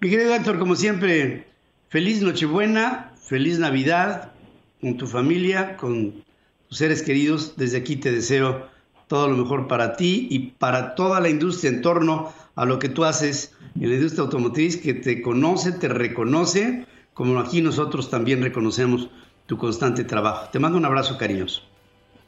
Mi 0.01 0.09
querido 0.09 0.35
Héctor, 0.35 0.59
como 0.59 0.75
siempre, 0.75 1.45
feliz 1.89 2.23
Nochebuena, 2.23 3.13
feliz 3.21 3.59
Navidad 3.59 4.33
con 4.81 4.97
tu 4.97 5.07
familia, 5.07 5.77
con 5.77 6.25
tus 6.69 6.79
seres 6.79 7.03
queridos. 7.03 7.59
Desde 7.59 7.77
aquí 7.77 7.97
te 7.97 8.11
deseo 8.11 8.69
todo 9.07 9.29
lo 9.29 9.37
mejor 9.37 9.69
para 9.69 9.97
ti 9.97 10.29
y 10.31 10.39
para 10.53 10.95
toda 10.95 11.21
la 11.21 11.29
industria 11.29 11.71
en 11.71 11.83
torno 11.83 12.33
a 12.55 12.65
lo 12.65 12.79
que 12.79 12.89
tú 12.89 13.05
haces 13.05 13.57
en 13.81 13.89
la 13.89 13.95
industria 13.95 14.25
automotriz, 14.25 14.77
que 14.77 14.95
te 14.95 15.23
conoce, 15.23 15.73
te 15.73 15.89
reconoce, 15.89 16.87
como 17.15 17.39
aquí 17.39 17.63
nosotros 17.63 18.11
también 18.11 18.43
reconocemos 18.43 19.09
tu 19.47 19.57
constante 19.57 20.05
trabajo. 20.05 20.49
Te 20.51 20.59
mando 20.59 20.79
un 20.79 20.85
abrazo 20.85 21.19
cariñoso. 21.19 21.63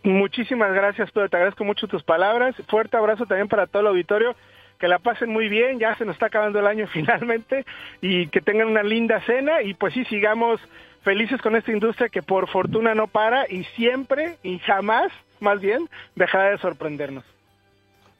Muchísimas 0.02 0.72
gracias, 0.74 1.10
Pedro. 1.10 1.28
Te 1.30 1.36
agradezco 1.36 1.64
mucho 1.64 1.88
tus 1.88 2.02
palabras. 2.02 2.54
Fuerte 2.68 2.96
abrazo 2.96 3.24
también 3.24 3.48
para 3.48 3.66
todo 3.66 3.80
el 3.80 3.88
auditorio. 3.88 4.36
Que 4.78 4.88
la 4.88 4.98
pasen 4.98 5.30
muy 5.30 5.48
bien. 5.48 5.78
Ya 5.78 5.96
se 5.96 6.04
nos 6.04 6.16
está 6.16 6.26
acabando 6.26 6.58
el 6.58 6.66
año 6.66 6.86
finalmente. 6.92 7.64
Y 8.02 8.26
que 8.26 8.42
tengan 8.42 8.68
una 8.68 8.82
linda 8.82 9.22
cena. 9.24 9.62
Y 9.62 9.72
pues 9.72 9.94
sí, 9.94 10.04
sigamos 10.04 10.60
felices 11.02 11.40
con 11.40 11.56
esta 11.56 11.72
industria 11.72 12.08
que 12.08 12.22
por 12.22 12.48
fortuna 12.48 12.94
no 12.94 13.06
para 13.06 13.50
y 13.50 13.64
siempre 13.76 14.36
y 14.42 14.58
jamás, 14.58 15.12
más 15.40 15.60
bien, 15.60 15.88
dejará 16.16 16.50
de 16.50 16.58
sorprendernos. 16.58 17.24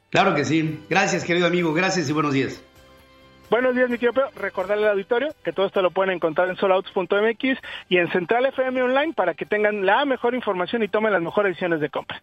Claro 0.09 0.33
que 0.35 0.45
sí. 0.45 0.79
Gracias, 0.89 1.23
querido 1.23 1.47
amigo. 1.47 1.73
Gracias 1.73 2.09
y 2.09 2.13
buenos 2.13 2.33
días. 2.33 2.63
Buenos 3.49 3.75
días, 3.75 3.89
mi 3.89 3.97
querido 3.97 4.13
Pedro. 4.13 4.29
Recordarle 4.35 4.85
al 4.85 4.93
auditorio 4.93 5.29
que 5.43 5.53
todo 5.53 5.67
esto 5.67 5.81
lo 5.81 5.91
pueden 5.91 6.15
encontrar 6.15 6.49
en 6.49 6.55
solouts.mx 6.55 7.59
y 7.89 7.97
en 7.97 8.11
Central 8.11 8.45
FM 8.47 8.81
Online 8.81 9.13
para 9.13 9.35
que 9.35 9.45
tengan 9.45 9.85
la 9.85 10.03
mejor 10.05 10.33
información 10.33 10.81
y 10.83 10.87
tomen 10.87 11.13
las 11.13 11.21
mejores 11.21 11.51
decisiones 11.51 11.79
de 11.79 11.89
compra. 11.89 12.21